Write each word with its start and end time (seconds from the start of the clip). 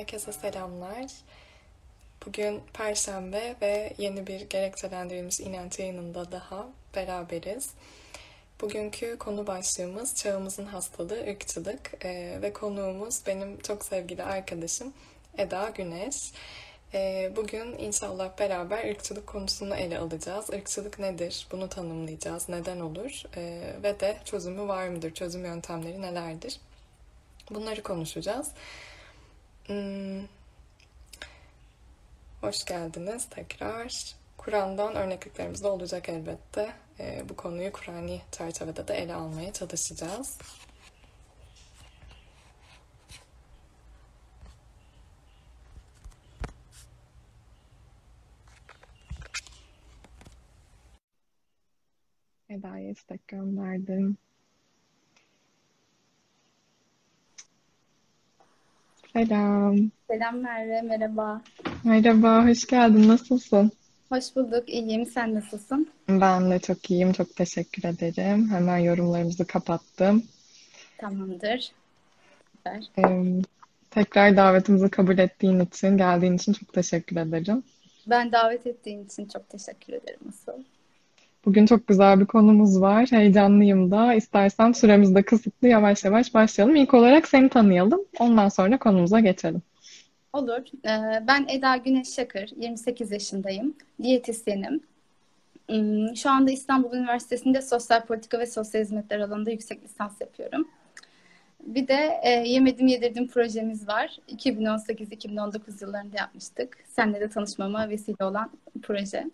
Herkese 0.00 0.32
selamlar. 0.32 1.10
Bugün 2.26 2.60
Perşembe 2.72 3.56
ve 3.62 3.92
yeni 3.98 4.26
bir 4.26 4.40
gerekçelendirilmiş 4.40 5.40
inanç 5.40 5.78
yayınında 5.78 6.32
daha 6.32 6.68
beraberiz. 6.96 7.70
Bugünkü 8.60 9.18
konu 9.18 9.46
başlığımız 9.46 10.14
çağımızın 10.14 10.66
hastalığı 10.66 11.20
ırkçılık 11.30 12.04
ee, 12.04 12.38
ve 12.42 12.52
konuğumuz 12.52 13.26
benim 13.26 13.60
çok 13.60 13.84
sevgili 13.84 14.22
arkadaşım 14.22 14.92
Eda 15.38 15.70
Güneş. 15.70 16.32
Ee, 16.94 17.32
bugün 17.36 17.78
inşallah 17.78 18.38
beraber 18.38 18.90
ırkçılık 18.90 19.26
konusunu 19.26 19.76
ele 19.76 19.98
alacağız. 19.98 20.50
Irkçılık 20.50 20.98
nedir? 20.98 21.46
Bunu 21.52 21.68
tanımlayacağız. 21.68 22.48
Neden 22.48 22.80
olur? 22.80 23.22
Ee, 23.36 23.74
ve 23.82 24.00
de 24.00 24.16
çözümü 24.24 24.68
var 24.68 24.88
mıdır? 24.88 25.14
Çözüm 25.14 25.44
yöntemleri 25.44 26.02
nelerdir? 26.02 26.60
Bunları 27.50 27.82
konuşacağız. 27.82 28.50
Hmm. 29.70 30.26
Hoş 32.40 32.64
geldiniz 32.64 33.28
tekrar. 33.30 34.14
Kur'an'dan 34.36 34.94
örnekliklerimiz 34.94 35.62
de 35.62 35.68
olacak 35.68 36.08
elbette. 36.08 36.72
Ee, 37.00 37.24
bu 37.28 37.36
konuyu 37.36 37.72
Kur'ani 37.72 38.20
çerçevede 38.32 38.88
de 38.88 38.94
ele 38.94 39.14
almaya 39.14 39.52
çalışacağız. 39.52 40.38
Eda'ya 52.48 52.90
istek 52.90 53.28
gönderdim. 53.28 54.18
Selam. 59.12 59.90
Selam 60.06 60.38
Merve, 60.38 60.82
merhaba. 60.82 61.42
Merhaba, 61.84 62.48
hoş 62.48 62.66
geldin. 62.66 63.08
Nasılsın? 63.08 63.72
Hoş 64.08 64.36
bulduk, 64.36 64.68
iyiyim. 64.68 65.06
Sen 65.06 65.34
nasılsın? 65.34 65.88
Ben 66.08 66.50
de 66.50 66.58
çok 66.58 66.90
iyiyim. 66.90 67.12
Çok 67.12 67.36
teşekkür 67.36 67.88
ederim. 67.88 68.50
Hemen 68.50 68.78
yorumlarımızı 68.78 69.46
kapattım. 69.46 70.22
Tamamdır. 70.98 71.72
Süper. 72.56 72.82
Ee, 72.98 73.42
tekrar 73.90 74.36
davetimizi 74.36 74.88
kabul 74.90 75.18
ettiğin 75.18 75.60
için, 75.60 75.96
geldiğin 75.98 76.36
için 76.36 76.52
çok 76.52 76.72
teşekkür 76.72 77.16
ederim. 77.16 77.62
Ben 78.06 78.32
davet 78.32 78.66
ettiğin 78.66 79.04
için 79.04 79.28
çok 79.28 79.48
teşekkür 79.48 79.92
ederim 79.92 80.20
asıl. 80.28 80.62
Bugün 81.44 81.66
çok 81.66 81.86
güzel 81.86 82.20
bir 82.20 82.26
konumuz 82.26 82.80
var. 82.80 83.06
Heyecanlıyım 83.10 83.90
da. 83.90 84.14
İstersen 84.14 84.72
süremiz 84.72 85.14
de 85.14 85.22
kısıtlı. 85.22 85.68
Yavaş 85.68 86.04
yavaş 86.04 86.34
başlayalım. 86.34 86.76
İlk 86.76 86.94
olarak 86.94 87.28
seni 87.28 87.48
tanıyalım. 87.48 88.00
Ondan 88.18 88.48
sonra 88.48 88.78
konumuza 88.78 89.20
geçelim. 89.20 89.62
Olur. 90.32 90.60
Ee, 90.84 91.26
Ben 91.26 91.46
Eda 91.48 91.76
Güneş 91.76 92.08
Şakır, 92.14 92.50
28 92.56 93.10
yaşındayım. 93.12 93.74
Diyetisyenim. 94.02 94.80
Hmm, 95.68 96.16
Şu 96.16 96.30
anda 96.30 96.50
İstanbul 96.50 96.92
Üniversitesi'nde 96.96 97.62
sosyal 97.62 98.06
politika 98.06 98.38
ve 98.38 98.46
sosyal 98.46 98.82
hizmetler 98.82 99.20
alanında 99.20 99.50
yüksek 99.50 99.84
lisans 99.84 100.20
yapıyorum. 100.20 100.68
Bir 101.66 101.88
de 101.88 102.20
e, 102.22 102.30
Yemedim 102.30 102.86
Yedirdim 102.86 103.28
projemiz 103.28 103.88
var. 103.88 104.18
2018-2019 104.28 105.84
yıllarında 105.84 106.16
yapmıştık. 106.18 106.76
Seninle 106.88 107.20
de 107.20 107.28
tanışmama 107.28 107.88
vesile 107.88 108.24
olan 108.24 108.50
proje. 108.82 109.24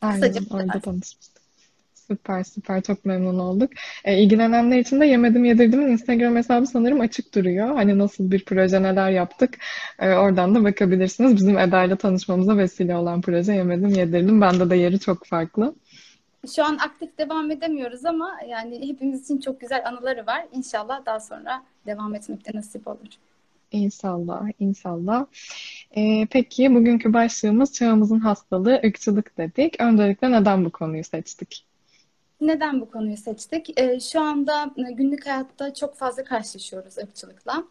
Aynen 0.00 0.34
orada 0.50 0.80
tanışmıştık. 0.80 1.46
Süper 1.94 2.44
süper 2.44 2.82
çok 2.82 3.04
memnun 3.04 3.38
olduk. 3.38 3.70
Ee, 4.04 4.22
ilgilenenler 4.22 4.78
için 4.78 5.00
de 5.00 5.06
Yemedim 5.06 5.44
Yedirdim'in 5.44 5.88
Instagram 5.88 6.36
hesabı 6.36 6.66
sanırım 6.66 7.00
açık 7.00 7.34
duruyor. 7.34 7.74
Hani 7.74 7.98
nasıl 7.98 8.30
bir 8.30 8.44
proje 8.44 8.82
neler 8.82 9.10
yaptık 9.10 9.58
ee, 9.98 10.12
oradan 10.12 10.54
da 10.54 10.64
bakabilirsiniz. 10.64 11.36
Bizim 11.36 11.58
Eda 11.58 11.84
ile 11.84 11.96
tanışmamıza 11.96 12.56
vesile 12.56 12.96
olan 12.96 13.20
proje 13.20 13.52
Yemedim 13.52 13.88
Yedirdim. 13.88 14.40
Bende 14.40 14.70
de 14.70 14.76
yeri 14.76 15.00
çok 15.00 15.26
farklı. 15.26 15.74
Şu 16.54 16.64
an 16.64 16.78
aktif 16.78 17.18
devam 17.18 17.50
edemiyoruz 17.50 18.04
ama 18.04 18.30
yani 18.48 18.88
hepimiz 18.88 19.24
için 19.24 19.40
çok 19.40 19.60
güzel 19.60 19.88
anıları 19.88 20.26
var. 20.26 20.46
İnşallah 20.52 21.06
daha 21.06 21.20
sonra 21.20 21.62
devam 21.86 22.14
etmek 22.14 22.46
de 22.46 22.58
nasip 22.58 22.88
olur. 22.88 23.08
İnşallah, 23.70 24.48
inşallah. 24.58 25.26
Ee, 25.96 26.26
peki 26.30 26.74
bugünkü 26.74 27.12
başlığımız 27.12 27.72
çağımızın 27.72 28.20
hastalığı 28.20 28.80
ırkçılık 28.84 29.38
dedik. 29.38 29.80
Öncelikle 29.80 30.32
neden 30.32 30.64
bu 30.64 30.70
konuyu 30.70 31.04
seçtik? 31.04 31.66
Neden 32.40 32.80
bu 32.80 32.90
konuyu 32.90 33.16
seçtik? 33.16 33.80
Ee, 33.80 34.00
şu 34.00 34.20
anda 34.20 34.74
e, 34.76 34.92
günlük 34.92 35.26
hayatta 35.26 35.74
çok 35.74 35.96
fazla 35.96 36.24
karşılaşıyoruz 36.24 36.98
ırkçılıkla. 36.98 37.64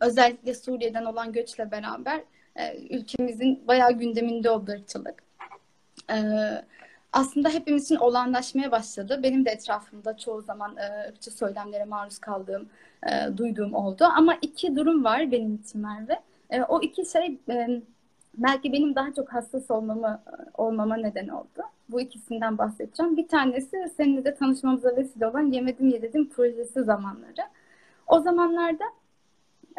Özellikle 0.00 0.54
Suriye'den 0.54 1.04
olan 1.04 1.32
göçle 1.32 1.70
beraber 1.70 2.20
e, 2.56 2.78
ülkemizin 2.90 3.66
bayağı 3.68 3.92
gündeminde 3.92 4.50
oldu 4.50 4.70
ırkçılık. 4.70 5.22
Ee, 6.10 6.14
aslında 7.12 7.48
hepimiz 7.48 7.84
için 7.84 7.96
olağanlaşmaya 7.96 8.70
başladı. 8.70 9.20
Benim 9.22 9.44
de 9.44 9.50
etrafımda 9.50 10.16
çoğu 10.16 10.42
zaman 10.42 10.76
e, 10.76 11.12
söylemlere 11.20 11.84
maruz 11.84 12.18
kaldığım, 12.18 12.68
e, 13.06 13.36
duyduğum 13.36 13.74
oldu. 13.74 14.04
Ama 14.04 14.38
iki 14.42 14.76
durum 14.76 15.04
var 15.04 15.30
benim 15.32 15.54
için 15.54 15.80
Merve. 15.80 16.20
E, 16.50 16.62
o 16.62 16.82
iki 16.82 17.06
şey 17.06 17.38
e, 17.50 17.82
belki 18.34 18.72
benim 18.72 18.94
daha 18.94 19.14
çok 19.14 19.32
hassas 19.32 19.70
olmamı 19.70 20.22
olmama 20.54 20.96
neden 20.96 21.28
oldu. 21.28 21.62
Bu 21.88 22.00
ikisinden 22.00 22.58
bahsedeceğim. 22.58 23.16
Bir 23.16 23.28
tanesi 23.28 23.92
seninle 23.96 24.24
de 24.24 24.34
tanışmamıza 24.34 24.96
vesile 24.96 25.26
olan 25.26 25.52
Yemedim 25.52 25.88
Yedirdim 25.88 26.28
projesi 26.28 26.84
zamanları. 26.84 27.42
O 28.06 28.20
zamanlarda 28.20 28.84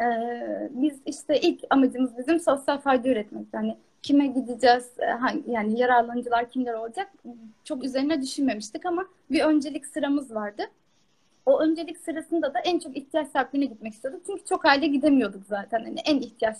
e, 0.00 0.06
biz 0.70 1.00
işte 1.06 1.40
ilk 1.40 1.60
amacımız 1.70 2.18
bizim 2.18 2.40
sosyal 2.40 2.78
fayda 2.78 3.08
üretmek. 3.08 3.46
Yani 3.52 3.76
kime 4.02 4.26
gideceğiz, 4.26 4.90
e, 4.98 5.06
hangi, 5.06 5.50
yani 5.50 5.80
yararlanıcılar 5.80 6.50
kimler 6.50 6.74
olacak 6.74 7.12
çok 7.64 7.84
üzerine 7.84 8.22
düşünmemiştik 8.22 8.86
ama 8.86 9.06
bir 9.30 9.40
öncelik 9.44 9.86
sıramız 9.86 10.34
vardı. 10.34 10.62
O 11.46 11.60
öncelik 11.60 11.98
sırasında 11.98 12.54
da 12.54 12.58
en 12.58 12.78
çok 12.78 12.96
ihtiyaç 12.96 13.28
sahiplerine 13.28 13.66
gitmek 13.66 13.94
istiyorduk. 13.94 14.22
Çünkü 14.26 14.44
çok 14.44 14.64
aile 14.64 14.86
gidemiyorduk 14.86 15.46
zaten. 15.46 15.84
Hani 15.84 16.00
en 16.00 16.16
ihtiyaç 16.16 16.56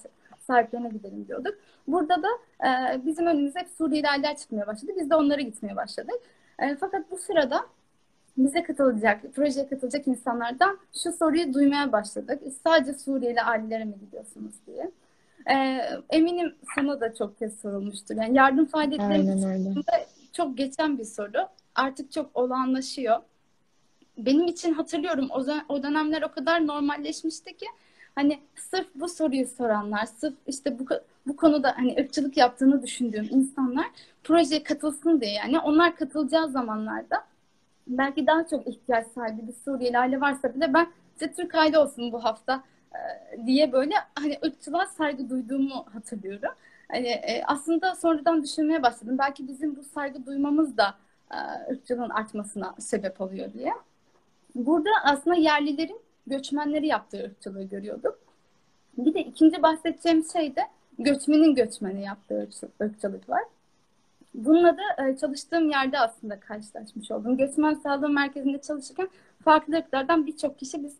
sahiplerine 0.47 0.89
gidelim 0.89 1.29
diyorduk. 1.29 1.55
Burada 1.89 2.23
da 2.23 2.29
e, 2.67 3.07
bizim 3.07 3.27
önümüze 3.27 3.61
hep 3.61 3.69
Suriyeli 3.69 4.37
çıkmaya 4.37 4.67
başladı. 4.67 4.93
Biz 4.97 5.11
de 5.11 5.17
onlara 5.17 5.41
gitmeye 5.41 5.77
başladık. 5.77 6.15
E, 6.59 6.77
fakat 6.77 7.11
bu 7.11 7.19
sırada 7.19 7.67
bize 8.37 8.63
katılacak, 8.63 9.35
projeye 9.35 9.69
katılacak 9.69 10.09
insanlardan 10.09 10.79
şu 11.03 11.13
soruyu 11.13 11.55
duymaya 11.55 11.93
başladık. 11.93 12.43
Sadece 12.65 12.99
Suriyeli 12.99 13.43
ailelere 13.43 13.85
mi 13.85 13.95
gidiyorsunuz 14.01 14.55
diye. 14.67 14.91
E, 15.51 15.81
eminim 16.11 16.55
sana 16.75 17.01
da 17.01 17.15
çok 17.15 17.39
kez 17.39 17.61
sorulmuştur. 17.61 18.17
Yani 18.17 18.37
yardım 18.37 18.67
faaliyetleri 18.67 19.13
Aynen 19.13 19.43
öyle. 19.43 19.71
dışında 19.71 20.07
çok 20.33 20.59
geçen 20.59 20.99
bir 20.99 21.05
soru. 21.05 21.49
Artık 21.75 22.13
çok 22.13 22.31
olağanlaşıyor. 22.35 23.17
Benim 24.19 24.47
için 24.47 24.75
hatırlıyorum 24.75 25.29
o 25.69 25.83
dönemler 25.83 26.23
o 26.23 26.33
kadar 26.33 26.67
normalleşmişti 26.67 27.57
ki 27.57 27.67
hani 28.15 28.39
sırf 28.57 28.87
bu 28.95 29.09
soruyu 29.09 29.47
soranlar, 29.47 30.07
sırf 30.07 30.35
işte 30.47 30.79
bu 30.79 30.85
bu 31.27 31.37
konuda 31.37 31.75
hani 31.77 31.97
ırkçılık 32.01 32.37
yaptığını 32.37 32.83
düşündüğüm 32.83 33.29
insanlar 33.31 33.87
projeye 34.25 34.63
katılsın 34.63 35.21
diye 35.21 35.33
yani 35.33 35.59
onlar 35.59 35.97
katılacağı 35.97 36.49
zamanlarda 36.49 37.25
belki 37.87 38.27
daha 38.27 38.47
çok 38.47 38.67
ihtiyaç 38.67 39.07
sahibi 39.07 39.49
bir 39.49 39.53
Suriyeli 39.65 39.99
aile 39.99 40.21
varsa 40.21 40.55
bile 40.55 40.75
ben 40.75 40.87
işte 41.13 41.33
Türk 41.33 41.55
aile 41.55 41.79
olsun 41.79 42.13
bu 42.13 42.25
hafta 42.25 42.65
e, 42.95 43.47
diye 43.47 43.73
böyle 43.73 43.95
hani 44.19 44.39
ırkçılığa 44.45 44.87
saygı 44.87 45.31
duyduğumu 45.31 45.87
hatırlıyorum. 45.93 46.51
Hani 46.89 47.09
e, 47.09 47.43
aslında 47.47 47.95
sonradan 47.95 48.43
düşünmeye 48.43 48.83
başladım. 48.83 49.19
Belki 49.19 49.49
bizim 49.49 49.77
bu 49.77 49.83
saygı 49.85 50.27
duymamız 50.27 50.77
da 50.77 50.95
e, 51.31 51.37
ırkçılığın 51.73 52.11
artmasına 52.11 52.75
sebep 52.79 53.21
oluyor 53.21 53.53
diye. 53.53 53.73
Burada 54.55 54.91
aslında 55.05 55.37
yerlilerin 55.37 56.01
göçmenleri 56.27 56.87
yaptığı 56.87 57.25
ırkçılığı 57.25 57.63
görüyorduk. 57.63 58.19
Bir 58.99 59.15
de 59.15 59.21
ikinci 59.21 59.63
bahsedeceğim 59.63 60.25
şey 60.33 60.57
de 60.57 60.61
göçmenin 60.99 61.55
göçmeni 61.55 62.03
yaptığı 62.03 62.35
ırkçı- 62.43 62.69
ırkçılık 62.83 63.29
var. 63.29 63.43
Bununla 64.35 64.77
da 64.77 65.09
e, 65.09 65.17
çalıştığım 65.17 65.71
yerde 65.71 65.99
aslında 65.99 66.41
karşılaşmış 66.41 67.11
oldum. 67.11 67.37
Göçmen 67.37 67.75
Sağlığı 67.75 68.09
Merkezi'nde 68.09 68.61
çalışırken 68.61 69.09
farklı 69.45 69.77
ırklardan 69.77 70.27
birçok 70.27 70.59
kişi 70.59 70.85
biz 70.85 70.97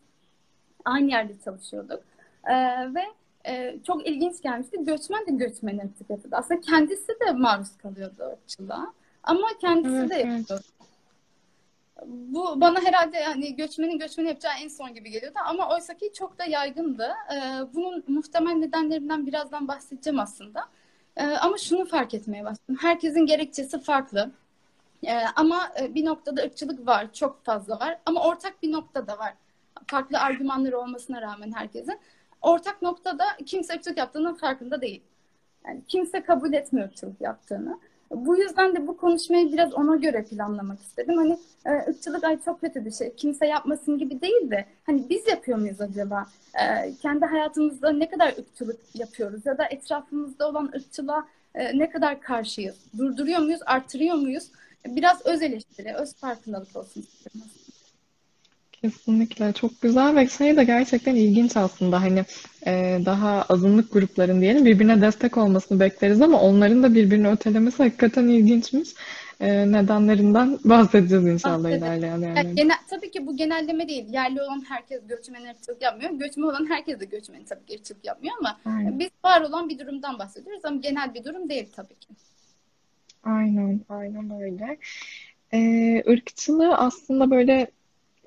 aynı 0.85 1.09
yerde 1.09 1.33
çalışıyorduk. 1.45 2.03
E, 2.43 2.53
ve 2.93 3.03
e, 3.47 3.79
çok 3.87 4.07
ilginç 4.07 4.41
gelmişti. 4.41 4.85
Göçmen 4.85 5.39
de 5.39 5.45
ırkçılık 5.45 6.09
yapıyordu. 6.09 6.31
Aslında 6.31 6.61
kendisi 6.61 7.07
de 7.07 7.31
maruz 7.31 7.77
kalıyordu 7.77 8.23
ırkçılığa. 8.33 8.93
Ama 9.23 9.47
kendisi 9.61 9.95
Evet, 9.95 10.09
de 10.09 10.15
evet. 10.15 10.25
yapıyordu. 10.25 10.63
Bu 12.05 12.61
bana 12.61 12.81
herhalde 12.81 13.17
yani 13.17 13.55
göçmenin 13.55 13.99
göçmeni 13.99 14.27
yapacağı 14.27 14.53
en 14.63 14.67
son 14.67 14.93
gibi 14.93 15.11
geliyordu 15.11 15.37
ama 15.45 15.69
oysa 15.75 15.93
ki 15.93 16.13
çok 16.13 16.39
da 16.39 16.45
yaygındı. 16.45 17.11
Ee, 17.33 17.59
bunun 17.73 18.03
muhtemel 18.07 18.51
nedenlerinden 18.53 19.25
birazdan 19.27 19.67
bahsedeceğim 19.67 20.19
aslında. 20.19 20.67
Ee, 21.17 21.23
ama 21.23 21.57
şunu 21.57 21.85
fark 21.85 22.13
etmeye 22.13 22.45
başladım. 22.45 22.77
Herkesin 22.81 23.25
gerekçesi 23.25 23.79
farklı. 23.81 24.31
Ee, 25.07 25.21
ama 25.35 25.71
e, 25.81 25.95
bir 25.95 26.05
noktada 26.05 26.41
ırkçılık 26.43 26.87
var, 26.87 27.13
çok 27.13 27.45
fazla 27.45 27.79
var. 27.79 27.97
Ama 28.05 28.23
ortak 28.23 28.63
bir 28.63 28.71
nokta 28.71 29.07
da 29.07 29.17
var. 29.19 29.33
Farklı 29.87 30.19
argümanları 30.19 30.79
olmasına 30.79 31.21
rağmen 31.21 31.51
herkesin. 31.55 31.99
ortak 32.41 32.81
noktada 32.81 33.23
kimse 33.45 33.73
ırkçılık 33.73 33.97
yaptığının 33.97 34.33
farkında 34.35 34.81
değil. 34.81 35.03
Yani 35.67 35.81
kimse 35.87 36.23
kabul 36.23 36.53
etmiyor 36.53 36.87
ırkçılık 36.87 37.21
yaptığını. 37.21 37.79
Bu 38.11 38.37
yüzden 38.37 38.75
de 38.75 38.87
bu 38.87 38.97
konuşmayı 38.97 39.53
biraz 39.53 39.73
ona 39.73 39.95
göre 39.95 40.23
planlamak 40.23 40.79
istedim. 40.81 41.17
Hani 41.17 41.37
e, 41.65 41.89
ırkçılık 41.89 42.23
ay 42.23 42.41
çok 42.45 42.61
kötü 42.61 42.85
bir 42.85 42.91
şey. 42.91 43.15
Kimse 43.15 43.45
yapmasın 43.47 43.97
gibi 43.97 44.21
değil 44.21 44.51
de 44.51 44.65
hani 44.85 45.09
biz 45.09 45.27
yapıyor 45.27 45.57
muyuz 45.57 45.81
acaba? 45.81 46.25
E, 46.53 46.93
kendi 47.01 47.25
hayatımızda 47.25 47.91
ne 47.91 48.09
kadar 48.09 48.27
ırkçılık 48.39 48.79
yapıyoruz 48.95 49.45
ya 49.45 49.57
da 49.57 49.65
etrafımızda 49.65 50.49
olan 50.49 50.71
ırkçılığa 50.75 51.27
e, 51.55 51.79
ne 51.79 51.89
kadar 51.89 52.21
karşıyız? 52.21 52.75
Durduruyor 52.97 53.39
muyuz? 53.39 53.59
Artırıyor 53.65 54.15
muyuz? 54.15 54.51
Biraz 54.85 55.25
öz 55.25 55.41
eleştiri, 55.41 55.93
öz 55.93 56.15
farkındalık 56.15 56.75
olsun 56.75 57.01
istiyorum. 57.01 57.51
Kesinlikle 58.85 59.53
çok 59.53 59.81
güzel 59.81 60.15
ve 60.15 60.27
şey 60.27 60.57
de 60.57 60.63
gerçekten 60.63 61.15
ilginç 61.15 61.57
aslında 61.57 62.01
hani 62.01 62.25
e, 62.67 62.99
daha 63.05 63.41
azınlık 63.41 63.93
grupların 63.93 64.41
diyelim 64.41 64.65
birbirine 64.65 65.01
destek 65.01 65.37
olmasını 65.37 65.79
bekleriz 65.79 66.21
ama 66.21 66.41
onların 66.41 66.83
da 66.83 66.95
birbirini 66.95 67.29
ötelemesi 67.29 67.83
hakikaten 67.83 68.27
ilginçmiş. 68.27 68.89
E, 69.39 69.71
nedenlerinden 69.71 70.59
bahsedeceğiz 70.65 71.25
inşallah 71.27 71.63
Bahsedelim. 71.63 71.83
ilerleyen 71.83 72.11
Yani 72.11 72.25
yerlerde. 72.25 72.53
genel, 72.53 72.75
tabii 72.89 73.11
ki 73.11 73.27
bu 73.27 73.37
genelleme 73.37 73.87
değil. 73.87 74.05
Yerli 74.13 74.41
olan 74.41 74.63
herkes 74.69 75.01
göçmen 75.07 75.45
ırkçılık 75.51 75.81
yapmıyor. 75.81 76.11
Göçmen 76.11 76.43
olan 76.43 76.69
herkes 76.69 76.99
de 76.99 77.05
göçmen 77.05 77.43
tabii 77.43 77.65
ki 77.65 77.75
ırkçılık 77.75 78.05
yapmıyor 78.05 78.35
ama 78.39 78.57
Aynen. 78.65 78.99
biz 78.99 79.09
var 79.25 79.41
olan 79.41 79.69
bir 79.69 79.79
durumdan 79.79 80.19
bahsediyoruz 80.19 80.65
ama 80.65 80.77
genel 80.77 81.13
bir 81.13 81.23
durum 81.23 81.49
değil 81.49 81.67
tabii 81.75 81.95
ki. 81.95 82.07
Aynen, 83.23 83.81
aynen 83.89 84.41
öyle. 84.41 84.77
Ee, 85.53 86.03
ırkçılığı 86.11 86.75
aslında 86.75 87.31
böyle 87.31 87.67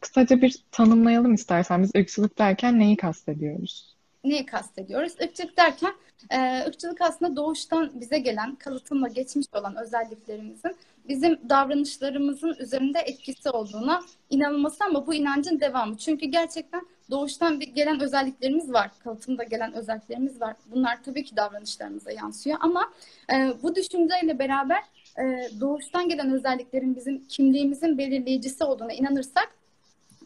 kısaca 0.00 0.43
bir 0.43 0.65
tanımlayalım 0.73 1.35
istersen. 1.35 1.83
Biz 1.83 1.91
ırkçılık 1.97 2.39
derken 2.39 2.79
neyi 2.79 2.97
kastediyoruz? 2.97 3.97
Neyi 4.25 4.47
kastediyoruz? 4.47 5.12
Irkçılık 5.21 5.56
derken 5.56 5.95
e, 6.31 6.65
ırkçılık 6.69 7.00
aslında 7.00 7.37
doğuştan 7.37 7.91
bize 7.95 8.19
gelen, 8.19 8.55
kalıtımla 8.55 9.09
geçmiş 9.09 9.47
olan 9.53 9.77
özelliklerimizin 9.77 10.77
bizim 11.09 11.39
davranışlarımızın 11.49 12.56
üzerinde 12.59 12.99
etkisi 12.99 13.50
olduğuna 13.50 14.00
inanılması 14.31 14.85
ama 14.85 15.06
bu 15.06 15.15
inancın 15.15 15.61
devamı. 15.61 15.97
Çünkü 15.97 16.27
gerçekten 16.27 16.83
doğuştan 17.11 17.61
bir 17.61 17.69
gelen 17.69 18.01
özelliklerimiz 18.01 18.73
var. 18.73 18.91
Kalıtımda 19.05 19.43
gelen 19.43 19.73
özelliklerimiz 19.73 20.41
var. 20.41 20.56
Bunlar 20.67 21.03
tabii 21.05 21.25
ki 21.25 21.37
davranışlarımıza 21.37 22.12
yansıyor 22.12 22.59
ama 22.61 22.93
e, 23.33 23.53
bu 23.62 23.75
düşünceyle 23.75 24.39
beraber 24.39 24.83
e, 25.19 25.51
doğuştan 25.61 26.09
gelen 26.09 26.33
özelliklerin 26.33 26.97
bizim 26.97 27.25
kimliğimizin 27.29 27.99
belirleyicisi 27.99 28.65
olduğuna 28.65 28.93
inanırsak 28.93 29.49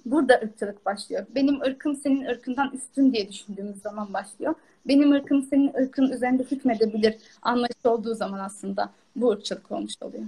burada 0.04 0.34
ırkçılık 0.34 0.86
başlıyor. 0.86 1.26
Benim 1.34 1.60
ırkım 1.60 1.96
senin 1.96 2.24
ırkından 2.24 2.70
üstün 2.74 3.12
diye 3.12 3.28
düşündüğümüz 3.28 3.82
zaman 3.82 4.12
başlıyor. 4.12 4.54
Benim 4.88 5.12
ırkım 5.12 5.42
senin 5.42 5.74
ırkın 5.74 6.10
üzerinde 6.10 6.42
hükmedebilir 6.42 7.16
anlayışı 7.42 7.90
olduğu 7.90 8.14
zaman 8.14 8.38
aslında 8.38 8.92
bu 9.16 9.30
ırkçılık 9.30 9.72
olmuş 9.72 9.94
oluyor. 10.00 10.24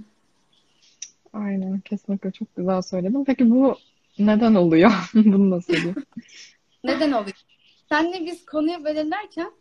Aynen, 1.33 1.79
kesinlikle 1.79 2.31
çok 2.31 2.55
güzel 2.55 2.81
söyledin. 2.81 3.25
Peki 3.25 3.49
bu 3.49 3.77
neden 4.19 4.55
oluyor? 4.55 4.91
Bunu 5.13 5.51
da 5.51 5.61
sorayım. 5.61 5.95
Neden 6.83 7.11
oluyor? 7.11 7.41
Senle 7.89 8.25
biz 8.25 8.45
konuyu 8.45 8.85
belirlerken 8.85 9.51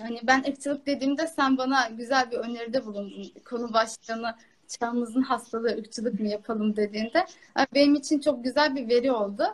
hani 0.00 0.20
ben 0.22 0.44
ırkçılık 0.48 0.86
dediğimde 0.86 1.26
sen 1.26 1.58
bana 1.58 1.88
güzel 1.88 2.30
bir 2.30 2.36
öneride 2.36 2.86
bulundun. 2.86 3.32
Konu 3.44 3.72
başlığını 3.72 4.34
çağımızın 4.68 5.22
hastalığı 5.22 5.68
ırkçılık 5.68 6.20
mı 6.20 6.28
yapalım 6.28 6.76
dediğinde 6.76 7.26
benim 7.74 7.94
için 7.94 8.20
çok 8.20 8.44
güzel 8.44 8.76
bir 8.76 8.88
veri 8.88 9.12
oldu. 9.12 9.44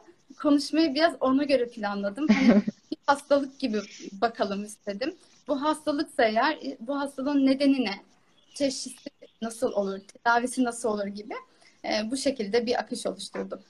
Konuşmayı 0.43 0.94
biraz 0.94 1.14
ona 1.20 1.44
göre 1.44 1.69
planladım. 1.69 2.26
Hani 2.28 2.62
bir 2.90 2.99
hastalık 3.06 3.58
gibi 3.58 3.81
bakalım 4.12 4.64
istedim. 4.64 5.14
Bu 5.49 5.62
hastalıksa 5.62 6.25
eğer 6.25 6.58
bu 6.81 6.99
hastalığın 7.00 7.46
nedeni 7.46 7.84
ne? 7.84 7.94
Teşhisi 8.55 9.11
nasıl 9.43 9.72
olur? 9.72 9.99
Tedavisi 9.99 10.64
nasıl 10.64 10.88
olur 10.88 11.06
gibi. 11.06 11.34
E, 11.84 12.11
bu 12.11 12.16
şekilde 12.16 12.66
bir 12.66 12.81
akış 12.81 13.06
oluşturdum. 13.06 13.61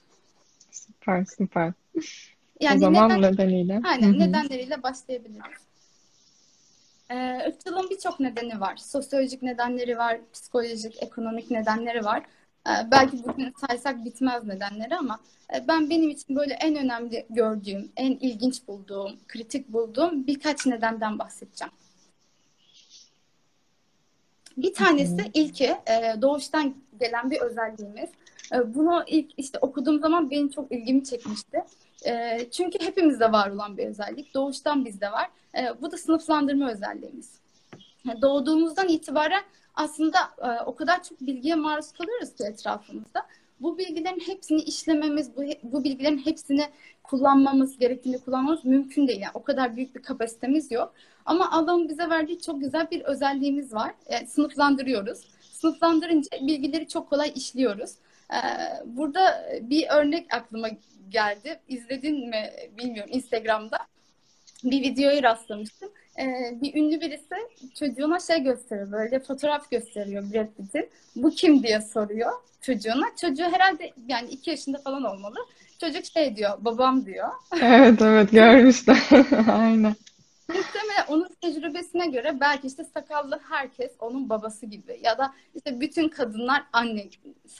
Süper, 0.71 1.25
süper. 1.37 1.73
O 1.97 2.01
Yani 2.61 2.79
zaman 2.79 3.09
neden 3.09 3.21
nedeniyle. 3.21 3.81
Aynen 3.83 4.19
nedenleriyle 4.19 4.83
başlayabiliriz. 4.83 5.64
Irkçılığın 7.11 7.89
birçok 7.89 8.19
nedeni 8.19 8.59
var. 8.59 8.77
Sosyolojik 8.77 9.41
nedenleri 9.41 9.97
var, 9.97 10.19
psikolojik, 10.33 11.03
ekonomik 11.03 11.51
nedenleri 11.51 12.05
var. 12.05 12.23
Ee, 12.67 12.91
belki 12.91 13.23
bugün 13.23 13.53
saysak 13.67 14.05
bitmez 14.05 14.43
nedenleri 14.43 14.95
ama 14.95 15.19
e, 15.55 15.67
ben 15.67 15.89
benim 15.89 16.09
için 16.09 16.35
böyle 16.35 16.53
en 16.53 16.75
önemli 16.75 17.25
gördüğüm, 17.29 17.91
en 17.95 18.11
ilginç 18.11 18.67
bulduğum, 18.67 19.11
kritik 19.27 19.73
bulduğum 19.73 20.27
birkaç 20.27 20.65
nedenden 20.65 21.19
bahsedeceğim. 21.19 21.73
Bir 24.57 24.73
tanesi 24.73 25.31
ilki 25.33 25.65
e, 25.65 26.21
doğuştan 26.21 26.75
gelen 26.99 27.31
bir 27.31 27.41
özelliğimiz. 27.41 28.09
E, 28.53 28.75
Bunu 28.75 29.03
ilk 29.07 29.31
işte 29.37 29.59
okuduğum 29.59 29.99
zaman 29.99 30.29
benim 30.29 30.49
çok 30.49 30.71
ilgimi 30.71 31.03
çekmişti. 31.03 31.63
E, 32.05 32.39
Çünkü 32.51 32.85
hepimizde 32.85 33.31
var 33.31 33.49
olan 33.49 33.77
bir 33.77 33.85
özellik. 33.87 34.33
Doğuştan 34.33 34.85
bizde 34.85 35.11
var. 35.11 35.29
E, 35.57 35.81
Bu 35.81 35.91
da 35.91 35.97
sınıflandırma 35.97 36.71
özelliğimiz. 36.71 37.39
Doğduğumuzdan 38.21 38.87
itibaren 38.87 39.43
aslında 39.75 40.17
e, 40.37 40.63
o 40.65 40.75
kadar 40.75 41.03
çok 41.03 41.21
bilgiye 41.21 41.55
maruz 41.55 41.91
kalıyoruz 41.91 42.35
ki 42.35 42.43
etrafımızda. 42.43 43.25
Bu 43.59 43.77
bilgilerin 43.77 44.19
hepsini 44.19 44.61
işlememiz, 44.61 45.37
bu, 45.37 45.43
bu 45.63 45.83
bilgilerin 45.83 46.17
hepsini 46.25 46.65
kullanmamız, 47.03 47.77
gerektiğinde 47.77 48.17
kullanmamız 48.17 48.65
mümkün 48.65 49.07
değil. 49.07 49.21
Yani 49.21 49.31
o 49.33 49.43
kadar 49.43 49.75
büyük 49.75 49.95
bir 49.95 50.01
kapasitemiz 50.01 50.71
yok. 50.71 50.93
Ama 51.25 51.51
Allah'ın 51.51 51.89
bize 51.89 52.09
verdiği 52.09 52.41
çok 52.41 52.59
güzel 52.59 52.91
bir 52.91 53.01
özelliğimiz 53.01 53.73
var. 53.73 53.93
Yani 54.11 54.27
sınıflandırıyoruz. 54.27 55.19
Sınıflandırınca 55.41 56.29
bilgileri 56.41 56.87
çok 56.87 57.09
kolay 57.09 57.31
işliyoruz. 57.35 57.91
Ee, 58.33 58.37
burada 58.85 59.49
bir 59.61 59.87
örnek 59.89 60.33
aklıma 60.33 60.67
geldi. 61.09 61.59
İzledin 61.67 62.29
mi 62.29 62.49
bilmiyorum 62.77 63.11
Instagram'da. 63.13 63.77
Bir 64.65 64.81
videoya 64.81 65.23
rastlamıştım. 65.23 65.89
Ee, 66.19 66.61
bir 66.61 66.75
ünlü 66.75 67.01
birisi 67.01 67.35
çocuğuna 67.79 68.19
şey 68.19 68.43
gösteriyor 68.43 68.91
böyle 68.91 69.19
fotoğraf 69.19 69.71
gösteriyor 69.71 70.23
Brad 70.33 70.47
Pitt'in. 70.57 70.89
Bu 71.15 71.29
kim 71.29 71.63
diye 71.63 71.81
soruyor 71.81 72.31
çocuğuna. 72.61 73.05
Çocuğu 73.21 73.43
herhalde 73.43 73.91
yani 74.07 74.29
iki 74.29 74.49
yaşında 74.49 74.77
falan 74.77 75.03
olmalı. 75.03 75.37
Çocuk 75.79 76.05
şey 76.05 76.35
diyor 76.35 76.51
babam 76.59 77.05
diyor. 77.05 77.27
Evet, 77.61 78.01
evet 78.01 78.31
görmüştüm. 78.31 78.97
Aynen. 79.51 79.95
Muhtemelen 80.47 81.05
onun 81.07 81.29
tecrübesine 81.41 82.07
göre 82.07 82.39
belki 82.39 82.67
işte 82.67 82.83
sakallı 82.83 83.39
herkes 83.49 83.91
onun 83.99 84.29
babası 84.29 84.65
gibi 84.65 84.99
ya 85.03 85.17
da 85.17 85.33
işte 85.55 85.79
bütün 85.79 86.09
kadınlar 86.09 86.63
anne 86.73 87.09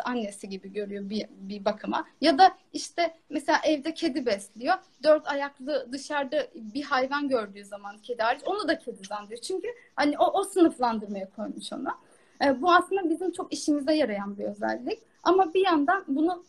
annesi 0.03 0.49
gibi 0.49 0.73
görüyor 0.73 1.09
bir, 1.09 1.25
bir 1.29 1.65
bakıma 1.65 2.05
ya 2.21 2.37
da 2.37 2.57
işte 2.73 3.17
mesela 3.29 3.59
evde 3.65 3.93
kedi 3.93 4.25
besliyor 4.25 4.75
dört 5.03 5.27
ayaklı 5.27 5.87
dışarıda 5.91 6.47
bir 6.55 6.83
hayvan 6.83 7.29
gördüğü 7.29 7.65
zaman 7.65 7.97
kedi 7.97 8.21
hariç 8.21 8.41
onu 8.45 8.67
da 8.67 8.79
kedi 8.79 9.03
zannediyor 9.07 9.41
çünkü 9.41 9.67
hani 9.95 10.17
o, 10.17 10.39
o 10.39 10.43
sınıflandırmaya 10.43 11.29
koymuş 11.29 11.73
ona. 11.73 11.97
E, 12.45 12.61
bu 12.61 12.73
aslında 12.73 13.09
bizim 13.09 13.31
çok 13.31 13.53
işimize 13.53 13.93
yarayan 13.93 14.37
bir 14.37 14.43
özellik 14.43 14.99
ama 15.23 15.53
bir 15.53 15.65
yandan 15.65 16.03
bunu 16.07 16.43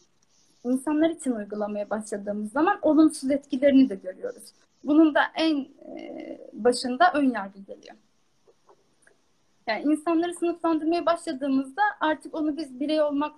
insanlar 0.64 1.10
için 1.10 1.32
uygulamaya 1.32 1.90
başladığımız 1.90 2.52
zaman 2.52 2.78
olumsuz 2.82 3.30
etkilerini 3.30 3.88
de 3.88 3.94
görüyoruz. 3.94 4.52
Bunun 4.86 5.14
da 5.14 5.20
en 5.34 5.56
e, 5.98 6.38
başında 6.52 7.12
ön 7.14 7.30
yargı 7.30 7.58
geliyor. 7.58 7.96
Yani 9.66 9.82
insanları 9.82 10.34
sınıflandırmaya 10.34 11.06
başladığımızda 11.06 11.82
artık 12.00 12.34
onu 12.34 12.56
biz 12.56 12.80
birey 12.80 13.02
olmak 13.02 13.32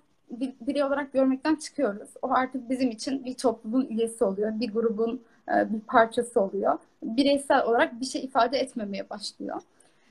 birey 0.61 0.85
olarak 0.85 1.13
görmekten 1.13 1.55
çıkıyoruz. 1.55 2.09
O 2.23 2.31
artık 2.31 2.71
bizim 2.71 2.91
için 2.91 3.25
bir 3.25 3.35
toplumun 3.35 3.87
üyesi 3.87 4.25
oluyor, 4.25 4.61
bir 4.61 4.73
grubun 4.73 5.23
e, 5.49 5.73
bir 5.73 5.81
parçası 5.81 6.41
oluyor. 6.41 6.79
Bireysel 7.03 7.65
olarak 7.65 8.01
bir 8.01 8.07
şey 8.07 8.25
ifade 8.25 8.59
etmemeye 8.59 9.11
başlıyor. 9.11 9.61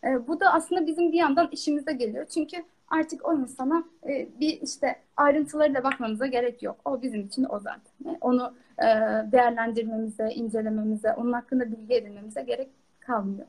E, 0.04 0.28
bu 0.28 0.40
da 0.40 0.54
aslında 0.54 0.88
bizim 0.88 1.12
bir 1.12 1.18
yandan 1.18 1.50
işimize 1.52 1.94
geliyor. 1.94 2.26
Çünkü 2.26 2.58
artık 2.88 3.28
o 3.28 3.40
insana 3.40 3.84
e, 4.08 4.28
bir 4.40 4.62
işte 4.62 4.96
ayrıntılarıyla 5.18 5.84
bakmamıza 5.84 6.28
gerek 6.28 6.64
yok. 6.64 6.80
O 6.86 7.02
bizim 7.02 7.22
için 7.22 7.46
o 7.50 7.60
zaten. 7.60 7.92
Yani 8.06 8.18
onu 8.22 8.54
e, 8.80 8.86
değerlendirmemize, 9.32 10.30
incelememize, 10.30 11.14
onun 11.14 11.34
hakkında 11.34 11.72
bilgi 11.72 11.94
edinmemize 11.94 12.42
gerek 12.42 12.70
kalmıyor. 13.00 13.48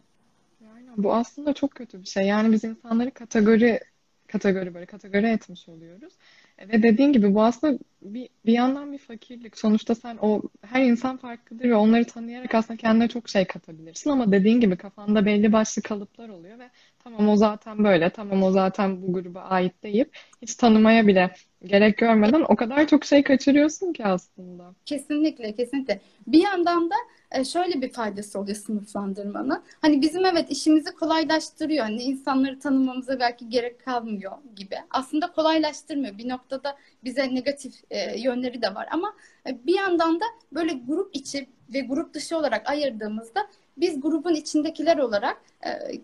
Aynen. 0.74 0.92
Bu 0.96 1.14
aslında 1.14 1.52
çok 1.54 1.70
kötü 1.70 2.00
bir 2.00 2.06
şey. 2.06 2.26
Yani 2.26 2.52
biz 2.52 2.64
insanları 2.64 3.10
kategori 3.10 3.80
kategori 4.28 4.74
böyle 4.74 4.86
kategori 4.86 5.26
etmiş 5.26 5.68
oluyoruz. 5.68 6.12
Ve 6.60 6.82
dediğin 6.82 7.12
gibi 7.12 7.34
bu 7.34 7.42
aslında 7.42 7.78
bir, 8.02 8.28
bir 8.46 8.52
yandan 8.52 8.92
bir 8.92 8.98
fakirlik. 8.98 9.58
Sonuçta 9.58 9.94
sen 9.94 10.18
o 10.20 10.42
her 10.62 10.84
insan 10.84 11.16
farklıdır 11.16 11.64
ve 11.64 11.74
onları 11.74 12.04
tanıyarak 12.04 12.54
aslında 12.54 12.76
kendine 12.76 13.08
çok 13.08 13.28
şey 13.28 13.44
katabilirsin 13.44 14.10
ama 14.10 14.32
dediğin 14.32 14.60
gibi 14.60 14.76
kafanda 14.76 15.26
belli 15.26 15.52
başlı 15.52 15.82
kalıplar 15.82 16.28
oluyor 16.28 16.58
ve 16.58 16.70
tamam 17.04 17.28
o 17.28 17.36
zaten 17.36 17.84
böyle, 17.84 18.10
tamam 18.10 18.42
o 18.42 18.50
zaten 18.50 19.02
bu 19.02 19.12
gruba 19.12 19.40
ait 19.40 19.82
deyip 19.82 20.16
hiç 20.42 20.54
tanımaya 20.54 21.06
bile 21.06 21.30
gerek 21.64 21.98
görmeden 21.98 22.44
o 22.48 22.56
kadar 22.56 22.86
çok 22.86 23.04
şey 23.04 23.22
kaçırıyorsun 23.22 23.92
ki 23.92 24.04
aslında. 24.04 24.74
Kesinlikle, 24.86 25.54
kesinlikle. 25.54 26.00
Bir 26.26 26.42
yandan 26.42 26.90
da 26.90 26.94
e, 27.32 27.44
şöyle 27.44 27.82
bir 27.82 27.92
faydası 27.92 28.40
oluyor 28.40 28.56
sınıflandırmanın. 28.56 29.62
Hani 29.80 30.02
bizim 30.02 30.26
evet 30.26 30.50
işimizi 30.50 30.94
kolaylaştırıyor. 30.94 31.84
Hani 31.84 32.02
insanları 32.02 32.58
tanımamıza 32.58 33.20
belki 33.20 33.48
gerek 33.48 33.84
kalmıyor 33.84 34.32
gibi. 34.56 34.76
Aslında 34.90 35.32
kolaylaştırmıyor. 35.32 36.18
Bir 36.18 36.28
noktada 36.52 36.76
bize 37.04 37.34
negatif 37.34 37.74
e, 37.90 38.20
yönleri 38.20 38.62
de 38.62 38.74
var 38.74 38.88
ama 38.90 39.14
e, 39.46 39.66
bir 39.66 39.74
yandan 39.74 40.20
da 40.20 40.24
böyle 40.52 40.72
grup 40.72 41.16
içi 41.16 41.46
ve 41.74 41.80
grup 41.80 42.14
dışı 42.14 42.38
olarak 42.38 42.70
ayırdığımızda 42.70 43.46
biz 43.76 44.00
grubun 44.00 44.34
içindekiler 44.34 44.98
olarak 44.98 45.42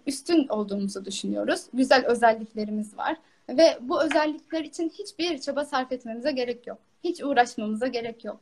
üstün 0.06 0.48
olduğumuzu 0.48 1.04
düşünüyoruz. 1.04 1.60
Güzel 1.74 2.06
özelliklerimiz 2.06 2.96
var 2.96 3.16
ve 3.48 3.78
bu 3.80 4.02
özellikler 4.02 4.64
için 4.64 4.88
hiçbir 4.98 5.38
çaba 5.38 5.64
sarf 5.64 5.92
etmemize 5.92 6.32
gerek 6.32 6.66
yok. 6.66 6.78
Hiç 7.04 7.22
uğraşmamıza 7.22 7.86
gerek 7.86 8.24
yok. 8.24 8.40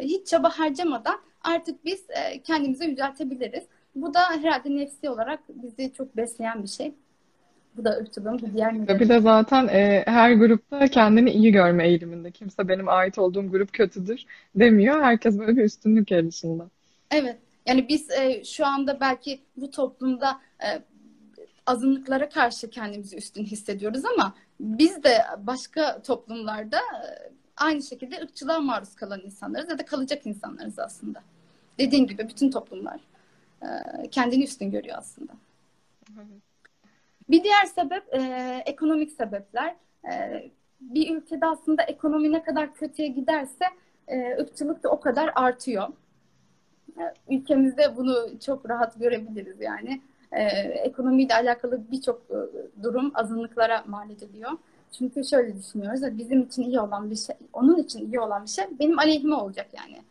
Hiç 0.00 0.26
çaba 0.26 0.50
harcamadan 0.50 1.20
artık 1.44 1.84
biz 1.84 2.04
e, 2.10 2.42
kendimizi 2.42 2.84
yüceltebiliriz. 2.84 3.64
Bu 3.94 4.14
da 4.14 4.20
herhalde 4.30 4.76
nefsi 4.76 5.10
olarak 5.10 5.40
bizi 5.48 5.92
çok 5.92 6.16
besleyen 6.16 6.62
bir 6.62 6.68
şey. 6.68 6.94
Bu 7.76 7.84
da 7.84 7.90
ırkçılığın 7.90 8.38
bir 8.38 8.52
diğer 8.52 8.74
nedeni. 8.74 9.00
Bir 9.00 9.08
de 9.08 9.20
zaten 9.20 9.68
e, 9.68 10.04
her 10.06 10.32
grupta 10.32 10.88
kendini 10.88 11.30
iyi 11.30 11.52
görme 11.52 11.88
eğiliminde. 11.88 12.30
Kimse 12.30 12.68
benim 12.68 12.88
ait 12.88 13.18
olduğum 13.18 13.50
grup 13.50 13.72
kötüdür 13.72 14.24
demiyor. 14.54 15.02
Herkes 15.02 15.38
böyle 15.38 15.56
bir 15.56 15.64
üstünlük 15.64 16.10
yarışında. 16.10 16.68
Evet. 17.10 17.36
Yani 17.66 17.88
biz 17.88 18.10
e, 18.10 18.44
şu 18.44 18.66
anda 18.66 19.00
belki 19.00 19.40
bu 19.56 19.70
toplumda 19.70 20.40
e, 20.64 20.82
azınlıklara 21.66 22.28
karşı 22.28 22.70
kendimizi 22.70 23.16
üstün 23.16 23.44
hissediyoruz 23.44 24.04
ama 24.04 24.34
biz 24.60 25.02
de 25.02 25.18
başka 25.38 26.02
toplumlarda 26.02 26.76
e, 26.76 27.32
aynı 27.56 27.82
şekilde 27.82 28.20
ırkçılığa 28.22 28.60
maruz 28.60 28.94
kalan 28.94 29.20
insanlarız 29.20 29.70
ya 29.70 29.78
da 29.78 29.84
kalacak 29.84 30.26
insanlarız 30.26 30.78
aslında. 30.78 31.22
Dediğim 31.78 32.06
gibi 32.06 32.28
bütün 32.28 32.50
toplumlar 32.50 33.00
e, 33.62 33.66
kendini 34.10 34.44
üstün 34.44 34.70
görüyor 34.70 34.98
aslında. 34.98 35.32
Bir 37.32 37.44
diğer 37.44 37.64
sebep 37.64 38.14
e, 38.14 38.20
ekonomik 38.66 39.12
sebepler. 39.12 39.76
E, 40.12 40.42
bir 40.80 41.16
ülkede 41.16 41.46
aslında 41.46 41.82
ekonomi 41.82 42.32
ne 42.32 42.42
kadar 42.42 42.74
kötüye 42.74 43.08
giderse 43.08 43.64
e, 44.08 44.36
ırkçılık 44.40 44.82
da 44.82 44.88
o 44.88 45.00
kadar 45.00 45.32
artıyor. 45.34 45.88
E, 46.98 47.02
ülkemizde 47.34 47.96
bunu 47.96 48.40
çok 48.40 48.70
rahat 48.70 48.98
görebiliriz 48.98 49.60
yani. 49.60 50.00
E, 50.32 50.42
ekonomiyle 50.84 51.34
alakalı 51.34 51.80
birçok 51.90 52.22
e, 52.30 52.38
durum 52.82 53.12
azınlıklara 53.14 53.84
mal 53.86 54.10
ediliyor. 54.10 54.50
Çünkü 54.98 55.24
şöyle 55.24 55.58
düşünüyoruz. 55.58 56.18
Bizim 56.18 56.42
için 56.42 56.62
iyi 56.62 56.80
olan 56.80 57.10
bir 57.10 57.16
şey, 57.16 57.36
onun 57.52 57.78
için 57.78 58.06
iyi 58.06 58.20
olan 58.20 58.44
bir 58.44 58.50
şey 58.50 58.64
benim 58.80 58.98
aleyhime 58.98 59.34
olacak 59.34 59.66
yani. 59.78 60.02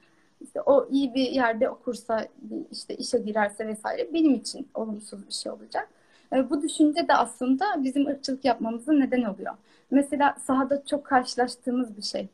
İşte 0.42 0.62
o 0.62 0.88
iyi 0.92 1.13
bir 1.13 1.30
yerde 1.30 1.70
okursa, 1.70 2.28
işte 2.72 2.96
işe 2.96 3.18
girerse 3.18 3.68
vesaire 3.68 4.13
benim 4.13 4.34
için 4.34 4.68
olumsuz 4.74 5.28
bir 5.28 5.34
şey 5.34 5.51
olacak. 5.51 5.90
E, 6.34 6.50
bu 6.50 6.62
düşünce 6.62 7.08
de 7.08 7.14
aslında 7.14 7.66
bizim 7.84 8.08
ırkçılık 8.08 8.46
yapmamızın 8.46 9.00
neden 9.00 9.24
oluyor. 9.24 9.54
Mesela 9.92 10.36
sahada 10.46 10.86
çok 10.86 11.06
karşılaştığımız 11.06 11.98
bir 11.98 12.02
şey. 12.02 12.30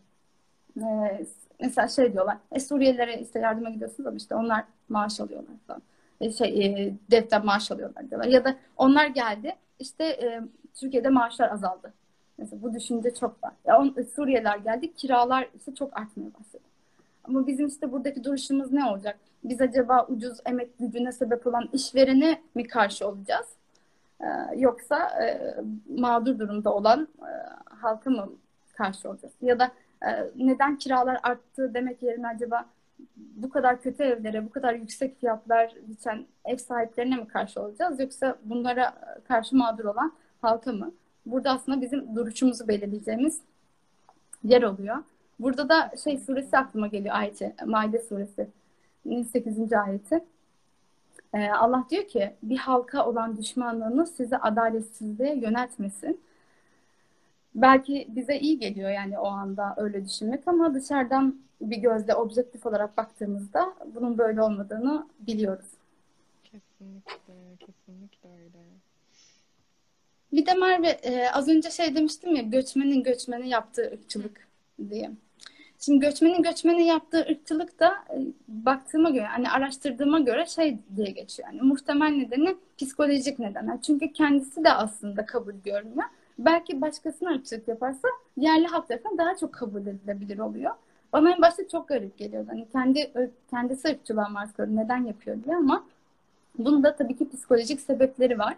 E, 0.77 0.83
mesela 1.61 1.87
şey 1.87 2.13
diyorlar, 2.13 2.37
e, 2.51 2.59
Suriyelilere 2.59 3.21
işte 3.21 3.39
yardıma 3.39 3.69
gidiyorsunuz 3.69 4.07
ama 4.07 4.17
işte 4.17 4.35
onlar 4.35 4.65
maaş 4.89 5.19
alıyorlar 5.19 5.55
falan. 5.67 5.81
E, 6.21 6.31
şey, 6.31 6.65
e, 6.87 6.93
defter 7.11 7.43
maaş 7.43 7.71
alıyorlar 7.71 8.09
diyorlar. 8.09 8.29
Ya 8.29 8.45
da 8.45 8.55
onlar 8.77 9.07
geldi, 9.07 9.55
işte 9.79 10.05
e, 10.05 10.41
Türkiye'de 10.75 11.09
maaşlar 11.09 11.51
azaldı. 11.51 11.93
Mesela 12.37 12.61
bu 12.61 12.73
düşünce 12.73 13.13
çok 13.13 13.43
var. 13.43 13.53
Ya 13.65 13.79
on, 13.79 13.95
Suriyeliler 14.15 14.57
geldi, 14.57 14.93
kiralar 14.93 15.49
ise 15.55 15.75
çok 15.75 15.97
artmaya 15.97 16.33
başladı. 16.39 16.63
Ama 17.23 17.47
bizim 17.47 17.67
işte 17.67 17.91
buradaki 17.91 18.23
duruşumuz 18.23 18.71
ne 18.73 18.85
olacak? 18.85 19.19
Biz 19.43 19.61
acaba 19.61 20.07
ucuz 20.09 20.37
emek 20.45 20.79
gücüne 20.79 21.11
sebep 21.11 21.47
olan 21.47 21.69
işverene 21.73 22.41
mi 22.55 22.67
karşı 22.67 23.07
olacağız? 23.09 23.47
Ee, 24.21 24.25
yoksa 24.55 25.23
e, 25.23 25.55
mağdur 25.99 26.39
durumda 26.39 26.73
olan 26.73 27.07
e, 27.21 27.31
halka 27.75 28.09
mı 28.09 28.29
karşı 28.73 29.09
olacağız? 29.09 29.33
Ya 29.41 29.59
da 29.59 29.71
e, 30.05 30.09
neden 30.35 30.77
kiralar 30.77 31.19
arttı 31.23 31.73
demek 31.73 32.03
yerine 32.03 32.27
acaba 32.27 32.65
bu 33.17 33.49
kadar 33.49 33.81
kötü 33.81 34.03
evlere, 34.03 34.45
bu 34.45 34.49
kadar 34.49 34.73
yüksek 34.73 35.19
fiyatlar 35.19 35.73
biçen 35.87 36.25
ev 36.45 36.57
sahiplerine 36.57 37.15
mi 37.15 37.27
karşı 37.27 37.61
olacağız? 37.61 37.99
Yoksa 37.99 38.35
bunlara 38.43 38.93
karşı 39.27 39.55
mağdur 39.55 39.85
olan 39.85 40.13
halka 40.41 40.71
mı? 40.71 40.91
Burada 41.25 41.51
aslında 41.51 41.81
bizim 41.81 42.15
duruşumuzu 42.15 42.67
belirleyeceğimiz 42.67 43.41
yer 44.43 44.63
oluyor. 44.63 44.97
Burada 45.39 45.69
da 45.69 45.91
şey 46.03 46.17
suresi 46.17 46.57
aklıma 46.57 46.87
geliyor 46.87 47.15
ayeti. 47.15 47.55
Maide 47.65 47.99
suresi. 47.99 48.47
8. 49.31 49.73
ayeti. 49.73 50.23
Ee, 51.37 51.49
Allah 51.51 51.85
diyor 51.89 52.07
ki 52.07 52.33
bir 52.43 52.57
halka 52.57 53.05
olan 53.05 53.37
düşmanlığını 53.37 54.07
size 54.07 54.37
adaletsizliğe 54.37 55.35
yöneltmesin. 55.35 56.21
Belki 57.55 58.07
bize 58.09 58.39
iyi 58.39 58.59
geliyor 58.59 58.89
yani 58.89 59.19
o 59.19 59.27
anda 59.27 59.73
öyle 59.77 60.05
düşünmek 60.05 60.47
ama 60.47 60.73
dışarıdan 60.73 61.35
bir 61.61 61.77
gözle 61.77 62.15
objektif 62.15 62.65
olarak 62.65 62.97
baktığımızda 62.97 63.73
bunun 63.95 64.17
böyle 64.17 64.41
olmadığını 64.41 65.07
biliyoruz. 65.19 65.65
Kesinlikle, 66.43 67.33
kesinlikle 67.59 68.29
öyle. 68.29 68.63
Bir 70.33 70.45
de 70.45 70.53
Merve 70.53 70.87
e, 70.89 71.29
az 71.29 71.47
önce 71.47 71.69
şey 71.69 71.95
demiştim 71.95 72.35
ya 72.35 72.41
göçmenin 72.41 73.03
göçmeni 73.03 73.49
yaptığı 73.49 73.91
ırkçılık 73.93 74.47
diye. 74.89 75.11
Şimdi 75.79 75.99
göçmenin 75.99 76.43
göçmeni 76.43 76.87
yaptığı 76.87 77.19
ırkçılık 77.19 77.79
da 77.79 77.87
e, 78.09 78.17
baktığıma 78.47 79.09
göre, 79.09 79.25
hani 79.25 79.49
araştırdığıma 79.49 80.19
göre 80.19 80.45
şey 80.45 80.77
diye 80.95 81.11
geçiyor. 81.11 81.49
Yani 81.49 81.61
muhtemel 81.61 82.09
nedeni 82.09 82.57
psikolojik 82.77 83.39
nedenler. 83.39 83.81
Çünkü 83.81 84.13
kendisi 84.13 84.63
de 84.63 84.73
aslında 84.73 85.25
kabul 85.25 85.53
görmüyor. 85.65 86.03
Belki 86.39 86.81
başkasına 86.81 87.29
ırkçılık 87.31 87.67
yaparsa 87.67 88.07
yerli 88.37 88.67
halk 88.67 88.87
tarafından 88.87 89.17
daha 89.17 89.37
çok 89.37 89.53
kabul 89.53 89.81
edilebilir 89.81 90.39
oluyor. 90.39 90.71
Bana 91.13 91.31
en 91.31 91.41
başta 91.41 91.67
çok 91.67 91.87
garip 91.87 92.17
geliyordu. 92.17 92.47
Hani 92.51 92.67
kendi 92.71 93.11
kendisi 93.49 93.87
ırkçılığa 93.87 94.29
maruz 94.29 94.53
kalıyor. 94.53 94.83
Neden 94.83 95.05
yapıyor 95.05 95.43
diye 95.43 95.55
ama 95.55 95.83
bunun 96.57 96.83
da 96.83 96.95
tabii 96.95 97.17
ki 97.17 97.29
psikolojik 97.29 97.81
sebepleri 97.81 98.39
var. 98.39 98.57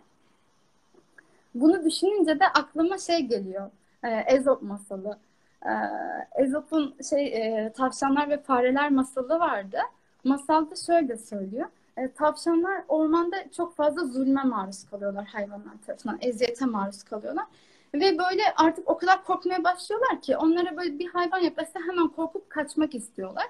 Bunu 1.55 1.85
düşününce 1.85 2.39
de 2.39 2.47
aklıma 2.47 2.97
şey 2.97 3.19
geliyor. 3.19 3.71
E, 4.03 4.09
Ezop 4.09 4.61
masalı. 4.61 5.17
E, 5.65 5.71
Ezop'un 6.43 6.95
şey 7.09 7.25
e, 7.25 7.71
tavşanlar 7.73 8.29
ve 8.29 8.37
fareler 8.37 8.91
masalı 8.91 9.39
vardı. 9.39 9.77
Masalda 10.23 10.75
şöyle 10.75 11.17
söylüyor. 11.17 11.67
E, 11.97 12.11
tavşanlar 12.11 12.83
ormanda 12.87 13.35
çok 13.57 13.75
fazla 13.75 14.05
zulme 14.05 14.43
maruz 14.43 14.83
kalıyorlar 14.83 15.25
hayvanlar 15.25 15.73
tarafından. 15.85 16.17
Eziyete 16.21 16.65
maruz 16.65 17.03
kalıyorlar. 17.03 17.45
Ve 17.93 18.17
böyle 18.17 18.41
artık 18.57 18.89
o 18.89 18.97
kadar 18.97 19.23
korkmaya 19.23 19.63
başlıyorlar 19.63 20.21
ki 20.21 20.37
onlara 20.37 20.77
böyle 20.77 20.99
bir 20.99 21.07
hayvan 21.07 21.39
yaklaşsa 21.39 21.79
hemen 21.79 22.07
korkup 22.07 22.49
kaçmak 22.49 22.95
istiyorlar. 22.95 23.45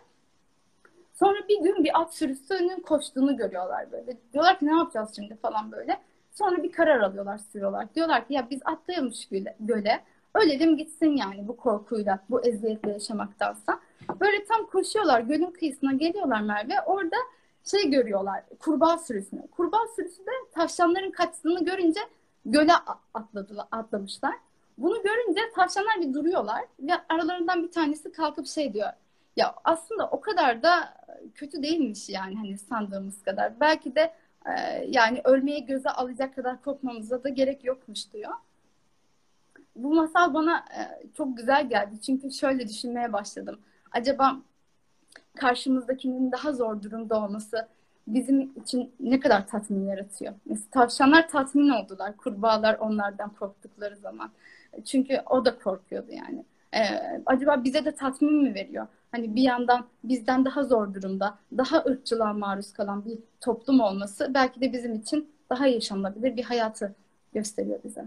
Sonra 1.13 1.47
bir 1.49 1.63
gün 1.63 1.83
bir 1.83 2.01
at 2.01 2.15
sürüsünün 2.15 2.79
koştuğunu 2.79 3.37
görüyorlar 3.37 3.91
böyle. 3.91 4.17
Diyorlar 4.33 4.59
ki 4.59 4.65
ne 4.65 4.77
yapacağız 4.77 5.09
şimdi 5.15 5.35
falan 5.35 5.71
böyle. 5.71 5.99
Sonra 6.31 6.63
bir 6.63 6.71
karar 6.71 6.99
alıyorlar 6.99 7.37
sürüyorlar. 7.37 7.95
Diyorlar 7.95 8.27
ki 8.27 8.33
ya 8.33 8.47
biz 8.49 8.59
atlayalım 8.65 9.13
şu 9.13 9.29
göle, 9.29 9.55
göle. 9.59 10.03
Ölelim 10.35 10.77
gitsin 10.77 11.17
yani 11.17 11.47
bu 11.47 11.57
korkuyla, 11.57 12.19
bu 12.29 12.45
eziyetle 12.45 12.91
yaşamaktansa. 12.91 13.79
Böyle 14.19 14.45
tam 14.45 14.65
koşuyorlar, 14.65 15.21
gölün 15.21 15.51
kıyısına 15.51 15.93
geliyorlar 15.93 16.41
Merve. 16.41 16.81
Orada 16.85 17.15
şey 17.71 17.89
görüyorlar, 17.89 18.43
kurbağa 18.59 18.97
sürüsünü. 18.97 19.47
Kurbağa 19.47 19.87
sürüsü 19.95 20.25
de 20.25 20.31
tavşanların 20.53 21.11
kaçtığını 21.11 21.65
görünce 21.65 21.99
göle 22.45 22.73
atladılar, 23.13 23.65
atlamışlar. 23.71 24.35
Bunu 24.77 25.03
görünce 25.03 25.41
tavşanlar 25.55 26.01
bir 26.01 26.13
duruyorlar 26.13 26.65
ve 26.79 26.93
aralarından 27.09 27.63
bir 27.63 27.71
tanesi 27.71 28.11
kalkıp 28.11 28.47
şey 28.47 28.73
diyor. 28.73 28.89
Ya 29.37 29.55
aslında 29.63 30.07
o 30.07 30.21
kadar 30.21 30.63
da 30.63 30.93
kötü 31.35 31.63
değilmiş 31.63 32.09
yani 32.09 32.35
hani 32.35 32.57
sandığımız 32.57 33.21
kadar. 33.23 33.59
Belki 33.59 33.95
de 33.95 34.13
e, 34.45 34.51
yani 34.87 35.21
ölmeye 35.23 35.59
göze 35.59 35.89
alacak 35.89 36.35
kadar 36.35 36.63
korkmamıza 36.63 37.23
da 37.23 37.29
gerek 37.29 37.63
yokmuş 37.63 38.13
diyor. 38.13 38.31
Bu 39.75 39.93
masal 39.93 40.33
bana 40.33 40.57
e, 40.57 41.07
çok 41.17 41.37
güzel 41.37 41.69
geldi. 41.69 42.01
Çünkü 42.01 42.31
şöyle 42.31 42.67
düşünmeye 42.67 43.13
başladım. 43.13 43.59
Acaba 43.91 44.37
karşımızdakinin 45.35 46.31
daha 46.31 46.53
zor 46.53 46.81
durumda 46.81 47.23
olması 47.23 47.67
bizim 48.07 48.51
için 48.61 48.91
ne 48.99 49.19
kadar 49.19 49.47
tatmin 49.47 49.87
yaratıyor? 49.87 50.33
Mesela 50.45 50.69
tavşanlar 50.71 51.29
tatmin 51.29 51.69
oldular. 51.69 52.17
Kurbağalar 52.17 52.75
onlardan 52.79 53.29
korktukları 53.29 53.95
zaman. 53.97 54.31
Çünkü 54.85 55.21
o 55.29 55.45
da 55.45 55.59
korkuyordu 55.59 56.11
yani. 56.11 56.45
Ee, 56.73 57.21
acaba 57.25 57.63
bize 57.63 57.85
de 57.85 57.95
tatmin 57.95 58.33
mi 58.33 58.55
veriyor? 58.55 58.87
Hani 59.11 59.35
bir 59.35 59.41
yandan 59.41 59.85
bizden 60.03 60.45
daha 60.45 60.63
zor 60.63 60.93
durumda, 60.93 61.37
daha 61.57 61.77
ırkçılığa 61.85 62.33
maruz 62.33 62.73
kalan 62.73 63.05
bir 63.05 63.19
toplum 63.41 63.79
olması 63.79 64.31
belki 64.33 64.61
de 64.61 64.73
bizim 64.73 64.95
için 64.95 65.31
daha 65.49 65.67
yaşanılabilir 65.67 66.37
bir 66.37 66.43
hayatı 66.43 66.95
gösteriyor 67.33 67.79
bize. 67.83 68.05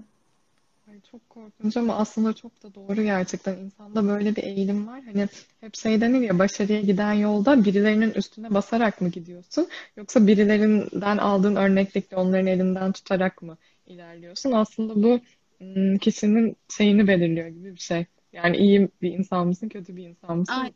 Çok 1.11 1.30
korkunç 1.30 1.76
ama 1.76 1.96
aslında 1.96 2.32
çok 2.32 2.62
da 2.62 2.75
doğru 2.75 3.02
gerçekten. 3.02 3.56
İnsanda 3.56 4.08
böyle 4.08 4.37
bir 4.37 4.42
eğilim 4.42 4.87
var. 4.87 5.02
Hani 5.02 5.28
hep 5.61 5.76
şey 5.76 6.00
denir 6.00 6.20
ya 6.20 6.38
başarıya 6.38 6.80
giden 6.80 7.12
yolda 7.12 7.64
birilerinin 7.64 8.11
üstüne 8.11 8.54
basarak 8.54 9.00
mı 9.00 9.08
gidiyorsun? 9.08 9.68
Yoksa 9.96 10.26
birilerinden 10.26 11.18
aldığın 11.18 11.56
örneklikle 11.56 12.16
onların 12.16 12.46
elinden 12.46 12.92
tutarak 12.92 13.42
mı 13.42 13.56
ilerliyorsun? 13.87 14.52
Aslında 14.52 15.02
bu 15.02 15.20
ım, 15.61 15.99
kişinin 15.99 16.56
şeyini 16.68 17.08
belirliyor 17.08 17.49
gibi 17.49 17.75
bir 17.75 17.80
şey. 17.80 18.06
Yani 18.32 18.56
iyi 18.56 18.88
bir 19.02 19.12
insan 19.12 19.46
mısın, 19.46 19.68
kötü 19.68 19.96
bir 19.96 20.08
insan 20.08 20.38
mısın? 20.38 20.54
Aynen. 20.54 20.72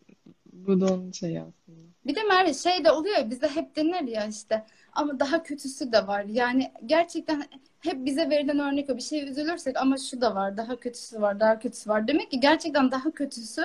Bu 0.67 0.81
da 0.81 0.95
onun 0.95 1.13
şeyi 1.13 1.41
aslında. 1.41 1.79
Bir 2.07 2.15
de 2.15 2.23
Merve 2.23 2.55
şey 2.55 2.85
de 2.85 2.91
oluyor 2.93 3.17
ya 3.17 3.31
bize 3.31 3.49
hep 3.49 3.77
denir 3.77 4.09
ya 4.09 4.27
işte 4.27 4.65
ama 4.93 5.21
daha 5.21 5.43
kötüsü 5.43 5.93
de 5.93 6.07
var. 6.07 6.25
Yani 6.25 6.73
gerçekten 6.87 7.45
hep 7.81 8.05
bize 8.05 8.31
verilen 8.31 8.59
örnek 8.59 8.91
o. 8.91 8.97
Bir 8.97 9.03
şeye 9.03 9.25
üzülürsek 9.25 9.77
ama 9.77 9.97
şu 9.99 10.21
da 10.21 10.35
var, 10.35 10.57
daha 10.57 10.77
kötüsü 10.77 11.21
var, 11.21 11.41
daha 11.41 11.59
kötüsü 11.59 11.91
var. 11.91 12.09
Demek 12.09 12.31
ki 12.31 12.41
gerçekten 12.41 12.91
daha 12.91 13.11
kötüsü 13.11 13.63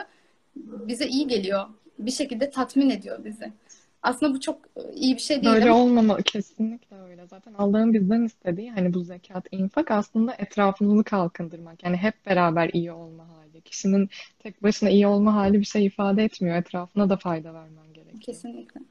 bize 0.55 1.07
iyi 1.07 1.27
geliyor. 1.27 1.65
Bir 1.99 2.11
şekilde 2.11 2.49
tatmin 2.49 2.89
ediyor 2.89 3.23
bizi. 3.25 3.53
Aslında 4.01 4.33
bu 4.33 4.39
çok 4.39 4.59
iyi 4.95 5.15
bir 5.15 5.21
şey 5.21 5.43
değil 5.43 5.53
Böyle 5.53 5.69
ama 5.69 5.81
olmamalı. 5.81 6.23
Kesinlikle 6.23 7.01
öyle. 7.01 7.27
Zaten 7.27 7.53
Allah'ın 7.53 7.93
bizden 7.93 8.21
istediği 8.21 8.71
hani 8.71 8.93
bu 8.93 9.03
zekat, 9.03 9.47
infak 9.51 9.91
aslında 9.91 10.35
etrafımızı 10.37 11.03
kalkındırmak. 11.03 11.83
Yani 11.83 11.97
hep 11.97 12.25
beraber 12.25 12.69
iyi 12.73 12.91
olma 12.91 13.27
hali. 13.27 13.61
Kişinin 13.61 14.09
tek 14.39 14.63
başına 14.63 14.89
iyi 14.89 15.07
olma 15.07 15.35
hali 15.35 15.59
bir 15.59 15.65
şey 15.65 15.85
ifade 15.85 16.23
etmiyor. 16.23 16.55
Etrafına 16.55 17.09
da 17.09 17.17
fayda 17.17 17.53
vermen 17.53 17.93
gerekiyor. 17.93 18.21
kesinlikle. 18.21 18.81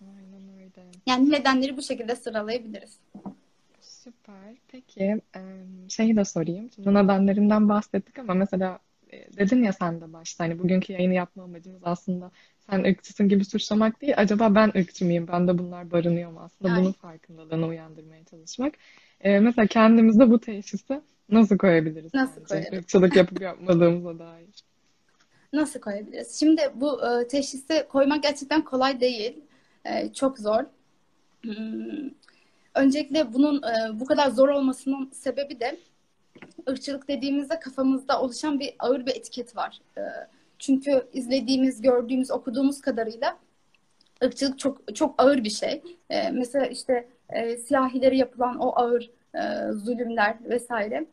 Aynen 0.00 0.48
öyle. 0.54 0.86
Yani 1.06 1.30
nedenleri 1.30 1.76
bu 1.76 1.82
şekilde 1.82 2.16
sıralayabiliriz. 2.16 2.98
Süper. 3.80 4.54
Peki, 4.68 5.20
şeyi 5.88 6.16
de 6.16 6.24
sorayım. 6.24 6.70
Şimdi 6.74 6.94
nedenlerinden 6.94 7.68
bahsettik 7.68 8.18
ama 8.18 8.34
mesela 8.34 8.78
e, 9.12 9.36
dedin 9.36 9.62
ya 9.62 9.72
sen 9.72 10.00
de 10.00 10.12
başta 10.12 10.44
hani 10.44 10.58
bugünkü 10.58 10.92
yayını 10.92 11.14
yapma 11.14 11.42
amacımız 11.42 11.80
aslında 11.84 12.30
sen 12.70 12.84
ırkçısın 12.84 13.28
gibi 13.28 13.44
suçlamak 13.44 14.00
değil. 14.00 14.14
Acaba 14.16 14.54
ben 14.54 14.72
ırkçı 14.76 15.04
mıyım? 15.04 15.28
Bende 15.28 15.58
bunlar 15.58 15.90
barınıyor 15.90 16.30
mu? 16.30 16.40
Aslında 16.44 16.70
bunun 16.70 16.80
Aynen. 16.80 16.92
farkındalığını 16.92 17.66
uyandırmaya 17.66 18.24
çalışmak. 18.24 18.74
E, 19.20 19.40
mesela 19.40 19.66
kendimizde 19.66 20.30
bu 20.30 20.40
teşhisi 20.40 21.00
nasıl 21.28 21.58
koyabiliriz 21.58 22.14
Nasıl 22.14 22.44
koyarız? 22.44 22.72
Irkçılık 22.72 23.16
yapıp 23.16 23.40
yapmadığımıza 23.40 24.18
dair. 24.18 24.64
Nasıl 25.52 25.80
koyabiliriz? 25.80 26.40
Şimdi 26.40 26.62
bu 26.74 27.00
e, 27.06 27.28
teşhisi 27.28 27.86
koymak 27.88 28.22
gerçekten 28.22 28.64
kolay 28.64 29.00
değil. 29.00 29.40
E, 29.84 30.12
çok 30.12 30.38
zor. 30.38 30.64
Hmm, 31.42 32.10
Öncelikle 32.74 33.32
bunun 33.32 33.62
e, 33.62 34.00
bu 34.00 34.04
kadar 34.04 34.30
zor 34.30 34.48
olmasının 34.48 35.10
sebebi 35.12 35.60
de 35.60 35.76
ırkçılık 36.68 37.08
dediğimizde 37.08 37.60
kafamızda 37.60 38.22
oluşan 38.22 38.60
bir 38.60 38.74
ağır 38.78 39.06
bir 39.06 39.10
etiket 39.16 39.56
var. 39.56 39.80
E, 39.98 40.00
çünkü 40.60 41.08
izlediğimiz, 41.12 41.82
gördüğümüz, 41.82 42.30
okuduğumuz 42.30 42.80
kadarıyla 42.80 43.38
ırkçılık 44.24 44.58
çok 44.58 44.96
çok 44.96 45.22
ağır 45.22 45.44
bir 45.44 45.50
şey. 45.50 45.82
E, 46.10 46.30
mesela 46.30 46.66
işte 46.66 47.08
e, 47.28 47.56
siyahilere 47.56 48.16
yapılan 48.16 48.58
o 48.58 48.72
ağır 48.76 49.10
e, 49.34 49.72
zulümler 49.72 50.36
vesaire. 50.44 51.06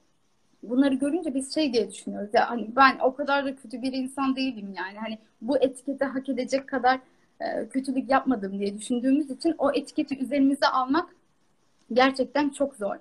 Bunları 0.64 0.96
görünce 0.96 1.36
biz 1.36 1.54
şey 1.54 1.74
diye 1.74 1.92
düşünüyoruz. 1.92 2.30
Ya 2.34 2.50
hani 2.50 2.76
ben 2.76 3.00
o 3.00 3.16
kadar 3.16 3.46
da 3.46 3.56
kötü 3.56 3.82
bir 3.82 3.94
insan 3.94 4.36
değilim 4.36 4.74
yani. 4.78 4.98
Hani 4.98 5.20
bu 5.42 5.58
etiketi 5.58 6.06
hak 6.06 6.30
edecek 6.30 6.68
kadar 6.68 7.00
e, 7.42 7.70
kötülük 7.70 8.10
yapmadım 8.10 8.60
diye 8.60 8.78
düşündüğümüz 8.78 9.32
için 9.32 9.56
o 9.58 9.72
etiketi 9.72 10.20
üzerimize 10.20 10.68
almak 10.68 11.10
gerçekten 11.94 12.50
çok 12.50 12.76
zor. 12.76 12.96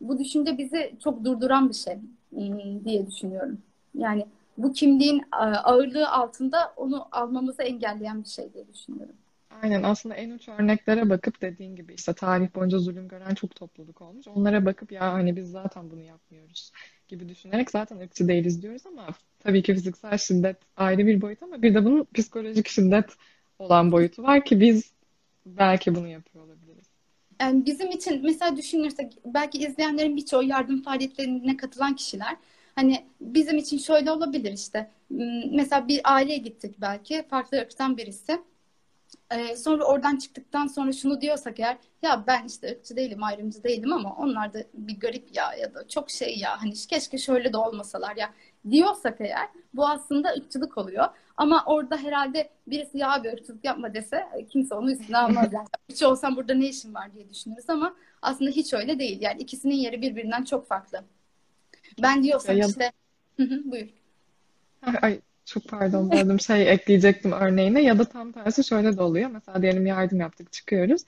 Bu 0.00 0.18
düşünce 0.18 0.58
bizi 0.58 0.94
çok 1.04 1.24
durduran 1.24 1.68
bir 1.68 1.74
şey 1.74 1.98
hmm, 2.30 2.84
diye 2.84 3.06
düşünüyorum. 3.06 3.58
Yani 3.94 4.26
bu 4.56 4.72
kimliğin 4.72 5.22
ağırlığı 5.32 6.08
altında 6.10 6.72
onu 6.76 7.08
almamızı 7.12 7.62
engelleyen 7.62 8.24
bir 8.24 8.28
şey 8.28 8.54
diye 8.54 8.68
düşünüyorum. 8.74 9.16
Aynen 9.62 9.82
aslında 9.82 10.14
en 10.14 10.30
uç 10.30 10.48
örneklere 10.48 11.10
bakıp 11.10 11.42
dediğin 11.42 11.76
gibi 11.76 11.94
işte 11.94 12.12
tarih 12.12 12.54
boyunca 12.54 12.78
zulüm 12.78 13.08
gören 13.08 13.34
çok 13.34 13.56
topluluk 13.56 14.02
olmuş. 14.02 14.28
Onlara 14.28 14.66
bakıp 14.66 14.92
ya 14.92 15.12
hani 15.12 15.36
biz 15.36 15.50
zaten 15.50 15.90
bunu 15.90 16.02
yapmıyoruz 16.02 16.72
gibi 17.08 17.28
düşünerek 17.28 17.70
zaten 17.70 17.98
ırkçı 17.98 18.28
değiliz 18.28 18.62
diyoruz 18.62 18.86
ama 18.86 19.06
tabii 19.40 19.62
ki 19.62 19.74
fiziksel 19.74 20.18
şiddet 20.18 20.56
ayrı 20.76 21.06
bir 21.06 21.20
boyut 21.20 21.42
ama 21.42 21.62
bir 21.62 21.74
de 21.74 21.84
bunun 21.84 22.06
psikolojik 22.14 22.68
şiddet 22.68 23.10
olan 23.58 23.92
boyutu 23.92 24.22
var 24.22 24.44
ki 24.44 24.60
biz 24.60 24.92
belki 25.46 25.94
bunu 25.94 26.08
yapıyor 26.08 26.44
olabiliriz. 26.44 26.86
Yani 27.40 27.66
bizim 27.66 27.90
için 27.90 28.20
mesela 28.24 28.56
düşünürsek 28.56 29.18
belki 29.24 29.58
izleyenlerin 29.58 30.16
birçoğu 30.16 30.42
yardım 30.42 30.82
faaliyetlerine 30.82 31.56
katılan 31.56 31.96
kişiler. 31.96 32.36
Hani 32.74 33.06
bizim 33.20 33.58
için 33.58 33.78
şöyle 33.78 34.10
olabilir 34.12 34.52
işte. 34.52 34.90
Hmm, 35.08 35.54
Mesela 35.56 35.88
bir 35.88 36.00
aileye 36.04 36.38
gittik 36.38 36.74
belki 36.80 37.22
farklı 37.30 37.58
ırktan 37.58 37.96
birisi. 37.96 38.42
Ee, 39.32 39.56
sonra 39.56 39.84
oradan 39.84 40.16
çıktıktan 40.16 40.66
sonra 40.66 40.92
şunu 40.92 41.20
diyorsak 41.20 41.60
eğer 41.60 41.78
ya 42.02 42.24
ben 42.26 42.44
işte 42.46 42.72
ırkçı 42.72 42.96
değilim 42.96 43.22
ayrımcı 43.22 43.64
değilim 43.64 43.92
ama 43.92 44.16
onlar 44.16 44.54
da 44.54 44.58
bir 44.74 45.00
garip 45.00 45.36
ya 45.36 45.54
ya 45.54 45.74
da 45.74 45.88
çok 45.88 46.10
şey 46.10 46.38
ya 46.38 46.62
hani 46.62 46.72
keşke 46.74 47.18
şöyle 47.18 47.52
de 47.52 47.56
olmasalar 47.56 48.16
ya 48.16 48.34
diyorsak 48.70 49.20
eğer 49.20 49.48
bu 49.74 49.88
aslında 49.88 50.28
ırkçılık 50.38 50.78
oluyor. 50.78 51.08
Ama 51.36 51.64
orada 51.66 51.96
herhalde 51.96 52.50
birisi 52.66 52.98
ya 52.98 53.12
abi 53.12 53.28
ırkçılık 53.32 53.64
yapma 53.64 53.94
dese 53.94 54.28
kimse 54.50 54.74
onu 54.74 54.92
üstüne 54.92 55.18
almaz 55.18 55.52
yani. 55.52 55.66
Irkçı 55.88 56.08
olsam 56.08 56.36
burada 56.36 56.54
ne 56.54 56.68
işin 56.68 56.94
var 56.94 57.14
diye 57.14 57.28
düşünürüz 57.28 57.70
ama 57.70 57.94
aslında 58.22 58.50
hiç 58.50 58.74
öyle 58.74 58.98
değil. 58.98 59.18
Yani 59.22 59.42
ikisinin 59.42 59.74
yeri 59.74 60.02
birbirinden 60.02 60.44
çok 60.44 60.66
farklı. 60.66 61.04
Ben 61.98 62.22
diyorsam 62.22 62.58
Ya- 62.58 62.66
işte 62.66 62.92
buyur. 63.64 63.88
Ay, 65.02 65.20
çok 65.44 65.68
pardon 65.68 66.10
böldüm 66.10 66.40
şey 66.40 66.72
ekleyecektim 66.72 67.32
örneğine 67.32 67.82
ya 67.82 67.98
da 67.98 68.04
tam 68.04 68.32
tersi 68.32 68.64
şöyle 68.64 68.96
de 68.96 69.02
oluyor. 69.02 69.30
Mesela 69.30 69.62
diyelim 69.62 69.86
yardım 69.86 70.20
yaptık 70.20 70.52
çıkıyoruz. 70.52 71.02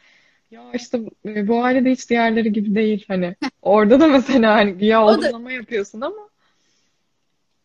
Ya 0.51 0.73
işte 0.75 1.01
e, 1.27 1.49
bu 1.49 1.65
aile 1.65 1.85
de 1.85 1.91
hiç 1.91 2.11
diğerleri 2.11 2.53
gibi 2.53 2.75
değil 2.75 3.05
hani 3.09 3.37
orada 3.63 4.01
da 4.01 4.09
mesela 4.09 4.55
hani 4.55 4.85
ya 4.87 5.05
olumlama 5.07 5.53
yapıyorsun 5.53 6.01
ama 6.01 6.29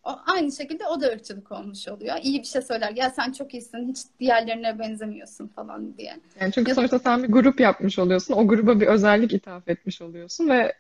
o, 0.04 0.20
aynı 0.26 0.52
şekilde 0.52 0.88
o 0.88 1.02
da 1.02 1.08
ırkçılık 1.08 1.52
olmuş 1.52 1.88
oluyor. 1.88 2.16
İyi 2.24 2.40
bir 2.40 2.48
şey 2.48 2.62
söyler. 2.62 2.92
Ya 2.96 3.10
sen 3.10 3.32
çok 3.32 3.54
iyisin, 3.54 3.90
hiç 3.90 3.98
diğerlerine 4.20 4.80
benzemiyorsun 4.80 5.48
falan 5.48 5.98
diye. 5.98 6.18
yani 6.42 6.52
çünkü 6.52 6.70
Ya 6.70 6.76
sonuçta 6.76 7.00
sen 7.00 7.24
bir 7.24 7.28
grup 7.28 7.60
yapmış 7.60 8.00
oluyorsun. 8.00 8.34
O 8.34 8.48
gruba 8.48 8.80
bir 8.80 8.88
özellik 8.88 9.34
ithaf 9.34 9.68
etmiş 9.68 10.02
oluyorsun 10.02 10.50
ve 10.50 10.74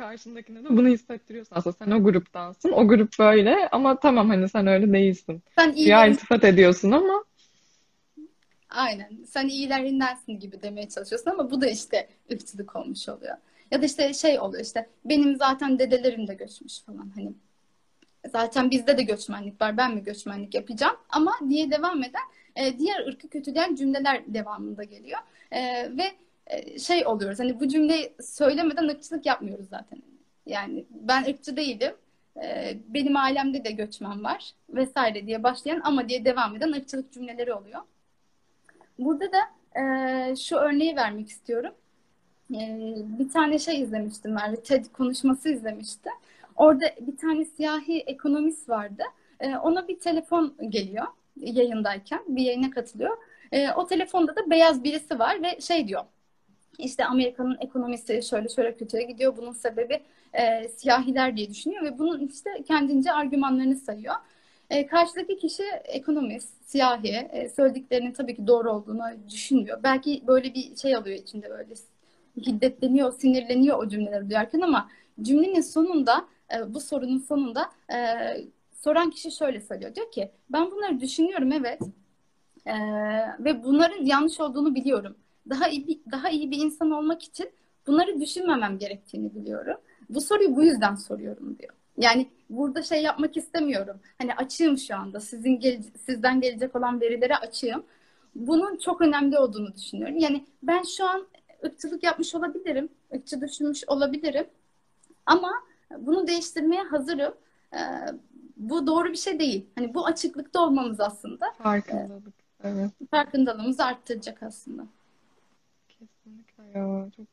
karşındakine 0.00 0.64
de 0.64 0.68
bunu 0.70 0.88
hissettiriyorsun. 0.88 1.56
Aslında 1.56 1.76
sen 1.76 1.90
o 1.90 2.02
gruptansın. 2.02 2.72
O 2.72 2.88
grup 2.88 3.18
böyle 3.18 3.68
ama 3.68 4.00
tamam 4.00 4.28
hani 4.28 4.48
sen 4.48 4.66
öyle 4.66 4.92
değilsin. 4.92 5.42
sen 5.56 5.74
Güya 5.74 5.82
iyilerin 5.82 6.12
iltifat 6.12 6.44
ediyorsun 6.44 6.90
ama 6.90 7.24
aynen 8.70 9.10
sen 9.26 9.48
iyilerindensin 9.48 10.40
gibi 10.40 10.62
demeye 10.62 10.88
çalışıyorsun 10.88 11.30
ama 11.30 11.50
bu 11.50 11.60
da 11.60 11.66
işte 11.66 12.08
ırkçılık 12.32 12.76
olmuş 12.76 13.08
oluyor. 13.08 13.36
Ya 13.70 13.82
da 13.82 13.86
işte 13.86 14.14
şey 14.14 14.40
oluyor 14.40 14.64
işte 14.64 14.88
benim 15.04 15.36
zaten 15.36 15.78
dedelerim 15.78 16.26
de 16.26 16.34
göçmüş 16.34 16.80
falan 16.80 17.12
hani 17.14 17.32
zaten 18.32 18.70
bizde 18.70 18.98
de 18.98 19.02
göçmenlik 19.02 19.60
var 19.60 19.76
ben 19.76 19.94
mi 19.94 20.02
göçmenlik 20.02 20.54
yapacağım 20.54 20.96
ama 21.10 21.32
diye 21.48 21.70
devam 21.70 22.02
eden 22.02 22.22
e, 22.56 22.78
diğer 22.78 23.06
ırkı 23.06 23.28
kötüleyen 23.28 23.74
cümleler 23.74 24.22
devamında 24.26 24.84
geliyor. 24.84 25.18
E, 25.50 25.60
ve 25.96 26.12
şey 26.78 27.06
oluyoruz 27.06 27.38
hani 27.38 27.60
bu 27.60 27.68
cümleyi 27.68 28.12
söylemeden 28.22 28.88
ırkçılık 28.88 29.26
yapmıyoruz 29.26 29.68
zaten. 29.68 30.02
Yani 30.46 30.84
ben 30.90 31.24
ırkçı 31.24 31.56
değilim. 31.56 31.92
e, 32.42 32.76
benim 32.88 33.16
ailemde 33.16 33.64
de 33.64 33.70
göçmen 33.70 34.24
var 34.24 34.52
vesaire 34.68 35.26
diye 35.26 35.42
başlayan 35.42 35.80
ama 35.84 36.08
diye 36.08 36.24
devam 36.24 36.56
eden 36.56 36.72
ırkçılık 36.72 37.12
cümleleri 37.12 37.52
oluyor. 37.52 37.80
Burada 38.98 39.24
da 39.32 39.38
e, 39.80 40.36
şu 40.36 40.56
örneği 40.56 40.96
vermek 40.96 41.28
istiyorum. 41.28 41.74
E, 42.54 42.58
bir 43.18 43.30
tane 43.30 43.58
şey 43.58 43.80
izlemiştim 43.82 44.32
Merve, 44.32 44.56
TED 44.56 44.84
konuşması 44.92 45.48
izlemişti. 45.48 46.10
Orada 46.56 46.84
bir 47.00 47.16
tane 47.16 47.44
siyahi 47.44 48.00
ekonomist 48.00 48.68
vardı. 48.68 49.02
E, 49.40 49.56
ona 49.56 49.88
bir 49.88 50.00
telefon 50.00 50.54
geliyor 50.68 51.06
yayındayken, 51.36 52.20
bir 52.28 52.42
yayına 52.42 52.70
katılıyor. 52.70 53.16
E, 53.52 53.72
o 53.72 53.86
telefonda 53.86 54.36
da 54.36 54.50
beyaz 54.50 54.84
birisi 54.84 55.18
var 55.18 55.42
ve 55.42 55.60
şey 55.60 55.88
diyor. 55.88 56.02
İşte 56.80 57.04
Amerika'nın 57.06 57.56
ekonomisi 57.60 58.22
şöyle 58.22 58.48
şöyle 58.48 58.76
kötüye 58.76 59.02
gidiyor. 59.02 59.36
Bunun 59.36 59.52
sebebi 59.52 60.00
e, 60.32 60.68
siyahiler 60.68 61.36
diye 61.36 61.50
düşünüyor 61.50 61.82
ve 61.84 61.98
bunun 61.98 62.26
işte 62.28 62.50
kendince 62.68 63.12
argümanlarını 63.12 63.76
sayıyor. 63.76 64.14
E, 64.70 64.86
karşıdaki 64.86 65.38
kişi 65.38 65.62
ekonomist, 65.84 66.48
siyahi, 66.64 67.08
e, 67.08 67.48
söylediklerinin 67.48 68.12
tabii 68.12 68.36
ki 68.36 68.46
doğru 68.46 68.72
olduğunu 68.72 69.02
düşünmüyor. 69.30 69.82
Belki 69.82 70.22
böyle 70.26 70.54
bir 70.54 70.76
şey 70.76 70.96
alıyor 70.96 71.18
içinde 71.18 71.50
böyle 71.50 71.74
hiddetleniyor, 72.36 73.12
sinirleniyor 73.12 73.78
o 73.78 73.88
cümleleri 73.88 74.30
duyarken 74.30 74.60
ama 74.60 74.88
cümlenin 75.22 75.60
sonunda, 75.60 76.28
e, 76.54 76.74
bu 76.74 76.80
sorunun 76.80 77.18
sonunda 77.18 77.70
e, 77.92 77.96
soran 78.72 79.10
kişi 79.10 79.30
şöyle 79.32 79.60
söylüyor. 79.60 79.94
Diyor 79.94 80.10
ki 80.12 80.30
ben 80.50 80.70
bunları 80.70 81.00
düşünüyorum 81.00 81.52
evet 81.52 81.80
E, 82.66 82.74
ve 83.40 83.64
bunların 83.64 84.04
yanlış 84.04 84.40
olduğunu 84.40 84.74
biliyorum. 84.74 85.16
Daha 85.48 85.68
iyi 85.68 86.02
daha 86.12 86.30
iyi 86.30 86.50
bir 86.50 86.58
insan 86.58 86.90
olmak 86.90 87.22
için 87.22 87.50
Bunları 87.86 88.20
düşünmemem 88.20 88.78
gerektiğini 88.78 89.34
biliyorum. 89.34 89.76
Bu 90.10 90.20
soruyu 90.20 90.56
bu 90.56 90.64
yüzden 90.64 90.94
soruyorum 90.94 91.58
diyor. 91.58 91.72
Yani 91.96 92.30
burada 92.50 92.82
şey 92.82 93.02
yapmak 93.02 93.36
istemiyorum. 93.36 94.00
Hani 94.18 94.34
açığım 94.34 94.78
şu 94.78 94.96
anda. 94.96 95.20
Sizin 95.20 95.60
gel 95.60 95.82
sizden 96.06 96.40
gelecek 96.40 96.76
olan 96.76 97.00
verilere 97.00 97.36
açığım. 97.36 97.84
Bunun 98.34 98.76
çok 98.76 99.00
önemli 99.00 99.38
olduğunu 99.38 99.74
düşünüyorum. 99.76 100.16
Yani 100.16 100.44
ben 100.62 100.82
şu 100.82 101.04
an 101.08 101.26
ırkçılık 101.64 102.02
yapmış 102.02 102.34
olabilirim. 102.34 102.88
ırkçı 103.14 103.40
düşünmüş 103.40 103.84
olabilirim. 103.86 104.46
Ama 105.26 105.52
bunu 105.98 106.26
değiştirmeye 106.26 106.82
hazırım. 106.82 107.34
Ee, 107.74 107.78
bu 108.56 108.86
doğru 108.86 109.08
bir 109.08 109.16
şey 109.16 109.38
değil. 109.38 109.66
Hani 109.74 109.94
bu 109.94 110.06
açıklıkta 110.06 110.60
olmamız 110.60 111.00
aslında. 111.00 111.52
Farkındalık. 111.58 112.34
Evet. 112.64 112.90
Farkındalığımızı 113.10 113.84
arttıracak 113.84 114.42
aslında. 114.42 114.86
Kesinlikle 116.30 116.78
ya. 116.78 117.08
Çok 117.16 117.26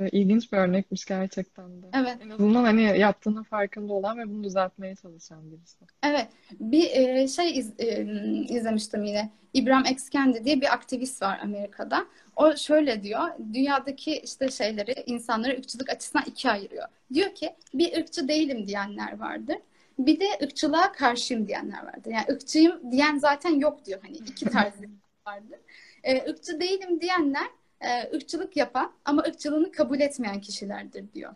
e, 0.00 0.08
ilginç 0.08 0.52
bir 0.52 0.58
örnekmiş 0.58 1.04
gerçekten 1.04 1.82
de. 1.82 1.86
Evet. 1.94 2.18
En 2.24 2.30
azından 2.30 2.64
hani 2.64 2.98
yaptığının 2.98 3.42
farkında 3.42 3.92
olan 3.92 4.18
ve 4.18 4.28
bunu 4.28 4.44
düzeltmeye 4.44 4.94
çalışan 4.94 5.50
birisi. 5.50 5.76
Evet. 6.02 6.28
Bir 6.60 6.90
e, 6.90 7.28
şey 7.28 7.58
iz, 7.58 7.72
e, 7.78 8.02
izlemiştim 8.48 9.04
yine. 9.04 9.30
İbrahim 9.54 9.92
X. 9.92 10.08
Kendi 10.08 10.44
diye 10.44 10.60
bir 10.60 10.72
aktivist 10.74 11.22
var 11.22 11.40
Amerika'da. 11.42 12.06
O 12.36 12.56
şöyle 12.56 13.02
diyor. 13.02 13.28
Dünyadaki 13.54 14.18
işte 14.18 14.50
şeyleri, 14.50 14.94
insanları 15.06 15.52
ırkçılık 15.52 15.90
açısından 15.90 16.24
ikiye 16.26 16.52
ayırıyor. 16.52 16.88
Diyor 17.14 17.34
ki 17.34 17.54
bir 17.74 17.98
ırkçı 17.98 18.28
değilim 18.28 18.66
diyenler 18.66 19.18
vardır. 19.18 19.56
Bir 19.98 20.20
de 20.20 20.26
ırkçılığa 20.42 20.92
karşıyım 20.92 21.48
diyenler 21.48 21.84
vardır. 21.84 22.10
Yani 22.10 22.26
ırkçıyım 22.30 22.92
diyen 22.92 23.18
zaten 23.18 23.50
yok 23.50 23.84
diyor. 23.84 24.00
Hani 24.02 24.16
iki 24.16 24.44
tarz 24.44 24.74
vardır. 25.26 25.58
E, 26.02 26.30
ırkçı 26.30 26.60
değilim 26.60 27.00
diyenler 27.00 27.46
e, 27.80 28.16
ırkçılık 28.16 28.56
yapan 28.56 28.92
ama 29.04 29.22
ırkçılığını 29.22 29.72
kabul 29.72 30.00
etmeyen 30.00 30.40
kişilerdir 30.40 31.12
diyor. 31.12 31.34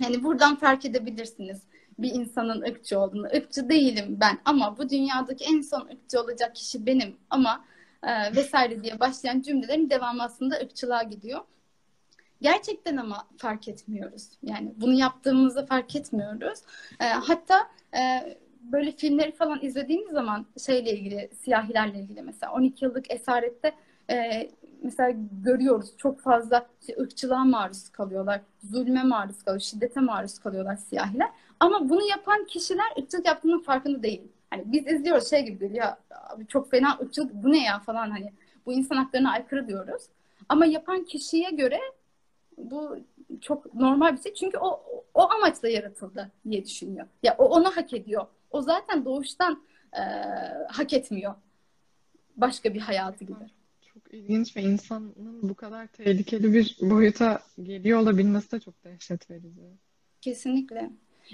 Yani 0.00 0.24
buradan 0.24 0.56
fark 0.56 0.84
edebilirsiniz 0.84 1.62
bir 1.98 2.10
insanın 2.14 2.62
ırkçı 2.62 3.00
olduğunu. 3.00 3.28
Irkçı 3.32 3.68
değilim 3.68 4.16
ben 4.20 4.38
ama 4.44 4.78
bu 4.78 4.88
dünyadaki 4.88 5.44
en 5.44 5.60
son 5.60 5.80
ırkçı 5.80 6.20
olacak 6.20 6.54
kişi 6.54 6.86
benim 6.86 7.16
ama 7.30 7.64
e, 8.02 8.36
vesaire 8.36 8.82
diye 8.82 9.00
başlayan 9.00 9.40
cümlelerin 9.40 9.90
devamı 9.90 10.22
aslında 10.22 10.56
ırkçılığa 10.56 11.02
gidiyor. 11.02 11.40
Gerçekten 12.40 12.96
ama 12.96 13.28
fark 13.38 13.68
etmiyoruz. 13.68 14.28
Yani 14.42 14.72
bunu 14.76 14.92
yaptığımızı 14.92 15.66
fark 15.66 15.96
etmiyoruz. 15.96 16.58
E, 17.00 17.04
hatta 17.04 17.68
e, 17.96 18.00
böyle 18.60 18.92
filmleri 18.92 19.32
falan 19.32 19.58
izlediğimiz 19.62 20.12
zaman 20.12 20.46
şeyle 20.66 20.92
ilgili, 20.92 21.30
siyahilerle 21.42 21.98
ilgili 21.98 22.22
mesela 22.22 22.52
12 22.52 22.84
yıllık 22.84 23.10
esarette 23.10 23.72
e, 24.10 24.50
mesela 24.84 25.12
görüyoruz 25.44 25.96
çok 25.96 26.20
fazla 26.20 26.66
işte 26.80 26.96
ırkçılığa 27.00 27.44
maruz 27.44 27.88
kalıyorlar, 27.88 28.40
zulme 28.62 29.02
maruz 29.02 29.42
kalıyor, 29.42 29.60
şiddete 29.60 30.00
maruz 30.00 30.38
kalıyorlar 30.38 30.76
siyahiler. 30.76 31.28
Ama 31.60 31.88
bunu 31.88 32.02
yapan 32.10 32.44
kişiler 32.44 32.86
ırkçılık 32.98 33.26
yaptığının 33.26 33.62
farkında 33.62 34.02
değil. 34.02 34.22
Hani 34.50 34.62
biz 34.66 34.86
izliyoruz 34.86 35.30
şey 35.30 35.44
gibi 35.44 35.58
geliyor, 35.58 35.86
abi 36.10 36.46
çok 36.46 36.70
fena 36.70 36.98
ırkçılık 37.02 37.34
bu 37.34 37.52
ne 37.52 37.64
ya 37.64 37.78
falan 37.78 38.10
hani 38.10 38.32
bu 38.66 38.72
insan 38.72 38.96
haklarına 38.96 39.32
aykırı 39.32 39.68
diyoruz. 39.68 40.02
Ama 40.48 40.66
yapan 40.66 41.04
kişiye 41.04 41.50
göre 41.50 41.80
bu 42.58 42.98
çok 43.40 43.74
normal 43.74 44.16
bir 44.16 44.22
şey. 44.22 44.34
Çünkü 44.34 44.58
o 44.58 44.82
o 45.14 45.30
amaçla 45.30 45.68
yaratıldı 45.68 46.30
diye 46.50 46.64
düşünüyor. 46.64 47.06
Ya 47.22 47.34
o 47.38 47.44
onu 47.44 47.76
hak 47.76 47.92
ediyor. 47.92 48.26
O 48.50 48.62
zaten 48.62 49.04
doğuştan 49.04 49.62
e, 49.92 50.02
hak 50.68 50.92
etmiyor 50.92 51.34
başka 52.36 52.74
bir 52.74 52.80
hayatı 52.80 53.24
gibi. 53.24 53.44
Çok 53.94 54.14
ilginç 54.14 54.56
ve 54.56 54.62
insanın 54.62 55.38
bu 55.42 55.54
kadar 55.54 55.86
tehlikeli 55.86 56.54
bir 56.54 56.76
boyuta 56.80 57.42
geliyor 57.62 57.98
olabilmesi 57.98 58.52
de 58.52 58.60
çok 58.60 58.84
dehşet 58.84 59.30
verici. 59.30 59.62
Kesinlikle. 60.20 60.90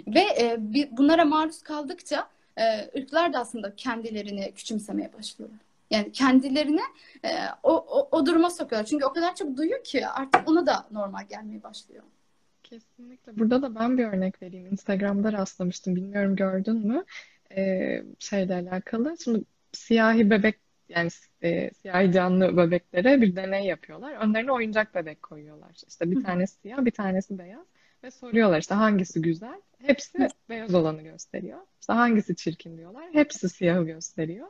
Ve 0.06 0.20
e, 0.20 0.56
bir, 0.58 0.96
bunlara 0.96 1.24
maruz 1.24 1.62
kaldıkça 1.62 2.28
e, 2.56 2.90
ırklar 3.00 3.32
da 3.32 3.38
aslında 3.38 3.76
kendilerini 3.76 4.52
küçümsemeye 4.52 5.12
başlıyorlar. 5.12 5.58
Yani 5.90 6.12
kendilerine 6.12 6.82
e, 7.24 7.28
o, 7.62 7.72
o, 7.72 8.08
o 8.12 8.26
duruma 8.26 8.50
sokuyorlar. 8.50 8.86
Çünkü 8.86 9.04
o 9.04 9.12
kadar 9.12 9.36
çok 9.36 9.56
duyuyor 9.56 9.84
ki 9.84 10.06
artık 10.06 10.48
ona 10.48 10.66
da 10.66 10.86
normal 10.90 11.26
gelmeye 11.28 11.62
başlıyor. 11.62 12.02
Kesinlikle. 12.62 13.38
Burada 13.38 13.62
da 13.62 13.74
ben 13.74 13.98
bir 13.98 14.04
örnek 14.04 14.42
vereyim. 14.42 14.66
Instagram'da 14.66 15.32
rastlamıştım. 15.32 15.96
Bilmiyorum 15.96 16.36
gördün 16.36 16.86
mü? 16.86 17.04
Ee, 17.56 18.02
şeyle 18.18 18.54
alakalı. 18.54 19.16
Şimdi 19.24 19.44
siyahi 19.72 20.30
bebek 20.30 20.69
yani 20.90 21.08
e, 21.42 21.70
siyahi 21.70 22.12
canlı 22.12 22.56
bebeklere 22.56 23.20
bir 23.20 23.36
deney 23.36 23.64
yapıyorlar. 23.64 24.12
Önlerine 24.12 24.52
oyuncak 24.52 24.94
bebek 24.94 25.22
koyuyorlar. 25.22 25.70
İşte 25.88 26.10
bir 26.10 26.24
tanesi 26.24 26.60
siyah, 26.60 26.84
bir 26.84 26.90
tanesi 26.90 27.38
beyaz. 27.38 27.66
Ve 28.04 28.10
soruyorlar 28.10 28.60
işte 28.60 28.74
hangisi 28.74 29.22
güzel? 29.22 29.60
Hepsi 29.78 30.28
beyaz 30.48 30.74
olanı 30.74 31.02
gösteriyor. 31.02 31.58
İşte 31.80 31.92
hangisi 31.92 32.36
çirkin 32.36 32.78
diyorlar. 32.78 33.04
Hepsi 33.12 33.48
siyahı 33.48 33.84
gösteriyor. 33.84 34.46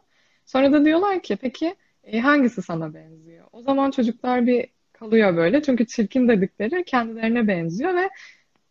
Sonra 0.47 0.73
da 0.73 0.85
diyorlar 0.85 1.23
ki 1.23 1.37
peki 1.37 1.75
e, 2.05 2.21
hangisi 2.21 2.63
sana 2.63 2.95
benziyor? 2.95 3.47
O 3.53 3.63
zaman 3.63 3.91
çocuklar 3.91 4.47
bir 4.47 4.67
kalıyor 4.93 5.37
böyle. 5.37 5.63
Çünkü 5.63 5.87
çirkin 5.87 6.29
dedikleri 6.29 6.85
kendilerine 6.85 7.49
benziyor 7.49 7.95
ve 7.95 8.11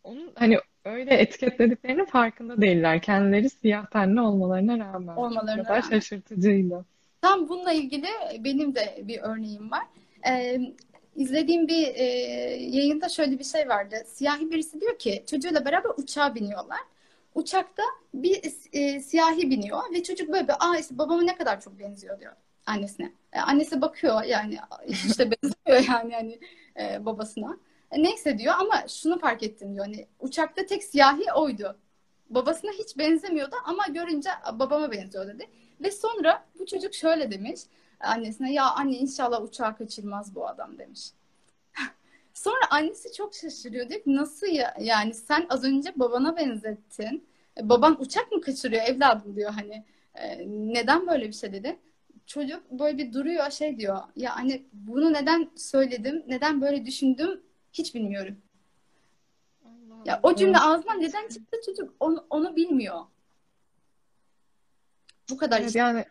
onun 0.04 0.32
hani 0.34 0.58
öyle 0.84 1.14
etiketlediklerinin 1.14 2.04
farkında 2.04 2.60
değiller. 2.60 3.02
Kendileri 3.02 3.50
siyah 3.50 3.86
tenli 3.86 4.20
olmalarına 4.20 4.78
rağmen. 4.78 5.16
Olmalarına 5.16 5.62
kadar 5.62 5.82
rağmen. 5.82 5.90
şaşırtıcıydı. 5.90 6.84
Tam 7.22 7.48
bununla 7.48 7.72
ilgili 7.72 8.06
benim 8.38 8.74
de 8.74 9.00
bir 9.02 9.18
örneğim 9.22 9.70
var. 9.70 9.86
Ee, 10.28 10.60
izlediğim 11.16 11.68
bir 11.68 11.86
e, 11.94 12.04
yayında 12.76 13.08
şöyle 13.08 13.38
bir 13.38 13.44
şey 13.44 13.68
vardı. 13.68 13.96
Siyahi 14.06 14.50
birisi 14.50 14.80
diyor 14.80 14.98
ki 14.98 15.24
çocuğuyla 15.26 15.64
beraber 15.64 15.90
uçağa 15.96 16.34
biniyorlar. 16.34 16.80
Uçakta 17.34 17.82
bir 18.14 18.42
e, 18.72 19.00
siyahi 19.00 19.50
biniyor 19.50 19.92
ve 19.92 20.02
çocuk 20.02 20.32
böyle 20.32 20.48
bir 20.48 20.54
aa 20.60 20.78
işte 20.78 20.98
babama 20.98 21.22
ne 21.22 21.36
kadar 21.36 21.60
çok 21.60 21.78
benziyor 21.78 22.20
diyor 22.20 22.32
annesine. 22.66 23.12
E, 23.32 23.40
annesi 23.40 23.80
bakıyor 23.80 24.22
yani 24.22 24.58
işte 25.06 25.30
benziyor 25.42 25.94
yani 25.94 26.14
hani 26.14 26.40
e, 26.80 27.04
babasına. 27.06 27.58
E, 27.90 28.02
neyse 28.02 28.38
diyor 28.38 28.54
ama 28.58 28.88
şunu 28.88 29.18
fark 29.18 29.42
ettim 29.42 29.74
diyor. 29.74 29.86
Hani 29.86 30.06
uçakta 30.20 30.66
tek 30.66 30.84
siyahi 30.84 31.32
oydu. 31.32 31.78
Babasına 32.30 32.70
hiç 32.70 32.98
benzemiyordu 32.98 33.56
ama 33.64 33.86
görünce 33.86 34.30
babama 34.58 34.92
benziyor 34.92 35.28
dedi. 35.28 35.46
Ve 35.80 35.90
sonra 35.90 36.44
bu 36.58 36.66
çocuk 36.66 36.94
şöyle 36.94 37.30
demiş 37.30 37.60
annesine 38.00 38.52
ya 38.52 38.70
anne 38.70 38.96
inşallah 38.96 39.42
uçağı 39.42 39.76
kaçırmaz 39.76 40.34
bu 40.34 40.48
adam 40.48 40.78
demiş. 40.78 41.10
Sonra 42.34 42.60
annesi 42.70 43.12
çok 43.12 43.34
şaşırıyor 43.34 43.88
diyor 43.88 44.02
ki 44.02 44.16
nasıl 44.16 44.46
ya 44.46 44.74
yani 44.80 45.14
sen 45.14 45.46
az 45.48 45.64
önce 45.64 45.92
babana 45.96 46.36
benzettin. 46.36 47.24
E, 47.58 47.68
baban 47.68 48.00
uçak 48.00 48.32
mı 48.32 48.40
kaçırıyor 48.40 48.82
evladım 48.82 49.36
diyor 49.36 49.52
hani 49.52 49.84
e, 50.14 50.46
neden 50.48 51.06
böyle 51.06 51.28
bir 51.28 51.32
şey 51.32 51.52
dedi. 51.52 51.78
Çocuk 52.26 52.70
böyle 52.70 52.98
bir 52.98 53.12
duruyor 53.12 53.50
şey 53.50 53.78
diyor 53.78 53.98
ya 54.16 54.34
anne 54.34 54.62
bunu 54.72 55.12
neden 55.12 55.50
söyledim 55.56 56.24
neden 56.26 56.60
böyle 56.60 56.86
düşündüm 56.86 57.40
hiç 57.72 57.94
bilmiyorum. 57.94 58.36
Allah 59.64 60.02
Ya 60.06 60.20
o 60.22 60.34
cümle 60.34 60.58
ağzından 60.58 61.00
neden 61.00 61.28
çıktı 61.28 61.56
çocuk 61.66 61.94
onu, 62.00 62.26
onu 62.30 62.56
bilmiyor. 62.56 63.00
Bu 65.30 65.36
kadar 65.36 65.60
Evet 65.60 65.74
yani 65.74 66.04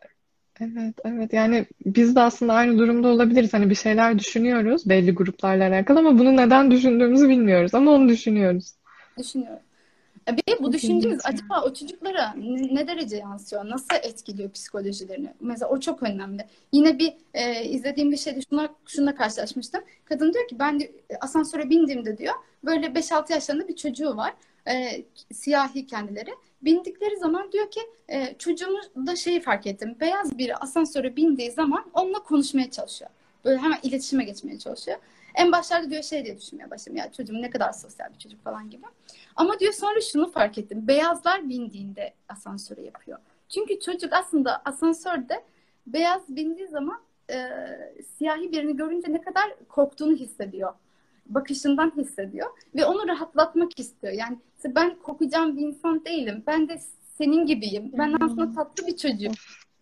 evet 0.61 0.95
evet 1.05 1.33
yani 1.33 1.65
biz 1.85 2.15
de 2.15 2.19
aslında 2.21 2.53
aynı 2.53 2.77
durumda 2.77 3.07
olabiliriz. 3.07 3.53
Hani 3.53 3.69
bir 3.69 3.75
şeyler 3.75 4.19
düşünüyoruz 4.19 4.89
belli 4.89 5.11
gruplarla 5.11 5.67
alakalı 5.67 5.99
ama 5.99 6.19
bunu 6.19 6.37
neden 6.37 6.71
düşündüğümüzü 6.71 7.29
bilmiyoruz 7.29 7.75
ama 7.75 7.91
onu 7.91 8.09
düşünüyoruz. 8.09 8.73
E, 10.27 10.37
Bir 10.37 10.37
de 10.37 10.63
bu 10.63 10.73
düşüncemiz 10.73 11.19
acaba 11.23 11.61
o 11.63 11.73
çocuklara 11.73 12.33
ne 12.71 12.87
derece 12.87 13.17
yansıyor? 13.17 13.69
Nasıl 13.69 13.95
etkiliyor 14.03 14.51
psikolojilerini? 14.51 15.33
Mesela 15.41 15.69
o 15.69 15.79
çok 15.79 16.03
önemli. 16.03 16.45
Yine 16.71 16.99
bir 16.99 17.13
e, 17.33 17.65
izlediğim 17.65 18.11
bir 18.11 18.17
şeyde 18.17 18.41
şuna, 18.49 18.69
şununla 18.87 19.15
karşılaşmıştım. 19.15 19.81
Kadın 20.05 20.33
diyor 20.33 20.47
ki 20.47 20.59
ben 20.59 20.79
de, 20.79 20.91
asansöre 21.21 21.69
bindiğimde 21.69 22.17
diyor 22.17 22.33
böyle 22.65 22.95
5-6 22.95 23.33
yaşlarında 23.33 23.67
bir 23.67 23.75
çocuğu 23.75 24.17
var. 24.17 24.33
E, 24.67 25.05
siyahi 25.33 25.87
kendileri. 25.87 26.31
Bindikleri 26.61 27.17
zaman 27.17 27.51
diyor 27.51 27.71
ki 27.71 27.81
e, 28.07 28.35
çocuğumu 28.39 28.79
da 29.07 29.15
şeyi 29.15 29.41
fark 29.41 29.67
ettim. 29.67 29.95
Beyaz 29.99 30.37
biri 30.37 30.55
asansöre 30.55 31.15
bindiği 31.15 31.51
zaman 31.51 31.85
onunla 31.93 32.23
konuşmaya 32.23 32.71
çalışıyor. 32.71 33.11
Böyle 33.45 33.57
hemen 33.57 33.79
iletişime 33.83 34.23
geçmeye 34.23 34.59
çalışıyor. 34.59 34.97
En 35.35 35.51
başlarda 35.51 35.89
diyor 35.89 36.03
şey 36.03 36.25
diye 36.25 36.37
düşünmeye 36.37 36.71
başladım. 36.71 36.97
Ya 36.97 37.11
çocuğum 37.11 37.41
ne 37.41 37.49
kadar 37.49 37.73
sosyal 37.73 38.13
bir 38.13 38.19
çocuk 38.19 38.43
falan 38.43 38.69
gibi. 38.69 38.85
Ama 39.35 39.59
diyor 39.59 39.73
sonra 39.73 40.01
şunu 40.01 40.31
fark 40.31 40.57
ettim. 40.57 40.87
Beyazlar 40.87 41.49
bindiğinde 41.49 42.13
asansöre 42.29 42.81
yapıyor. 42.81 43.19
Çünkü 43.49 43.79
çocuk 43.79 44.13
aslında 44.13 44.61
asansörde 44.65 45.43
beyaz 45.87 46.21
bindiği 46.29 46.67
zaman 46.67 47.01
e, 47.31 47.49
siyahi 48.17 48.51
birini 48.51 48.77
görünce 48.77 49.13
ne 49.13 49.21
kadar 49.21 49.55
korktuğunu 49.69 50.15
hissediyor. 50.15 50.73
Bakışından 51.29 51.93
hissediyor. 51.97 52.47
Ve 52.75 52.85
onu 52.85 53.07
rahatlatmak 53.07 53.79
istiyor. 53.79 54.13
Yani 54.13 54.37
işte 54.57 54.75
ben 54.75 54.95
korkacağım 54.95 55.57
bir 55.57 55.61
insan 55.61 56.05
değilim. 56.05 56.43
Ben 56.47 56.69
de 56.69 56.79
senin 57.17 57.45
gibiyim. 57.45 57.91
Ben 57.93 58.15
aslında 58.21 58.53
tatlı 58.53 58.87
bir 58.87 58.97
çocuğum 58.97 59.31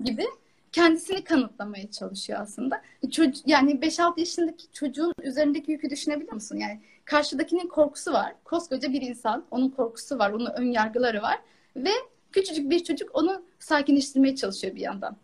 gibi 0.03 0.25
kendisini 0.71 1.23
kanıtlamaya 1.23 1.91
çalışıyor 1.91 2.39
aslında. 2.41 2.81
Çocuk, 3.11 3.47
yani 3.47 3.71
5-6 3.71 4.19
yaşındaki 4.19 4.71
çocuğun 4.71 5.13
üzerindeki 5.23 5.71
yükü 5.71 5.89
düşünebiliyor 5.89 6.33
musun? 6.33 6.57
Yani 6.57 6.81
karşıdakinin 7.05 7.67
korkusu 7.67 8.13
var. 8.13 8.35
Koskoca 8.43 8.93
bir 8.93 9.01
insan, 9.01 9.45
onun 9.51 9.69
korkusu 9.69 10.19
var, 10.19 10.31
onun 10.31 10.51
ön 10.55 10.71
yargıları 10.71 11.21
var 11.21 11.39
ve 11.75 11.91
küçücük 12.31 12.69
bir 12.69 12.83
çocuk 12.83 13.09
onu 13.13 13.41
sakinleştirmeye 13.59 14.35
çalışıyor 14.35 14.75
bir 14.75 14.81
yandan. 14.81 15.17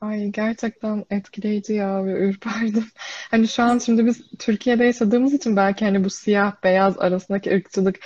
Ay 0.00 0.28
gerçekten 0.28 1.04
etkileyici 1.10 1.72
ya 1.72 2.04
ve 2.04 2.12
ürperdim. 2.28 2.84
Hani 3.30 3.48
şu 3.48 3.62
an 3.62 3.78
şimdi 3.78 4.06
biz 4.06 4.30
Türkiye'de 4.38 4.84
yaşadığımız 4.84 5.34
için 5.34 5.56
belki 5.56 5.84
hani 5.84 6.04
bu 6.04 6.10
siyah 6.10 6.62
beyaz 6.62 6.98
arasındaki 6.98 7.50
ırkçılık 7.54 7.98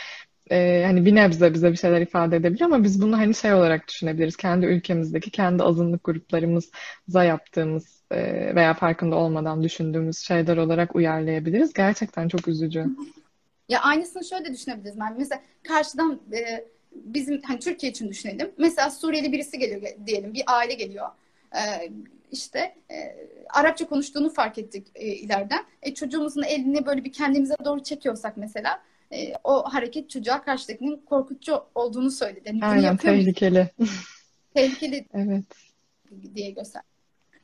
e, 0.50 0.83
hani 0.87 1.05
bir 1.05 1.14
nebze 1.14 1.55
bize 1.55 1.72
bir 1.72 1.76
şeyler 1.76 2.00
ifade 2.00 2.37
edebiliyor 2.37 2.70
ama 2.70 2.85
biz 2.85 3.03
bunu 3.03 3.18
hani 3.18 3.35
şey 3.35 3.55
olarak 3.55 3.88
düşünebiliriz. 3.88 4.37
Kendi 4.37 4.66
ülkemizdeki 4.66 5.31
kendi 5.31 5.62
azınlık 5.62 6.05
gruplarımıza 6.05 7.24
yaptığımız 7.24 8.03
e, 8.11 8.55
veya 8.55 8.74
farkında 8.74 9.16
olmadan 9.16 9.62
düşündüğümüz 9.62 10.18
şeyler 10.18 10.57
olarak 10.57 10.94
uyarlayabiliriz. 10.96 11.72
Gerçekten 11.72 12.29
çok 12.29 12.48
üzücü. 12.48 12.87
Ya 13.68 13.81
aynısını 13.81 14.24
şöyle 14.24 14.53
düşünebiliriz. 14.53 14.98
Yani 14.98 15.14
mesela 15.18 15.42
karşıdan 15.68 16.20
e, 16.33 16.64
bizim 16.92 17.42
hani 17.42 17.59
Türkiye 17.59 17.92
için 17.92 18.09
düşünelim. 18.09 18.50
Mesela 18.59 18.90
Suriyeli 18.90 19.33
birisi 19.33 19.59
geliyor 19.59 19.83
diyelim. 20.07 20.35
Bir 20.35 20.42
aile 20.46 20.74
geliyor. 20.74 21.09
E, 21.55 21.91
işte 22.33 22.75
e, 22.91 23.17
Arapça 23.51 23.89
konuştuğunu 23.89 24.31
fark 24.31 24.59
ettik 24.59 24.87
e, 24.95 25.07
ileriden. 25.07 25.65
E, 25.83 25.95
çocuğumuzun 25.95 26.43
elini 26.43 26.87
böyle 26.87 27.05
bir 27.05 27.13
kendimize 27.13 27.55
doğru 27.65 27.83
çekiyorsak 27.83 28.37
mesela 28.37 28.83
e, 29.13 29.33
o 29.45 29.63
hareket 29.63 30.11
çocuğa 30.11 30.43
karşıdakinin 30.43 30.97
korkutucu 30.97 31.65
olduğunu 31.75 32.11
söyledi. 32.11 32.49
Yani 32.49 32.65
Aynen 32.65 32.97
tehlikeli. 32.97 33.71
Tehlikeli 34.55 35.07
evet. 35.15 35.45
diye 36.35 36.51
göster. 36.51 36.83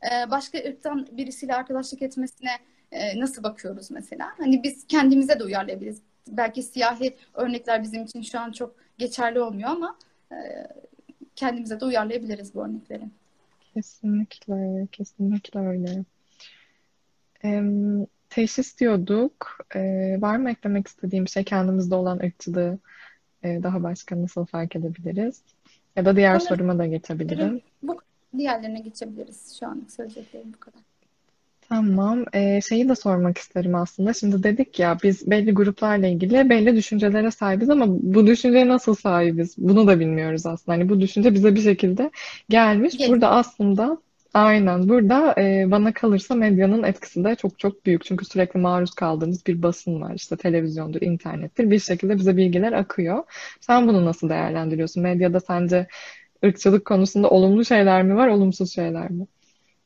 E, 0.03 0.31
başka 0.31 0.59
ırktan 0.59 1.09
birisiyle 1.13 1.55
arkadaşlık 1.55 2.03
etmesine 2.03 2.51
e, 2.93 3.21
nasıl 3.21 3.43
bakıyoruz 3.43 3.91
mesela? 3.91 4.33
Hani 4.39 4.63
biz 4.63 4.87
kendimize 4.87 5.39
de 5.39 5.45
uyarlayabiliriz. 5.45 6.03
Belki 6.29 6.63
siyahi 6.63 7.17
örnekler 7.35 7.83
bizim 7.83 8.05
için 8.05 8.23
şu 8.23 8.41
an 8.41 8.53
çok 8.53 8.75
geçerli 8.99 9.41
olmuyor 9.41 9.69
ama 9.69 9.99
e, 10.33 10.37
kendimize 11.37 11.81
de 11.81 11.85
uyarlayabiliriz 11.85 12.55
bu 12.55 12.65
örnekleri. 12.65 13.05
Kesinlikle, 13.77 14.87
kesinlikle 14.93 15.61
öyle. 15.61 16.05
Ee, 17.45 17.63
teşhis 18.31 18.79
diyorduk. 18.79 19.59
Ee, 19.75 20.17
var 20.21 20.37
mı 20.37 20.51
eklemek 20.51 20.87
istediğim 20.89 21.29
şey? 21.29 21.45
Kendimizde 21.45 21.95
olan 21.95 22.19
ırkçılığı 22.19 22.79
e, 23.43 23.63
daha 23.63 23.83
başka 23.83 24.23
nasıl 24.23 24.45
fark 24.47 24.77
edebiliriz? 24.77 25.43
Ya 25.97 26.05
da 26.05 26.17
diğer 26.17 26.33
Evet. 26.33 26.43
soruma 26.43 26.79
da 26.79 26.87
geçebilirim. 26.87 27.61
Bu 27.83 27.99
diğerlerine 28.39 28.81
geçebiliriz. 28.81 29.57
Şu 29.61 29.67
anlık 29.67 29.93
söyleyeceklerim 29.93 30.53
bu 30.53 30.61
kadar. 30.61 30.81
Tamam. 31.69 32.25
Ee, 32.35 32.61
şeyi 32.69 32.89
de 32.89 32.95
sormak 32.97 33.39
isterim 33.39 33.75
aslında. 33.75 34.13
Şimdi 34.13 34.43
dedik 34.43 34.79
ya 34.79 34.99
biz 35.03 35.31
belli 35.31 35.53
gruplarla 35.55 36.07
ilgili 36.07 36.51
belli 36.51 36.77
düşüncelere 36.77 37.31
sahibiz 37.31 37.71
ama 37.71 37.85
bu 37.89 38.27
düşünceye 38.27 38.69
nasıl 38.69 38.95
sahibiz? 38.95 39.55
Bunu 39.59 39.87
da 39.87 40.01
bilmiyoruz 40.01 40.47
aslında. 40.47 40.79
Hani 40.79 40.89
bu 40.89 41.01
düşünce 41.01 41.35
bize 41.35 41.55
bir 41.55 41.61
şekilde 41.61 42.11
gelmiş. 42.49 42.97
Gel- 42.99 43.09
Burada 43.11 43.31
aslında 43.31 43.99
aynen 44.35 44.89
burada 44.89 45.35
e, 45.41 45.71
bana 45.71 45.93
kalırsa 45.93 46.35
medyanın 46.35 46.83
etkisi 46.83 47.25
de 47.25 47.35
çok 47.35 47.59
çok 47.59 47.87
büyük. 47.87 48.05
Çünkü 48.05 48.25
sürekli 48.25 48.61
maruz 48.61 48.95
kaldığımız 48.95 49.47
bir 49.47 49.63
basın 49.63 50.01
var. 50.01 50.15
İşte 50.15 50.37
televizyondur, 50.37 51.01
internettir. 51.03 51.71
Bir 51.71 51.79
şekilde 51.79 52.17
bize 52.17 52.37
bilgiler 52.37 52.73
akıyor. 52.73 53.25
Sen 53.61 53.89
bunu 53.89 54.05
nasıl 54.05 54.29
değerlendiriyorsun? 54.29 55.03
Medyada 55.03 55.41
sence 55.41 55.87
ırkçılık 56.45 56.85
konusunda 56.87 57.31
olumlu 57.31 57.65
şeyler 57.65 58.03
mi 58.03 58.17
var, 58.17 58.29
olumsuz 58.29 58.75
şeyler 58.75 59.11
mi? 59.11 59.27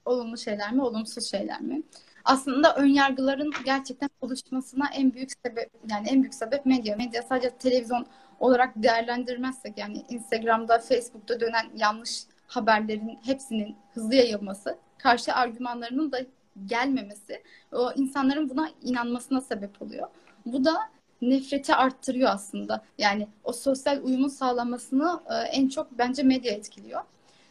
Olumlu 0.05 0.39
şeyler 0.39 0.73
mi, 0.73 0.83
olumsuz 0.83 1.31
şeyler 1.31 1.61
mi? 1.61 1.83
Aslında 2.25 2.75
ön 2.77 2.87
yargıların 2.87 3.51
gerçekten 3.65 4.11
oluşmasına 4.21 4.91
en 4.95 5.13
büyük 5.13 5.31
sebep 5.47 5.71
yani 5.91 6.09
en 6.09 6.23
büyük 6.23 6.35
sebep 6.35 6.67
medya. 6.67 6.97
Medya 6.97 7.23
sadece 7.23 7.51
televizyon 7.51 8.07
olarak 8.41 8.73
değerlendirmezsek 8.77 9.79
yani 9.79 10.05
Instagram'da, 10.09 10.79
Facebook'ta 10.79 11.41
dönen 11.41 11.71
yanlış 11.77 12.23
haberlerin 12.47 13.19
hepsinin 13.25 13.77
hızlı 13.95 14.15
yayılması, 14.15 14.79
karşı 14.99 15.35
argümanlarının 15.35 16.13
da 16.13 16.21
gelmemesi 16.67 17.43
o 17.73 17.93
insanların 17.93 18.51
buna 18.51 18.71
inanmasına 18.83 19.41
sebep 19.41 19.83
oluyor. 19.83 20.09
Bu 20.47 20.65
da 20.65 20.77
nefreti 21.23 21.75
arttırıyor 21.75 22.31
aslında. 22.31 22.85
Yani 22.99 23.29
o 23.45 23.53
sosyal 23.53 24.05
uyumun 24.05 24.29
sağlanmasını 24.29 25.21
e, 25.31 25.35
en 25.35 25.69
çok 25.69 25.99
bence 25.99 26.23
medya 26.23 26.53
etkiliyor. 26.53 27.01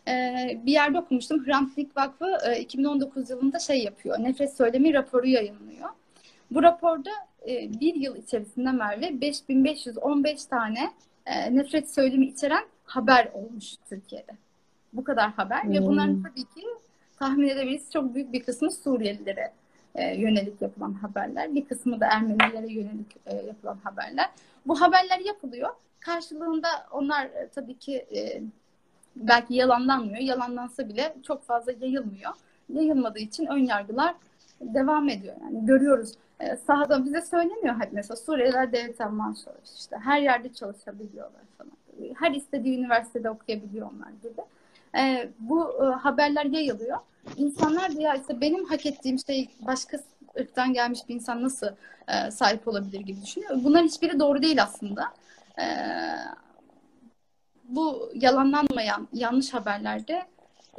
Ee, 0.09 0.59
bir 0.65 0.71
yerde 0.71 0.99
okumuştum. 0.99 1.45
Hrant 1.45 1.77
Dink 1.77 1.97
Vakfı 1.97 2.37
e, 2.45 2.59
2019 2.59 3.29
yılında 3.29 3.59
şey 3.59 3.83
yapıyor. 3.83 4.19
Nefret 4.19 4.57
söylemi 4.57 4.93
raporu 4.93 5.27
yayınlıyor. 5.27 5.89
Bu 6.51 6.63
raporda 6.63 7.09
e, 7.47 7.79
bir 7.79 7.95
yıl 7.95 8.15
içerisinde 8.15 8.71
Merve 8.71 9.21
5515 9.21 10.45
tane 10.45 10.91
e, 11.25 11.55
nefret 11.55 11.93
söylemi 11.93 12.25
içeren 12.25 12.65
haber 12.85 13.29
olmuş 13.33 13.75
Türkiye'de. 13.89 14.31
Bu 14.93 15.03
kadar 15.03 15.31
haber 15.31 15.69
ve 15.71 15.81
bunların 15.81 16.13
Hmm. 16.13 16.23
tabii 16.23 16.43
ki 16.43 16.67
tahmin 17.19 17.47
edebiliriz 17.47 17.91
çok 17.93 18.15
büyük 18.15 18.33
bir 18.33 18.43
kısmı 18.43 18.71
Suriyelilere 18.71 19.51
e, 19.95 20.15
yönelik 20.15 20.61
yapılan 20.61 20.93
haberler. 20.93 21.55
Bir 21.55 21.65
kısmı 21.65 21.99
da 21.99 22.05
Ermenilere 22.05 22.73
yönelik 22.73 23.15
e, 23.25 23.35
yapılan 23.35 23.77
haberler. 23.83 24.29
Bu 24.65 24.81
haberler 24.81 25.19
yapılıyor. 25.19 25.69
Karşılığında 25.99 26.67
onlar 26.91 27.25
e, 27.25 27.49
tabii 27.55 27.77
ki 27.77 27.95
e, 27.95 28.41
belki 29.15 29.53
yalanlanmıyor. 29.53 30.19
Yalanlansa 30.19 30.89
bile 30.89 31.15
çok 31.23 31.43
fazla 31.43 31.71
yayılmıyor. 31.71 32.31
Yayılmadığı 32.69 33.19
için 33.19 33.45
ön 33.45 33.65
yargılar 33.65 34.15
devam 34.61 35.09
ediyor. 35.09 35.35
Yani 35.41 35.65
görüyoruz. 35.65 36.13
E, 36.39 36.55
sahada 36.55 37.05
bize 37.05 37.21
söyleniyor 37.21 37.75
hadi 37.79 37.89
mesela 37.91 38.15
Suriyeliler 38.15 38.71
devletten 38.71 39.13
maaş 39.13 39.47
alıyor 39.47 39.61
işte. 39.79 39.97
Her 39.97 40.21
yerde 40.21 40.53
çalışabiliyorlar 40.53 41.41
falan. 41.57 41.71
Her 42.19 42.31
istediği 42.31 42.77
üniversitede 42.77 43.29
okuyabiliyorlar 43.29 44.09
gibi. 44.23 44.41
E, 44.97 45.29
bu 45.39 45.83
e, 45.83 45.85
haberler 45.85 46.45
yayılıyor. 46.45 46.97
İnsanlar 47.37 47.95
da 47.95 48.01
ya 48.01 48.15
işte 48.15 48.41
benim 48.41 48.65
hak 48.65 48.85
ettiğim 48.85 49.19
şey 49.19 49.49
başka 49.67 49.97
ırktan 50.39 50.73
gelmiş 50.73 50.99
bir 51.09 51.15
insan 51.15 51.43
nasıl 51.43 51.67
e, 52.07 52.31
sahip 52.31 52.67
olabilir 52.67 52.99
gibi 52.99 53.21
düşünüyor. 53.21 53.51
Bunların 53.63 53.87
hiçbiri 53.87 54.19
doğru 54.19 54.41
değil 54.41 54.63
aslında. 54.63 55.03
E, 55.57 55.65
bu 57.69 58.11
yalanlanmayan 58.15 59.07
yanlış 59.13 59.53
haberlerde 59.53 60.23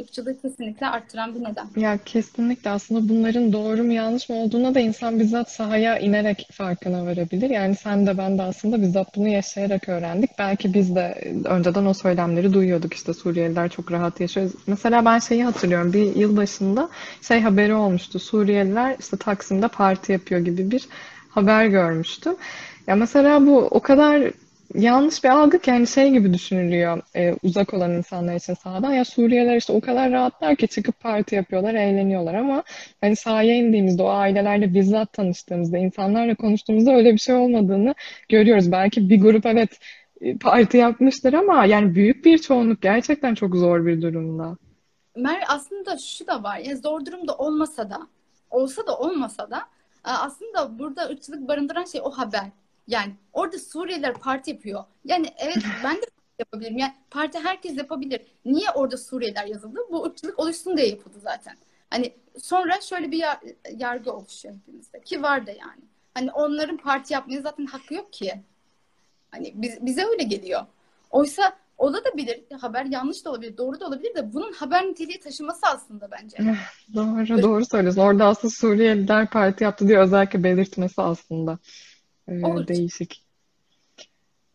ırkçılığı 0.01 0.43
kesinlikle 0.43 0.87
arttıran 0.87 1.35
bir 1.35 1.41
neden. 1.41 1.67
Ya 1.77 1.99
kesinlikle 2.05 2.71
aslında 2.71 3.09
bunların 3.09 3.53
doğru 3.53 3.83
mu 3.83 3.93
yanlış 3.93 4.29
mı 4.29 4.37
olduğuna 4.37 4.75
da 4.75 4.81
insan 4.81 5.21
bizzat 5.21 5.51
sahaya 5.51 5.99
inerek 5.99 6.49
farkına 6.53 7.07
varabilir. 7.07 7.51
Yani 7.51 7.75
sen 7.75 8.07
de 8.07 8.19
ben 8.19 8.39
de 8.39 8.43
aslında 8.43 8.83
bizzat 8.83 9.17
bunu 9.17 9.29
yaşayarak 9.29 9.89
öğrendik. 9.89 10.31
Belki 10.39 10.75
biz 10.75 10.95
de 10.95 11.35
önceden 11.45 11.87
o 11.87 11.95
söylemleri 11.95 12.53
duyuyorduk 12.53 12.95
işte 12.95 13.15
Suriyeliler 13.15 13.69
çok 13.69 13.93
rahat 13.93 14.21
yaşıyor. 14.21 14.51
Mesela 14.67 15.05
ben 15.05 15.19
şeyi 15.19 15.45
hatırlıyorum 15.45 15.93
bir 15.93 16.17
yıl 16.17 16.37
başında 16.37 16.89
şey 17.23 17.41
haberi 17.41 17.75
olmuştu. 17.75 18.19
Suriyeliler 18.19 18.97
işte 19.01 19.17
Taksim'de 19.17 19.69
parti 19.69 20.13
yapıyor 20.13 20.41
gibi 20.41 20.71
bir 20.71 20.89
haber 21.31 21.67
görmüştüm. 21.67 22.37
Ya 22.87 22.97
mesela 22.97 23.47
bu 23.47 23.59
o 23.59 23.81
kadar 23.81 24.31
yanlış 24.75 25.25
bir 25.25 25.29
algı 25.29 25.59
ki 25.59 25.71
hani 25.71 25.87
şey 25.87 26.11
gibi 26.11 26.35
düşünülüyor 26.35 27.03
e, 27.17 27.35
uzak 27.43 27.75
olan 27.75 27.91
insanlar 27.91 28.35
için 28.35 28.55
sahadan 28.55 28.93
ya 28.93 29.05
Suriyeliler 29.05 29.57
işte 29.57 29.73
o 29.73 29.81
kadar 29.81 30.13
rahatlar 30.13 30.57
ki 30.57 30.69
çıkıp 30.69 31.01
parti 31.01 31.35
yapıyorlar, 31.35 31.75
eğleniyorlar 31.75 32.35
ama 32.35 32.63
hani 33.01 33.17
sahaya 33.17 33.55
indiğimizde 33.55 34.03
o 34.03 34.09
ailelerle 34.09 34.75
bizzat 34.75 35.13
tanıştığımızda 35.13 35.79
insanlarla 35.79 36.35
konuştuğumuzda 36.35 36.93
öyle 36.93 37.13
bir 37.13 37.19
şey 37.19 37.35
olmadığını 37.35 37.95
görüyoruz. 38.29 38.73
Belki 38.73 39.11
bir 39.11 39.21
grup 39.21 39.47
evet 39.47 39.79
e, 40.21 40.37
parti 40.37 40.77
yapmıştır 40.77 41.33
ama 41.33 41.65
yani 41.65 41.95
büyük 41.95 42.25
bir 42.25 42.39
çoğunluk 42.39 42.83
gerçekten 42.83 43.35
çok 43.35 43.57
zor 43.57 43.87
bir 43.87 44.03
durumda. 44.03 44.57
Merve 45.17 45.47
aslında 45.49 45.99
şu 45.99 46.27
da 46.27 46.43
var. 46.43 46.59
Ya 46.59 46.77
zor 46.77 47.07
durumda 47.07 47.37
olmasa 47.37 47.91
da 47.91 47.99
olsa 48.51 48.87
da 48.87 48.99
olmasa 48.99 49.51
da 49.51 49.61
aslında 50.05 50.79
burada 50.79 51.09
ırkçılık 51.09 51.49
barındıran 51.49 51.85
şey 51.85 52.01
o 52.05 52.11
haber. 52.11 52.45
Yani 52.91 53.13
orada 53.33 53.59
Suriyeliler 53.59 54.15
parti 54.15 54.51
yapıyor. 54.51 54.85
Yani 55.05 55.27
evet 55.39 55.57
ben 55.85 55.97
de 55.97 56.01
parti 56.01 56.39
yapabilirim. 56.39 56.79
Yani 56.79 56.95
parti 57.11 57.39
herkes 57.39 57.77
yapabilir. 57.77 58.21
Niye 58.45 58.71
orada 58.75 58.97
Suriyeliler 58.97 59.47
yazıldı? 59.47 59.79
Bu 59.91 60.05
ırkçılık 60.05 60.39
oluşsun 60.39 60.77
diye 60.77 60.89
yapıldı 60.89 61.19
zaten. 61.23 61.57
Hani 61.91 62.13
sonra 62.39 62.81
şöyle 62.81 63.11
bir 63.11 63.19
yar- 63.19 63.41
yargı 63.77 64.13
oluşuyor 64.13 64.55
hepimizde. 64.55 65.01
Ki 65.01 65.23
var 65.23 65.47
da 65.47 65.51
yani. 65.51 65.83
Hani 66.15 66.33
onların 66.33 66.77
parti 66.77 67.13
yapmaya 67.13 67.41
zaten 67.41 67.67
hakkı 67.67 67.95
yok 67.95 68.13
ki. 68.13 68.35
Hani 69.31 69.53
biz, 69.55 69.87
bize 69.87 70.05
öyle 70.05 70.23
geliyor. 70.23 70.63
Oysa 71.11 71.57
olabilir. 71.79 72.41
Haber 72.61 72.85
yanlış 72.85 73.25
da 73.25 73.31
olabilir, 73.31 73.57
doğru 73.57 73.81
da 73.81 73.87
olabilir 73.87 74.15
de 74.15 74.33
bunun 74.33 74.53
haber 74.53 74.87
niteliği 74.87 75.21
taşıması 75.21 75.67
aslında 75.67 76.09
bence. 76.11 76.37
Doğru, 76.95 77.43
doğru 77.43 77.67
söylüyorsun. 77.67 78.01
Orada 78.01 78.27
aslında 78.27 78.55
Suriyeliler 78.55 79.31
parti 79.31 79.65
yaptı 79.65 79.89
diye 79.89 79.99
özellikle 79.99 80.45
belirtmesi 80.45 81.03
aslında 81.03 81.59
e, 82.31 82.47
O 82.47 82.69
değişik. 82.69 83.23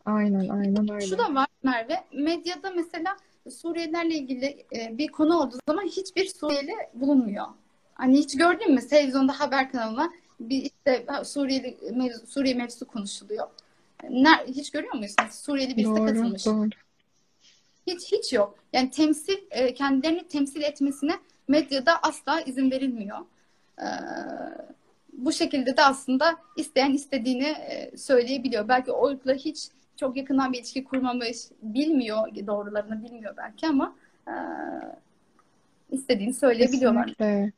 Aynen, 0.04 0.48
aynen 0.48 0.90
öyle. 0.90 1.06
Şu 1.06 1.18
da 1.18 1.34
var 1.34 1.46
Merve. 1.62 2.04
Medyada 2.12 2.70
mesela 2.70 3.16
Suriyelilerle 3.50 4.14
ilgili 4.14 4.64
e, 4.76 4.98
bir 4.98 5.08
konu 5.08 5.40
olduğu 5.40 5.58
zaman 5.68 5.84
hiçbir 5.84 6.28
Suriyeli 6.28 6.72
bulunmuyor. 6.94 7.46
Hani 7.94 8.18
hiç 8.18 8.36
gördün 8.38 8.74
mü 8.74 8.88
televizyonda 8.88 9.40
haber 9.40 9.72
kanalına 9.72 10.10
Bir 10.40 10.62
işte 10.62 11.06
Suriyeli 11.24 11.76
mevzu, 11.92 12.26
Suriye 12.26 12.54
mevzusu 12.54 12.86
konuşuluyor. 12.86 13.46
Ner, 14.10 14.46
hiç 14.46 14.70
görüyor 14.70 14.94
musunuz? 14.94 15.30
Suriyeli 15.30 15.76
birisi 15.76 15.90
doğru, 15.90 16.06
katılmış. 16.06 16.46
Doğru. 16.46 16.68
Hiç 17.86 18.12
hiç 18.12 18.32
yok. 18.32 18.58
Yani 18.72 18.90
temsil 18.90 19.38
e, 19.50 19.74
kendilerini 19.74 20.28
temsil 20.28 20.62
etmesine 20.62 21.18
medyada 21.48 21.98
asla 22.02 22.40
izin 22.40 22.70
verilmiyor. 22.70 23.18
Ee, 23.78 23.84
bu 25.16 25.32
şekilde 25.32 25.76
de 25.76 25.82
aslında 25.82 26.36
isteyen 26.56 26.92
istediğini 26.92 27.46
e, 27.46 27.96
söyleyebiliyor. 27.96 28.68
Belki 28.68 28.92
oyla 28.92 29.34
hiç 29.34 29.68
çok 29.96 30.16
yakından 30.16 30.52
bir 30.52 30.58
ilişki 30.58 30.84
kurmamış, 30.84 31.36
bilmiyor 31.62 32.28
doğrularını 32.46 33.04
bilmiyor 33.04 33.34
belki 33.36 33.66
ama 33.66 33.96
e, 34.28 34.34
istediğini 35.90 36.34
söyleyebiliyorlar. 36.34 37.06
Kesinlikle. 37.06 37.52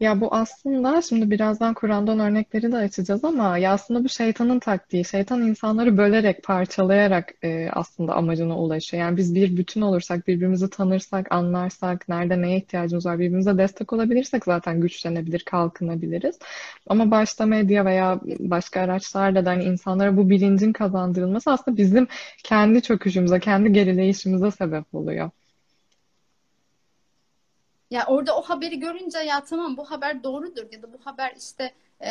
Ya 0.00 0.20
bu 0.20 0.34
aslında 0.34 1.02
şimdi 1.02 1.30
birazdan 1.30 1.74
Kur'an'dan 1.74 2.18
örnekleri 2.20 2.72
de 2.72 2.76
açacağız 2.76 3.24
ama 3.24 3.58
ya 3.58 3.72
aslında 3.72 4.04
bu 4.04 4.08
şeytanın 4.08 4.58
taktiği. 4.58 5.04
Şeytan 5.04 5.42
insanları 5.42 5.98
bölerek, 5.98 6.42
parçalayarak 6.44 7.32
e, 7.44 7.68
aslında 7.72 8.14
amacına 8.14 8.58
ulaşıyor. 8.58 9.02
Yani 9.02 9.16
biz 9.16 9.34
bir 9.34 9.56
bütün 9.56 9.80
olursak, 9.80 10.26
birbirimizi 10.28 10.70
tanırsak, 10.70 11.32
anlarsak, 11.32 12.08
nerede 12.08 12.42
neye 12.42 12.56
ihtiyacımız 12.58 13.06
var, 13.06 13.18
birbirimize 13.18 13.58
destek 13.58 13.92
olabilirsek 13.92 14.44
zaten 14.44 14.80
güçlenebilir, 14.80 15.40
kalkınabiliriz. 15.44 16.38
Ama 16.86 17.10
başta 17.10 17.46
medya 17.46 17.84
veya 17.84 18.20
başka 18.40 18.80
araçlarla 18.80 19.44
da 19.46 19.50
hani 19.50 19.64
insanlara 19.64 20.16
bu 20.16 20.30
bilincin 20.30 20.72
kazandırılması 20.72 21.50
aslında 21.50 21.76
bizim 21.76 22.06
kendi 22.44 22.82
çöküşümüze, 22.82 23.40
kendi 23.40 23.72
gerileyişimize 23.72 24.50
sebep 24.50 24.94
oluyor. 24.94 25.30
Yani 27.94 28.04
orada 28.06 28.36
o 28.36 28.42
haberi 28.42 28.78
görünce 28.78 29.18
ya 29.18 29.44
tamam 29.44 29.76
bu 29.76 29.84
haber 29.90 30.24
doğrudur 30.24 30.66
ya 30.72 30.82
da 30.82 30.92
bu 30.92 30.98
haber 31.04 31.34
işte 31.38 31.72
e, 32.00 32.10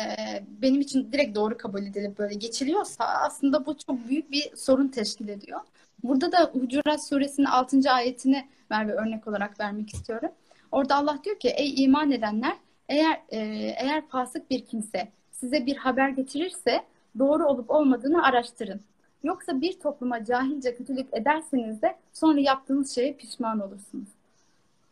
benim 0.62 0.80
için 0.80 1.12
direkt 1.12 1.36
doğru 1.36 1.56
kabul 1.56 1.82
edilip 1.82 2.18
böyle 2.18 2.34
geçiliyorsa 2.34 3.04
aslında 3.04 3.66
bu 3.66 3.76
çok 3.78 4.08
büyük 4.08 4.30
bir 4.30 4.56
sorun 4.56 4.88
teşkil 4.88 5.28
ediyor. 5.28 5.60
Burada 6.02 6.32
da 6.32 6.50
Hucurat 6.52 7.08
suresinin 7.08 7.46
6. 7.46 7.90
ayetini 7.90 8.48
Merve 8.70 8.92
örnek 8.92 9.28
olarak 9.28 9.60
vermek 9.60 9.94
istiyorum. 9.94 10.30
Orada 10.72 10.96
Allah 10.96 11.18
diyor 11.24 11.38
ki 11.38 11.48
ey 11.48 11.84
iman 11.84 12.10
edenler 12.10 12.56
eğer 12.88 13.22
e, 13.28 13.38
eğer 13.78 14.08
fasık 14.08 14.50
bir 14.50 14.64
kimse 14.64 15.08
size 15.30 15.66
bir 15.66 15.76
haber 15.76 16.08
getirirse 16.08 16.84
doğru 17.18 17.46
olup 17.46 17.70
olmadığını 17.70 18.26
araştırın. 18.26 18.80
Yoksa 19.22 19.60
bir 19.60 19.80
topluma 19.80 20.24
cahilce 20.24 20.76
kötülük 20.76 21.08
ederseniz 21.12 21.82
de 21.82 21.96
sonra 22.12 22.40
yaptığınız 22.40 22.94
şeye 22.94 23.12
pişman 23.12 23.60
olursunuz. 23.60 24.08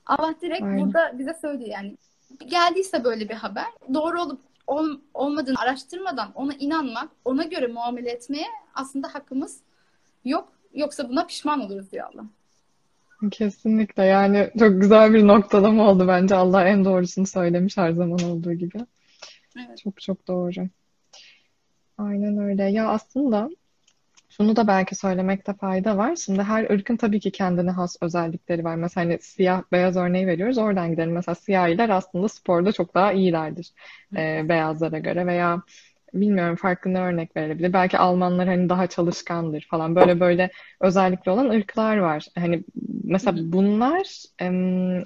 Allah 0.07 0.35
direkt 0.43 0.63
Aynen. 0.63 0.81
burada 0.81 1.19
bize 1.19 1.35
söylüyor 1.35 1.71
yani 1.71 1.97
geldiyse 2.47 3.05
böyle 3.05 3.29
bir 3.29 3.35
haber 3.35 3.67
doğru 3.95 4.23
olup 4.23 4.41
ol, 4.67 4.89
olmadığını 5.15 5.59
araştırmadan 5.59 6.33
ona 6.35 6.55
inanmak, 6.55 7.09
ona 7.25 7.45
göre 7.45 7.67
muamele 7.67 8.11
etmeye 8.11 8.47
aslında 8.75 9.15
hakkımız 9.15 9.61
yok. 10.25 10.53
Yoksa 10.75 11.09
buna 11.09 11.27
pişman 11.27 11.61
oluruz 11.61 11.93
diyor 11.93 12.07
Allah. 12.15 12.25
Kesinlikle 13.31 14.05
yani 14.05 14.51
çok 14.59 14.81
güzel 14.81 15.15
bir 15.15 15.27
noktalama 15.27 15.91
oldu 15.91 16.09
bence. 16.09 16.35
Allah 16.35 16.65
en 16.65 16.85
doğrusunu 16.85 17.27
söylemiş 17.27 17.77
her 17.77 17.91
zaman 17.93 18.19
olduğu 18.19 18.53
gibi. 18.53 18.79
Evet. 19.57 19.79
Çok 19.79 20.01
çok 20.01 20.29
doğru. 20.29 20.69
Aynen 21.99 22.39
öyle. 22.39 22.63
Ya 22.65 22.89
aslında 22.89 23.51
şunu 24.37 24.57
da 24.57 24.67
belki 24.67 24.95
söylemekte 24.97 25.55
fayda 25.55 25.97
var. 25.97 26.17
Şimdi 26.17 26.43
her 26.43 26.71
ırkın 26.71 26.97
tabii 26.97 27.21
ki 27.21 27.33
kendine 27.33 27.71
has 27.71 27.97
özellikleri 28.03 28.65
var. 28.65 28.75
Mesela 28.77 29.05
hani 29.07 29.19
siyah 29.23 29.63
beyaz 29.73 29.97
örneği 29.97 30.27
veriyoruz. 30.27 30.59
Oradan 30.59 30.91
gidelim. 30.91 31.13
Mesela 31.13 31.35
siyahiler 31.35 31.89
aslında 31.89 32.29
sporda 32.29 32.73
çok 32.73 32.95
daha 32.95 33.13
iyilerdir 33.13 33.73
e, 34.17 34.49
beyazlara 34.49 34.99
göre 34.99 35.27
veya 35.27 35.63
bilmiyorum 36.15 36.57
farklı 36.57 36.95
ne 36.95 37.01
örnek 37.01 37.37
verebilir. 37.37 37.73
Belki 37.73 37.99
Almanlar 37.99 38.49
hani 38.49 38.69
daha 38.69 38.87
çalışkandır 38.87 39.67
falan. 39.71 39.97
Böyle 39.97 40.21
böyle 40.21 40.51
özellikli 40.81 41.31
olan 41.31 41.49
ırklar 41.49 41.97
var. 41.97 42.27
Hani 42.39 42.65
mesela 43.05 43.37
bunlar 43.53 44.25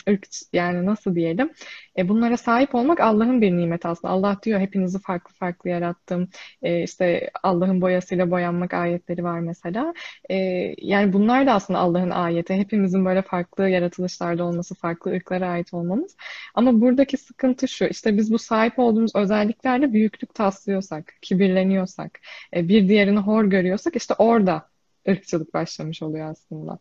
ırk 0.08 0.26
yani 0.52 0.86
nasıl 0.86 1.14
diyelim? 1.14 1.50
E, 1.98 2.08
bunlara 2.08 2.36
sahip 2.36 2.74
olmak 2.74 3.00
Allah'ın 3.00 3.40
bir 3.42 3.52
nimeti 3.52 3.88
aslında. 3.88 4.14
Allah 4.14 4.38
diyor 4.42 4.60
hepinizi 4.60 4.98
farklı 4.98 5.34
farklı 5.34 5.70
yarattım. 5.70 6.28
E, 6.62 6.82
işte 6.82 7.30
Allah'ın 7.42 7.80
boyasıyla 7.80 8.30
boyanmak 8.30 8.74
ayetleri 8.74 9.24
var 9.24 9.40
mesela. 9.40 9.94
E, 10.30 10.34
yani 10.78 11.12
bunlar 11.12 11.46
da 11.46 11.52
aslında 11.52 11.78
Allah'ın 11.78 12.10
ayeti. 12.10 12.54
Hepimizin 12.54 13.04
böyle 13.04 13.22
farklı 13.22 13.68
yaratılışlarda 13.68 14.44
olması, 14.44 14.74
farklı 14.74 15.10
ırklara 15.10 15.48
ait 15.48 15.74
olmamız. 15.74 16.16
Ama 16.54 16.80
buradaki 16.80 17.16
sıkıntı 17.16 17.68
şu. 17.68 17.84
işte 17.84 18.16
biz 18.16 18.32
bu 18.32 18.38
sahip 18.38 18.78
olduğumuz 18.78 19.16
özelliklerle 19.16 19.92
büyüklük 19.92 20.34
taslıyorsak, 20.34 20.95
kibirleniyorsak, 21.22 22.20
e, 22.54 22.68
bir 22.68 22.88
diğerini 22.88 23.18
hor 23.18 23.44
görüyorsak 23.44 23.96
işte 23.96 24.14
orada 24.18 24.68
ırkçılık 25.08 25.54
başlamış 25.54 26.02
oluyor 26.02 26.30
aslında. 26.30 26.78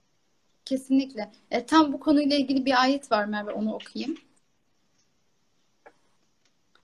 Kesinlikle. 0.65 1.31
E, 1.51 1.65
tam 1.65 1.93
bu 1.93 1.99
konuyla 1.99 2.35
ilgili 2.35 2.65
bir 2.65 2.81
ayet 2.81 3.11
var 3.11 3.25
Merve 3.25 3.51
onu 3.51 3.73
okuyayım. 3.73 4.17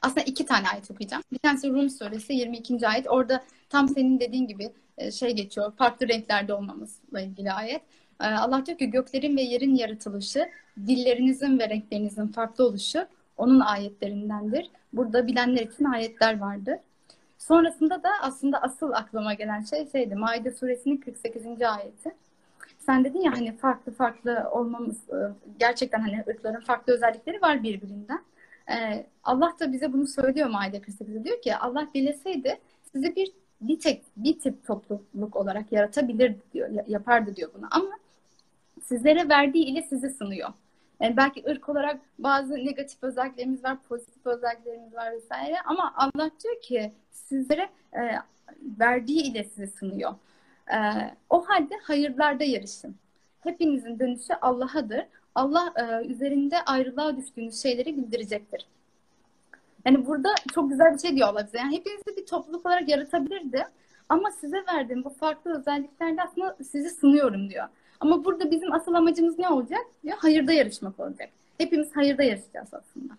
Aslında 0.02 0.22
iki 0.22 0.46
tane 0.46 0.70
ayet 0.70 0.91
okuyacağım. 0.91 1.24
Bir 1.34 1.38
tanesi 1.38 1.70
Rum 1.70 1.89
suresi 1.89 2.34
22. 2.34 2.88
ayet. 2.88 3.08
Orada 3.10 3.44
tam 3.70 3.89
senin 3.89 4.20
dediğin 4.20 4.48
gibi 4.48 4.70
e, 4.98 5.12
şey 5.12 5.32
geçiyor. 5.36 5.72
Farklı 5.78 6.08
renklerde 6.08 6.54
olmamızla 6.54 7.22
ilgili 7.22 7.52
ayet. 7.52 7.82
E, 8.22 8.26
Allah 8.26 8.65
diyor 8.65 8.78
ki 8.78 8.89
göklerin 8.89 9.38
ve 9.38 9.41
yerin 9.41 9.76
yaratılışı, 9.76 10.50
dillerinizin 10.88 11.60
ve 11.60 11.70
renklerinizin 11.70 12.28
farklı 12.28 12.65
oluşu 12.65 13.08
onun 13.38 13.60
ayetlerindendir. 13.60 14.70
Burada 14.94 15.28
bilenler 15.28 15.62
için 15.62 15.86
ayetler 15.86 16.39
vardır. 16.39 16.76
Sonrasında 17.48 18.04
da 18.04 18.10
aslında 18.22 18.62
asıl 18.62 18.92
aklıma 18.92 19.34
gelen 19.34 19.62
şey 19.62 19.88
şeydi. 19.90 20.16
Maide 20.16 20.52
suresinin 20.52 20.98
48. 20.98 21.46
ayeti. 21.62 22.16
Sen 22.80 23.04
dedin 23.04 23.20
ya 23.20 23.32
hani 23.32 23.58
farklı 23.58 23.92
farklı 23.92 24.50
olmamız 24.52 24.98
gerçekten 25.60 26.00
hani 26.00 26.24
ırkların 26.30 26.60
farklı 26.60 26.94
özellikleri 26.94 27.42
var 27.42 27.64
birbirinden. 27.64 28.24
Ee, 28.72 29.06
Allah 29.24 29.54
da 29.60 29.74
bize 29.74 29.94
bunu 29.94 30.08
söylüyor 30.08 30.50
Maide 30.50 30.78
48'de 30.78 31.24
diyor 31.24 31.42
ki 31.42 31.56
Allah 31.56 31.88
dileseydi 31.94 32.60
sizi 32.92 33.16
bir 33.16 33.32
bir 33.62 33.80
tek 33.80 34.04
bir 34.18 34.40
tip 34.40 34.68
topluluk 34.68 35.36
olarak 35.36 35.72
yaratabilir 35.72 36.36
diyor 36.54 36.70
yapardı 36.88 37.36
diyor 37.36 37.52
bunu 37.58 37.68
ama 37.72 37.92
sizlere 38.84 39.30
verdiği 39.30 39.66
ile 39.66 39.82
sizi 39.82 40.10
sınıyor. 40.10 40.50
Yani 41.02 41.18
belki 41.18 41.44
ırk 41.50 41.70
olarak 41.70 42.00
bazı 42.20 42.54
negatif 42.54 43.04
özelliklerimiz 43.04 43.64
var, 43.64 43.78
pozitif 43.90 44.26
özelliklerimiz 44.26 44.94
var 44.94 45.12
vesaire 45.12 45.56
ama 45.66 45.94
Allah 45.98 46.32
diyor 46.44 46.62
ki 46.62 46.92
sizlere 47.12 47.70
e, 47.94 48.02
verdiği 48.80 49.22
ile 49.22 49.44
sizi 49.44 49.68
sınıyor. 49.68 50.14
E, 50.74 50.78
o 51.30 51.50
halde 51.50 51.76
hayırlarda 51.84 52.44
yarışın. 52.44 52.96
Hepinizin 53.40 54.00
dönüşü 54.00 54.34
Allah'adır. 54.42 55.06
Allah 55.36 55.74
e, 55.76 56.06
üzerinde 56.08 56.62
ayrılığa 56.62 57.18
düştüğünüz 57.18 57.62
şeyleri 57.62 57.98
bildirecektir. 57.98 58.68
Yani 59.86 60.08
burada 60.08 60.30
çok 60.54 60.70
güzel 60.70 60.94
bir 60.94 61.00
şey 61.00 61.16
diyor 61.16 61.28
Allah 61.28 61.46
bize. 61.46 61.58
Yani 61.58 61.78
hepinizi 61.78 62.18
bir 62.18 62.26
topluluk 62.26 62.66
olarak 62.66 62.90
yaratabilirdi. 62.90 63.68
Ama 64.10 64.32
size 64.32 64.64
verdiğim 64.74 65.04
bu 65.04 65.10
farklı 65.10 65.60
özelliklerle 65.60 66.24
aslında 66.24 66.58
sizi 66.72 66.90
sınıyorum 66.90 67.50
diyor. 67.50 67.68
Ama 68.02 68.26
burada 68.26 68.52
bizim 68.52 68.74
asıl 68.74 68.94
amacımız 68.94 69.40
ne 69.40 69.50
olacak? 69.50 69.82
Diyor, 70.04 70.18
hayırda 70.18 70.54
yarışmak 70.54 71.00
olacak. 71.00 71.30
Hepimiz 71.58 71.96
hayırda 71.96 72.24
yarışacağız 72.24 72.70
aslında. 72.74 73.14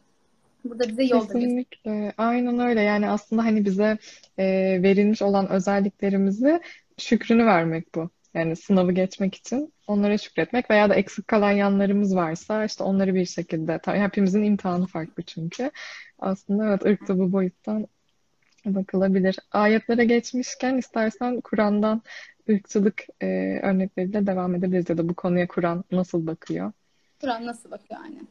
Burada 0.65 0.89
bize 0.89 1.05
yol 1.05 1.21
Kesinlikle. 1.21 2.13
Aynen 2.19 2.59
öyle. 2.59 2.81
Yani 2.81 3.11
aslında 3.11 3.45
hani 3.45 3.65
bize 3.65 3.99
e, 4.39 4.45
verilmiş 4.83 5.23
olan 5.23 5.51
özelliklerimizi 5.51 6.61
şükrünü 6.99 7.47
vermek 7.47 7.95
bu. 7.95 8.11
Yani 8.35 8.57
sınavı 8.57 8.93
geçmek 8.93 9.35
için 9.35 9.73
onlara 9.87 10.19
şükretmek 10.19 10.71
veya 10.71 10.91
da 10.91 10.95
eksik 10.95 11.29
kalan 11.29 11.51
yanlarımız 11.51 12.17
varsa 12.17 12.65
işte 12.65 12.85
onları 12.85 13.15
bir 13.15 13.27
şekilde 13.27 13.79
tabii 13.83 13.99
hepimizin 13.99 14.43
imtihanı 14.43 14.87
farklı 14.87 15.23
çünkü. 15.23 15.71
Aslında 16.19 16.69
evet 16.69 16.87
ırk 16.87 17.09
da 17.09 17.19
bu 17.19 17.33
boyuttan 17.33 17.87
bakılabilir. 18.65 19.39
Ayetlere 19.53 20.05
geçmişken 20.05 20.77
istersen 20.77 21.41
Kur'an'dan 21.41 22.03
ırkçılık 22.51 23.05
e, 23.21 23.27
örnekleriyle 23.63 24.27
devam 24.27 24.55
edebiliriz 24.55 24.91
ya 24.91 24.99
da 24.99 25.09
bu 25.09 25.15
konuya 25.15 25.49
Kur'an 25.49 25.85
nasıl 25.93 26.27
bakıyor? 26.27 26.73
Kur'an 27.21 27.47
nasıl 27.47 27.71
bakıyor 27.71 28.01
aynen. 28.05 28.29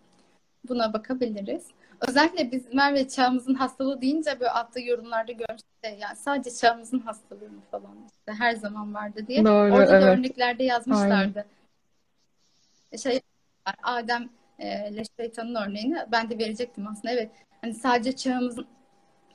Buna 0.69 0.93
bakabiliriz. 0.93 1.67
Özellikle 2.07 2.51
biz 2.51 2.73
Merve 2.73 3.07
çağımızın 3.07 3.53
hastalığı 3.53 4.01
deyince 4.01 4.39
böyle 4.39 4.51
altta 4.51 4.79
yorumlarda 4.79 5.31
görmüştük 5.31 5.71
yani 5.83 6.15
sadece 6.15 6.51
çağımızın 6.51 6.99
hastalığı 6.99 7.49
mı 7.49 7.61
falan 7.71 7.95
işte 8.05 8.31
her 8.43 8.55
zaman 8.55 8.93
vardı 8.93 9.27
diye. 9.27 9.45
Doğru, 9.45 9.73
Orada 9.73 9.97
evet. 9.97 10.03
da 10.03 10.11
örneklerde 10.11 10.63
yazmışlardı. 10.63 11.45
Aynen. 12.91 12.97
Şey 12.97 13.21
Adem 13.83 14.29
e, 14.59 14.89
ile 14.91 15.03
şeytanın 15.19 15.55
örneğini 15.55 15.97
ben 16.11 16.29
de 16.29 16.37
verecektim 16.37 16.87
aslında. 16.87 17.13
Evet. 17.13 17.31
Hani 17.61 17.73
sadece 17.73 18.15
çağımızın 18.15 18.67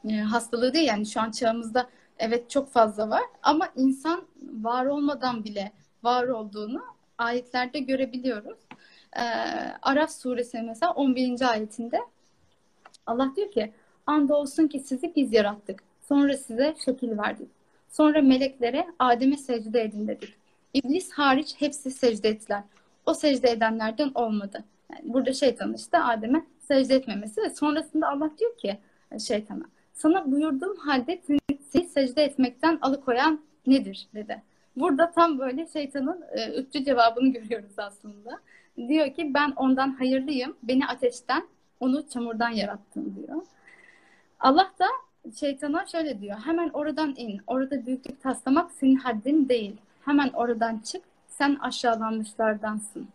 e, 0.08 0.14
hastalığı 0.14 0.74
değil 0.74 0.88
yani 0.88 1.06
şu 1.06 1.20
an 1.20 1.30
çağımızda 1.30 1.86
evet 2.18 2.50
çok 2.50 2.68
fazla 2.72 3.10
var 3.10 3.22
ama 3.42 3.68
insan 3.76 4.22
var 4.52 4.86
olmadan 4.86 5.44
bile 5.44 5.72
var 6.02 6.28
olduğunu 6.28 6.84
ayetlerde 7.18 7.78
görebiliyoruz. 7.78 8.58
Ee, 9.16 9.20
Araf 9.82 10.10
suresi 10.10 10.62
mesela 10.62 10.92
11. 10.92 11.50
ayetinde 11.50 12.00
Allah 13.06 13.32
diyor 13.36 13.50
ki 13.50 13.72
Andolsun 14.06 14.68
ki 14.68 14.80
sizi 14.80 15.12
biz 15.16 15.32
yarattık. 15.32 15.82
Sonra 16.08 16.36
size 16.36 16.74
şekil 16.84 17.18
verdik. 17.18 17.48
Sonra 17.88 18.22
meleklere 18.22 18.86
Adem'e 18.98 19.36
secde 19.36 19.82
edin 19.82 20.08
dedik. 20.08 20.34
İblis 20.74 21.12
hariç 21.12 21.54
hepsi 21.58 21.90
secde 21.90 22.28
ettiler. 22.28 22.62
O 23.06 23.14
secde 23.14 23.50
edenlerden 23.50 24.10
olmadı. 24.14 24.64
Yani 24.92 25.14
burada 25.14 25.32
şeytan 25.32 25.74
işte 25.74 25.98
Adem'e 25.98 26.44
secde 26.60 26.94
etmemesi 26.94 27.42
ve 27.42 27.50
sonrasında 27.50 28.08
Allah 28.08 28.30
diyor 28.38 28.56
ki 28.56 28.78
şeytana 29.26 29.64
sana 29.96 30.32
buyurduğum 30.32 30.76
halde 30.76 31.20
seni 31.26 31.88
secde 31.88 32.24
etmekten 32.24 32.78
alıkoyan 32.82 33.40
nedir 33.66 34.08
dedi. 34.14 34.42
Burada 34.76 35.10
tam 35.10 35.38
böyle 35.38 35.66
şeytanın 35.66 36.24
e, 36.32 36.58
ırkçı 36.58 36.84
cevabını 36.84 37.28
görüyoruz 37.32 37.78
aslında. 37.78 38.40
Diyor 38.88 39.14
ki 39.14 39.34
ben 39.34 39.52
ondan 39.56 39.90
hayırlıyım. 39.90 40.56
Beni 40.62 40.86
ateşten, 40.86 41.48
onu 41.80 42.08
çamurdan 42.08 42.50
yarattım 42.50 43.16
diyor. 43.16 43.42
Allah 44.40 44.72
da 44.78 44.86
şeytana 45.34 45.86
şöyle 45.86 46.20
diyor. 46.20 46.38
Hemen 46.44 46.68
oradan 46.68 47.14
in. 47.16 47.40
Orada 47.46 47.86
büyüklük 47.86 48.22
taslamak 48.22 48.70
senin 48.72 48.96
haddin 48.96 49.48
değil. 49.48 49.76
Hemen 50.04 50.28
oradan 50.28 50.78
çık. 50.78 51.02
Sen 51.28 51.54
aşağılanmışlardansın. 51.54 53.08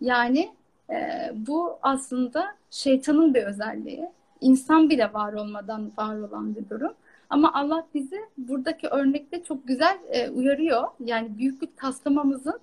Yani 0.00 0.52
e, 0.90 1.30
bu 1.34 1.78
aslında 1.82 2.54
şeytanın 2.70 3.34
bir 3.34 3.42
özelliği. 3.42 4.08
İnsan 4.42 4.90
bile 4.90 5.12
var 5.12 5.32
olmadan 5.32 5.90
var 5.98 6.18
olan 6.18 6.56
bir 6.56 6.68
durum. 6.70 6.92
Ama 7.30 7.52
Allah 7.54 7.86
bizi 7.94 8.20
buradaki 8.38 8.88
örnekte 8.88 9.44
çok 9.44 9.68
güzel 9.68 9.98
e, 10.08 10.30
uyarıyor. 10.30 10.88
Yani 11.04 11.38
büyüklük 11.38 11.76
taslamamızın, 11.76 12.60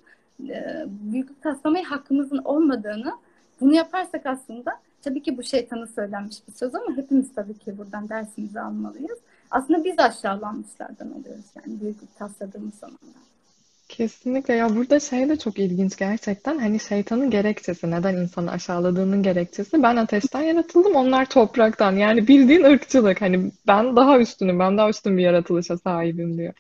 e, 0.50 0.86
büyüklük 0.88 1.42
taslamaya 1.42 1.92
hakkımızın 1.92 2.38
olmadığını, 2.38 3.14
bunu 3.62 3.74
yaparsak 3.74 4.26
aslında 4.26 4.72
tabii 5.02 5.24
ki 5.24 5.38
bu 5.38 5.44
şeytanı 5.44 5.88
söylenmiş 5.88 6.48
bir 6.48 6.54
söz 6.54 6.76
ama 6.76 6.98
hepimiz 6.98 7.34
tabii 7.36 7.58
ki 7.58 7.78
buradan 7.78 8.10
dersimizi 8.10 8.62
almalıyız. 8.62 9.20
Aslında 9.52 9.84
biz 9.84 10.00
aşağılanmışlardan 10.00 11.12
oluyoruz 11.12 11.46
yani 11.56 11.82
büyüklük 11.82 12.16
tasladığımız 12.18 12.74
zamanlar. 12.74 13.30
Kesinlikle 13.90 14.54
ya 14.54 14.76
burada 14.76 15.00
şey 15.00 15.30
de 15.30 15.40
çok 15.40 15.60
ilginç 15.60 15.98
gerçekten 15.98 16.58
hani 16.58 16.80
şeytanın 16.80 17.30
gerekçesi 17.30 17.92
neden 17.92 18.16
insanı 18.16 18.52
aşağıladığının 18.52 19.24
gerekçesi 19.24 19.84
ben 19.84 19.96
ateşten 19.96 20.42
yaratıldım 20.42 20.96
onlar 20.96 21.26
topraktan 21.26 21.96
yani 21.96 22.28
bildiğin 22.28 22.64
ırkçılık 22.64 23.22
hani 23.22 23.52
ben 23.68 23.96
daha 23.96 24.20
üstünüm 24.20 24.60
ben 24.60 24.78
daha 24.78 24.90
üstün 24.90 25.18
bir 25.18 25.24
yaratılışa 25.24 25.78
sahibim 25.78 26.38
diyor. 26.38 26.54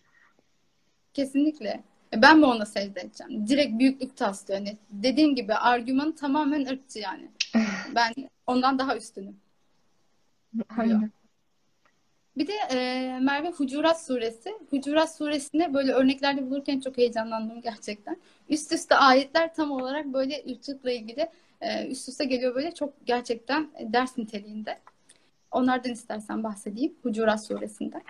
Kesinlikle. 1.13 1.84
E, 2.13 2.21
ben 2.21 2.39
mi 2.39 2.45
ona 2.45 2.65
secde 2.65 3.01
edeceğim? 3.01 3.47
Direkt 3.47 3.80
büyüklük 3.80 4.17
taslıyor. 4.17 4.59
Yani 4.59 4.77
dediğim 4.91 5.36
gibi 5.36 5.53
argüman 5.53 6.11
tamamen 6.11 6.65
ırkçı 6.65 6.99
yani. 6.99 7.27
ben 7.95 8.13
ondan 8.47 8.80
daha 8.80 8.97
üstünüm. 8.97 9.36
Aynen. 10.77 11.11
Bir 12.40 12.48
de 12.48 12.54
e, 12.72 13.20
Merve 13.20 13.52
Hucurat 13.52 14.02
Suresi. 14.06 14.54
Hucurat 14.70 15.16
Suresinde 15.16 15.74
böyle 15.74 15.92
örneklerde 15.92 16.46
bulurken 16.46 16.80
çok 16.80 16.98
heyecanlandım 16.98 17.62
gerçekten. 17.62 18.18
Üst 18.50 18.72
üste 18.72 18.96
ayetler 18.96 19.54
tam 19.54 19.72
olarak 19.72 20.06
böyle 20.06 20.44
ırkçılıkla 20.50 20.92
ilgili 20.92 21.30
e, 21.62 21.88
üst 21.88 22.10
üste 22.10 22.26
geliyor 22.26 22.56
böyle 22.56 22.74
çok 22.74 23.06
gerçekten 23.06 23.70
ders 23.80 24.18
niteliğinde. 24.18 24.80
Onlardan 25.52 25.92
istersen 25.92 26.44
bahsedeyim 26.44 26.96
Hucurat 27.04 27.46
Suresi'nde. 27.46 28.02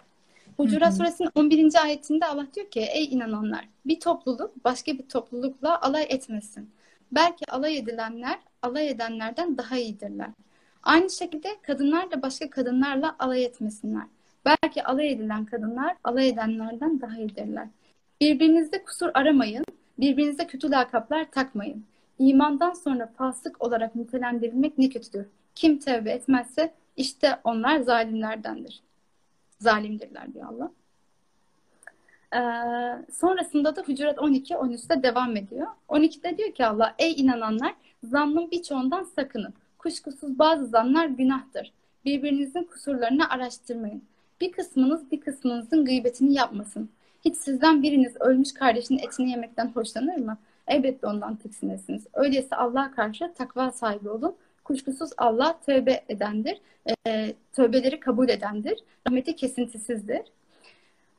Hucurat 0.58 0.98
Suresinin 0.98 1.30
11. 1.36 1.84
ayetinde 1.84 2.26
Allah 2.26 2.48
diyor 2.56 2.72
ki 2.72 2.80
ey 2.80 3.06
inananlar 3.06 3.68
bir 3.86 4.00
topluluk 4.00 4.64
başka 4.64 4.92
bir 4.92 5.08
toplulukla 5.08 5.82
alay 5.82 6.06
etmesin. 6.10 6.70
Belki 7.12 7.52
alay 7.52 7.78
edilenler 7.78 8.40
alay 8.62 8.90
edenlerden 8.90 9.58
daha 9.58 9.78
iyidirler. 9.78 10.30
Aynı 10.84 11.10
şekilde 11.10 11.48
kadınlar 11.62 12.12
da 12.12 12.22
başka 12.22 12.50
kadınlarla 12.50 13.16
alay 13.20 13.46
etmesinler. 13.46 14.04
Belki 14.46 14.84
alay 14.84 15.12
edilen 15.12 15.46
kadınlar 15.46 15.96
alay 16.04 16.30
edenlerden 16.30 17.02
daha 17.02 17.18
iyidirler. 17.18 17.68
Birbirinizde 18.22 18.84
kusur 18.84 19.10
aramayın, 19.14 19.66
birbirinize 20.00 20.48
kötü 20.48 20.72
lakaplar 20.72 21.32
takmayın. 21.32 21.86
İmandan 22.20 22.74
sonra 22.74 23.08
fasık 23.18 23.62
olarak 23.62 23.96
nitelendirilmek 23.96 24.78
ne 24.78 24.90
kötüdür. 24.90 25.26
Kim 25.56 25.80
tevbe 25.80 26.12
etmezse 26.12 26.74
işte 26.98 27.40
onlar 27.44 27.80
zalimlerdendir. 27.80 28.82
Zalimdirler 29.60 30.34
diyor 30.34 30.46
Allah. 30.46 30.72
Ee, 32.36 33.12
sonrasında 33.12 33.76
da 33.76 33.82
Hucurat 33.82 34.20
12, 34.20 34.54
13'te 34.54 35.04
devam 35.04 35.38
ediyor. 35.38 35.68
12'de 35.90 36.38
diyor 36.38 36.52
ki 36.52 36.66
Allah, 36.66 36.96
ey 37.00 37.22
inananlar 37.22 37.74
zannın 38.04 38.52
birçoğundan 38.52 39.04
sakının. 39.04 39.54
Kuşkusuz 39.78 40.40
bazı 40.40 40.66
zanlar 40.66 41.06
günahtır. 41.06 41.72
Birbirinizin 42.06 42.64
kusurlarını 42.64 43.30
araştırmayın. 43.30 44.04
Bir 44.42 44.52
kısmınız 44.52 45.12
bir 45.12 45.22
kısmınızın 45.22 45.86
gıybetini 45.86 46.34
yapmasın. 46.34 46.90
Hiç 47.26 47.38
sizden 47.38 47.84
biriniz 47.84 48.16
ölmüş 48.20 48.54
kardeşinin 48.54 49.00
etini 49.00 49.30
yemekten 49.32 49.68
hoşlanır 49.68 50.16
mı? 50.18 50.38
Elbette 50.68 51.08
ondan 51.08 51.36
tiksinesiniz. 51.36 52.08
Öyleyse 52.14 52.56
Allah'a 52.56 52.92
karşı 52.92 53.34
takva 53.34 53.72
sahibi 53.72 54.10
olun. 54.10 54.36
Kuşkusuz 54.64 55.10
Allah 55.18 55.60
tövbe 55.66 56.04
edendir. 56.10 56.62
E, 57.08 57.34
tövbeleri 57.54 58.00
kabul 58.00 58.30
edendir. 58.30 58.80
Rahmeti 59.08 59.36
kesintisizdir. 59.36 60.22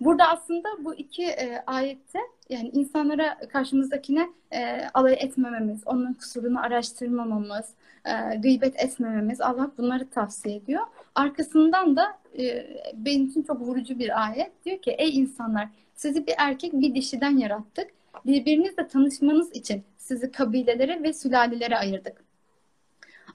Burada 0.01 0.29
aslında 0.29 0.69
bu 0.85 0.95
iki 0.95 1.25
e, 1.25 1.63
ayette 1.67 2.19
yani 2.49 2.69
insanlara 2.69 3.39
karşımızdakine 3.39 4.29
e, 4.53 4.89
alay 4.95 5.17
etmememiz, 5.21 5.83
onun 5.87 6.13
kusurunu 6.13 6.61
araştırmamamız, 6.61 7.67
e, 8.05 8.37
gıybet 8.37 8.85
etmememiz 8.85 9.41
Allah 9.41 9.71
bunları 9.79 10.11
tavsiye 10.11 10.57
ediyor. 10.57 10.83
Arkasından 11.15 11.97
da 11.97 12.19
e, 12.39 12.67
benim 12.95 13.27
için 13.27 13.43
çok 13.43 13.61
vurucu 13.61 13.99
bir 13.99 14.25
ayet 14.25 14.65
diyor 14.65 14.79
ki 14.79 14.91
ey 14.91 15.19
insanlar 15.19 15.69
sizi 15.95 16.27
bir 16.27 16.35
erkek 16.39 16.73
bir 16.73 16.95
dişiden 16.95 17.37
yarattık. 17.37 17.91
Birbirinizle 18.27 18.89
tanışmanız 18.89 19.53
için 19.53 19.83
sizi 19.99 20.33
kabilelere 20.33 21.03
ve 21.03 21.13
sülalelere 21.13 21.79
ayırdık. 21.79 22.25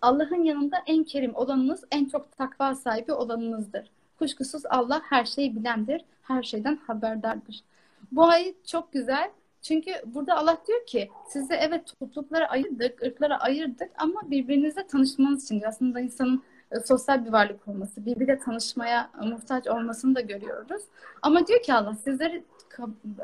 Allah'ın 0.01 0.43
yanında 0.43 0.77
en 0.87 1.03
kerim 1.03 1.35
olanınız, 1.35 1.83
en 1.91 2.05
çok 2.05 2.37
takva 2.37 2.75
sahibi 2.75 3.13
olanınızdır. 3.13 3.91
Kuşkusuz 4.19 4.65
Allah 4.65 5.01
her 5.09 5.25
şeyi 5.25 5.55
bilendir, 5.55 6.05
her 6.21 6.43
şeyden 6.43 6.75
haberdardır. 6.87 7.63
Bu 8.11 8.25
ayet 8.25 8.67
çok 8.67 8.93
güzel. 8.93 9.31
Çünkü 9.67 9.91
burada 10.05 10.37
Allah 10.37 10.57
diyor 10.67 10.85
ki 10.85 11.09
sizi 11.27 11.53
evet 11.53 11.93
topluluklara 11.99 12.49
ayırdık, 12.49 13.03
ırklara 13.03 13.39
ayırdık 13.39 13.91
ama 13.97 14.31
birbirinizle 14.31 14.87
tanışmanız 14.87 15.43
için 15.43 15.61
aslında 15.67 15.99
insanın 15.99 16.43
e, 16.71 16.79
sosyal 16.79 17.25
bir 17.25 17.31
varlık 17.31 17.67
olması, 17.67 18.05
birbiriyle 18.05 18.39
tanışmaya 18.39 19.09
muhtaç 19.21 19.67
olmasını 19.67 20.15
da 20.15 20.21
görüyoruz. 20.21 20.81
Ama 21.21 21.47
diyor 21.47 21.61
ki 21.61 21.73
Allah 21.73 21.95
sizleri 21.95 22.43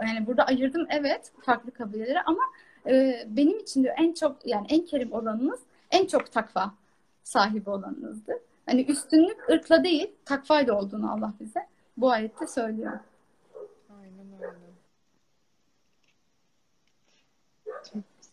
yani 0.08 0.28
burada 0.28 0.46
ayırdım 0.46 0.88
evet 0.90 1.32
farklı 1.42 1.72
kabilelere 1.72 2.22
ama 2.22 2.44
e, 2.88 3.24
benim 3.28 3.60
için 3.60 3.84
diyor 3.84 3.96
en 3.98 4.14
çok 4.14 4.46
yani 4.46 4.68
en 4.70 4.86
kerim 4.86 5.12
olanınız 5.14 5.60
en 5.92 6.08
çok 6.08 6.32
takva 6.32 6.72
sahibi 7.24 7.70
olanınızdır. 7.70 8.38
Hani 8.66 8.86
üstünlük 8.86 9.50
ırkla 9.50 9.84
değil 9.84 10.12
takvayla 10.26 10.74
olduğunu 10.74 11.12
Allah 11.12 11.34
bize 11.40 11.68
bu 11.98 12.12
ayette 12.12 12.48
söylüyor. 12.48 13.00
Aynen 13.90 14.34
öyle. 14.42 14.71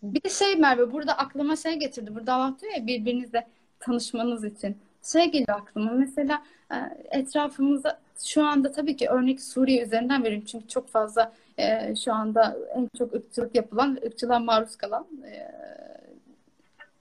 Bir 0.03 0.22
de 0.22 0.28
şey 0.28 0.57
Merve 0.57 0.92
burada 0.92 1.18
aklıma 1.18 1.57
şey 1.57 1.74
getirdi. 1.74 2.14
Burada 2.14 2.34
Allah 2.34 2.57
diyor 2.61 2.72
ya 2.72 2.86
birbirinizle 2.86 3.46
tanışmanız 3.80 4.44
için. 4.44 4.76
Şey 5.03 5.24
geliyor 5.24 5.61
aklıma 5.61 5.90
mesela 5.90 6.42
e, 6.72 6.76
etrafımızda 7.18 8.01
şu 8.24 8.46
anda 8.46 8.72
tabii 8.72 8.96
ki 8.96 9.09
örnek 9.09 9.40
Suriye 9.42 9.84
üzerinden 9.84 10.24
veriyorum. 10.24 10.46
Çünkü 10.46 10.68
çok 10.68 10.88
fazla 10.88 11.32
e, 11.59 11.96
şu 11.96 12.12
anda 12.12 12.57
en 12.74 12.88
çok 12.99 13.14
ırkçılık 13.14 13.55
yapılan, 13.55 13.99
ırkçılığa 14.07 14.38
maruz 14.38 14.76
kalan 14.76 15.07
e, 15.24 15.51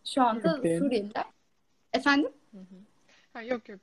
şu 0.05 0.21
anda 0.21 0.55
Türkiye. 0.55 0.79
Suriyeliler. 0.79 1.25
Efendim? 1.93 2.31
Ha, 3.33 3.41
yok 3.41 3.69
yok. 3.69 3.79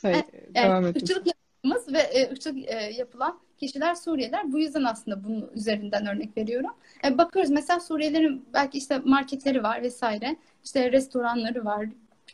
Şey, 0.00 0.10
Evet, 0.10 0.54
devam 0.54 0.84
evet, 0.84 0.96
et. 0.96 1.02
ırkçılık 1.02 1.26
yaptığımız 1.26 1.94
ve 1.94 1.98
e, 1.98 2.30
ırkçılık 2.32 2.68
e, 2.68 2.74
yapılan 2.74 3.40
kişiler 3.60 3.94
Suriyeliler. 3.94 4.52
Bu 4.52 4.58
yüzden 4.58 4.84
aslında 4.84 5.24
bunun 5.24 5.50
üzerinden 5.54 6.06
örnek 6.06 6.36
veriyorum. 6.36 6.70
E, 7.04 7.18
bakıyoruz 7.18 7.50
mesela 7.50 7.80
Suriyelilerin 7.80 8.44
belki 8.54 8.78
işte 8.78 8.98
marketleri 9.04 9.62
var 9.62 9.82
vesaire. 9.82 10.36
işte 10.64 10.92
restoranları 10.92 11.64
var. 11.64 11.86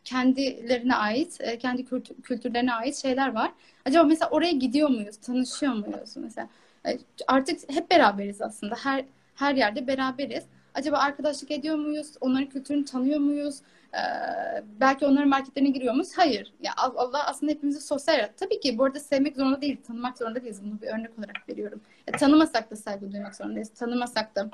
Kendilerine 0.04 0.94
ait, 0.96 1.36
e, 1.40 1.58
kendi 1.58 1.84
kültü- 1.84 2.22
kültürlerine 2.22 2.74
ait 2.74 2.96
şeyler 2.96 3.34
var. 3.34 3.52
Acaba 3.84 4.04
mesela 4.04 4.30
oraya 4.30 4.52
gidiyor 4.52 4.88
muyuz? 4.88 5.16
Tanışıyor 5.16 5.72
muyuz 5.72 6.16
mesela? 6.16 6.48
E, 6.86 6.98
artık 7.26 7.70
hep 7.70 7.90
beraberiz 7.90 8.42
aslında. 8.42 8.74
Her 8.74 9.04
her 9.34 9.54
yerde 9.54 9.86
beraberiz. 9.86 10.44
Acaba 10.74 10.96
arkadaşlık 10.98 11.50
ediyor 11.50 11.76
muyuz? 11.76 12.12
Onların 12.20 12.48
kültürünü 12.48 12.84
tanıyor 12.84 13.20
muyuz? 13.20 13.60
Ee, 13.96 14.62
belki 14.80 15.06
onların 15.06 15.28
marketlerine 15.28 15.70
giriyor 15.70 15.94
muyuz? 15.94 16.12
Hayır. 16.16 16.54
Ya 16.60 16.72
Allah 16.76 17.26
aslında 17.26 17.52
hepimizi 17.52 17.80
sosyal 17.80 18.18
yarattı. 18.18 18.34
Tabii 18.36 18.60
ki 18.60 18.78
bu 18.78 18.84
arada 18.84 19.00
sevmek 19.00 19.36
zorunda 19.36 19.60
değil, 19.60 19.82
tanımak 19.86 20.18
zorunda 20.18 20.42
değiliz. 20.42 20.60
Bunu 20.64 20.80
bir 20.80 20.86
örnek 20.86 21.18
olarak 21.18 21.48
veriyorum. 21.48 21.80
E, 22.06 22.12
tanımasak 22.12 22.70
da 22.70 22.76
saygı 22.76 23.12
duymak 23.12 23.36
zorundayız. 23.36 23.70
Tanımasak 23.70 24.36
da 24.36 24.50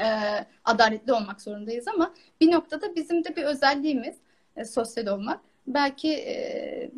e, 0.00 0.06
adaletli 0.64 1.12
olmak 1.12 1.42
zorundayız 1.42 1.88
ama 1.88 2.14
bir 2.40 2.52
noktada 2.52 2.96
bizim 2.96 3.24
de 3.24 3.36
bir 3.36 3.44
özelliğimiz 3.44 4.16
e, 4.56 4.64
sosyal 4.64 5.06
olmak. 5.06 5.40
Belki 5.66 6.12
e, 6.12 6.90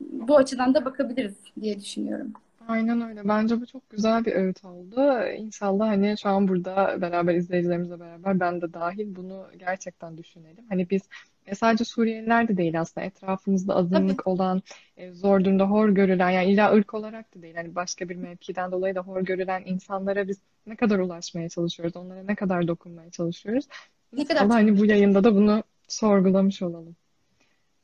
bu 0.00 0.36
açıdan 0.36 0.74
da 0.74 0.84
bakabiliriz 0.84 1.36
diye 1.60 1.80
düşünüyorum. 1.80 2.32
Aynen 2.68 3.00
öyle. 3.00 3.28
Bence 3.28 3.60
bu 3.60 3.66
çok 3.66 3.90
güzel 3.90 4.24
bir 4.24 4.32
öğüt 4.32 4.64
oldu. 4.64 5.26
İnşallah 5.36 5.88
hani 5.88 6.14
şu 6.22 6.28
an 6.28 6.48
burada 6.48 7.00
beraber 7.00 7.34
izleyicilerimizle 7.34 8.00
beraber 8.00 8.40
ben 8.40 8.60
de 8.60 8.72
dahil 8.72 9.16
bunu 9.16 9.46
gerçekten 9.58 10.18
düşünelim. 10.18 10.64
Hani 10.68 10.90
biz 10.90 11.02
e, 11.46 11.54
sadece 11.54 11.84
Suriyeliler 11.84 12.48
de 12.48 12.56
değil 12.56 12.80
aslında 12.80 13.06
etrafımızda 13.06 13.72
Tabii, 13.74 13.96
azınlık 13.96 14.26
olan, 14.26 14.62
e, 14.96 15.12
zor 15.12 15.44
durumda 15.44 15.64
hor 15.64 15.88
görülen 15.88 16.30
yani 16.30 16.52
illa 16.52 16.72
ırk 16.72 16.94
olarak 16.94 17.34
da 17.34 17.42
değil. 17.42 17.54
Hani 17.54 17.74
başka 17.74 18.08
bir 18.08 18.16
mevkiden 18.16 18.72
dolayı 18.72 18.94
da 18.94 19.00
hor 19.00 19.20
görülen 19.20 19.62
insanlara 19.66 20.28
biz 20.28 20.38
ne 20.66 20.76
kadar 20.76 20.98
ulaşmaya 20.98 21.48
çalışıyoruz, 21.48 21.96
onlara 21.96 22.22
ne 22.22 22.34
kadar 22.34 22.68
dokunmaya 22.68 23.10
çalışıyoruz. 23.10 23.64
ne 24.12 24.24
kadar 24.24 24.40
çok 24.40 24.52
hani 24.52 24.78
bu 24.78 24.86
yayında 24.86 25.24
da 25.24 25.34
bunu 25.34 25.62
sorgulamış 25.88 26.62
olalım. 26.62 26.96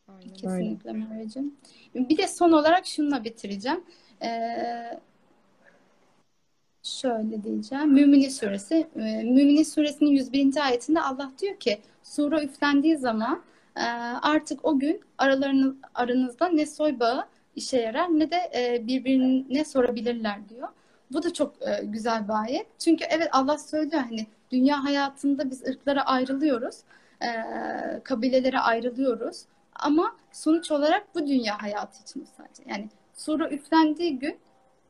Aynen 0.08 0.34
kesinlikle 0.34 0.92
Merveciğim. 0.92 1.54
Bir 1.94 2.18
de 2.18 2.28
son 2.28 2.52
olarak 2.52 2.86
şununla 2.86 3.24
bitireceğim. 3.24 3.80
Ee, 4.22 5.00
Şöyle 6.82 7.42
diyeceğim. 7.44 7.92
Müminin 7.92 8.28
suresi. 8.28 8.74
e, 8.96 9.00
Müminin 9.22 9.62
suresinin 9.62 10.10
101. 10.10 10.64
ayetinde 10.66 11.00
Allah 11.00 11.32
diyor 11.38 11.56
ki 11.56 11.80
sura 12.02 12.42
üflendiği 12.42 12.96
zaman 12.96 13.42
e, 13.76 13.82
artık 14.22 14.64
o 14.64 14.78
gün 14.78 15.00
aralarını, 15.18 15.76
aranızda 15.94 16.48
ne 16.48 16.66
soy 16.66 17.00
bağı 17.00 17.26
işe 17.56 17.80
yarar 17.80 18.08
ne 18.08 18.30
de 18.30 18.36
e, 18.54 18.86
birbirine 18.86 19.64
sorabilirler 19.64 20.48
diyor. 20.48 20.68
Bu 21.12 21.22
da 21.22 21.32
çok 21.32 21.54
güzel 21.82 22.28
bir 22.28 22.42
ayet. 22.42 22.66
Çünkü 22.78 23.04
evet 23.10 23.28
Allah 23.32 23.58
söylüyor 23.58 24.02
hani 24.02 24.26
dünya 24.50 24.84
hayatında 24.84 25.50
biz 25.50 25.62
ırklara 25.66 26.02
ayrılıyoruz. 26.06 26.76
kabilelere 28.04 28.58
ayrılıyoruz. 28.58 29.44
Ama 29.74 30.16
sonuç 30.32 30.70
olarak 30.70 31.14
bu 31.14 31.26
dünya 31.26 31.62
hayatı 31.62 32.02
için 32.02 32.26
sadece. 32.36 32.62
Yani 32.66 32.88
sura 33.24 33.50
üflendiği 33.50 34.18
gün 34.18 34.38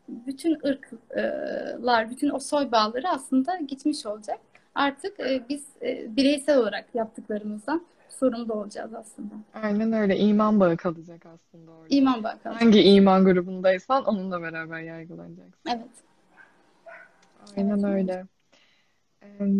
bütün 0.09 0.59
ırklar, 0.67 2.11
bütün 2.11 2.31
o 2.31 2.39
soy 2.39 2.73
bağları 2.73 3.09
aslında 3.09 3.57
gitmiş 3.57 4.07
olacak. 4.07 4.39
Artık 4.75 5.21
e, 5.21 5.43
biz 5.49 5.65
e, 5.83 6.17
bireysel 6.17 6.59
olarak 6.59 6.95
yaptıklarımızdan 6.95 7.83
sorumlu 8.09 8.53
olacağız 8.55 8.95
aslında. 8.95 9.35
Aynen 9.55 9.93
öyle. 9.93 10.17
İman 10.19 10.61
bağı 10.61 10.77
kalacak 10.77 11.27
aslında 11.27 11.71
orada. 11.71 11.87
İman 11.89 12.25
bağı 12.25 12.43
kalacak. 12.43 12.63
Hangi 12.63 12.83
iman 12.83 13.25
grubundaysan 13.25 14.05
onunla 14.05 14.43
beraber 14.43 14.81
yargılanacaksın. 14.81 15.55
Evet. 15.69 15.87
Aynen 17.57 17.79
Evet. 17.79 17.85
öyle. 17.85 18.13
Ee, 18.13 18.27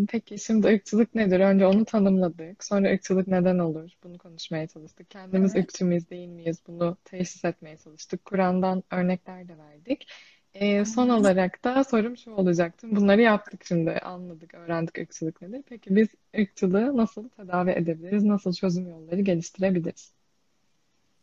Peki 0.09 0.39
şimdi 0.39 0.67
ırkçılık 0.67 1.15
nedir? 1.15 1.41
Önce 1.41 1.67
onu 1.67 1.85
tanımladık. 1.85 2.65
Sonra 2.65 2.93
ırkçılık 2.93 3.29
neden 3.29 3.59
olur? 3.59 3.91
Bunu 4.05 4.19
konuşmaya 4.19 4.67
çalıştık. 4.67 5.11
Kendimiz 5.11 5.57
Evet. 5.57 5.65
ırkçı 5.65 5.85
mıyız, 5.85 6.11
değil 6.11 6.29
miyiz? 6.29 6.63
Bunu 6.67 6.97
teşhis 7.05 7.45
etmeye 7.45 7.77
çalıştık. 7.77 8.25
Kur'an'dan 8.25 8.83
örnekler 8.91 9.49
de 9.49 9.59
verdik. 9.59 10.09
Ee, 10.55 10.85
son 10.85 11.09
olarak 11.09 11.65
da 11.65 11.85
sorum 11.85 12.17
şu 12.17 12.31
olacaktı. 12.31 12.87
Bunları 12.91 13.21
yaptık 13.21 13.65
şimdi. 13.65 13.91
Anladık, 13.91 14.55
öğrendik 14.55 14.99
ırkçılık 14.99 15.43
nedir. 15.43 15.63
Peki 15.69 15.97
biz 15.97 16.09
ırkçılığı 16.39 16.97
nasıl 16.97 17.29
tedavi 17.29 17.71
edebiliriz? 17.71 18.25
Nasıl 18.25 18.53
çözüm 18.53 18.89
yolları 18.89 19.21
geliştirebiliriz? 19.21 20.13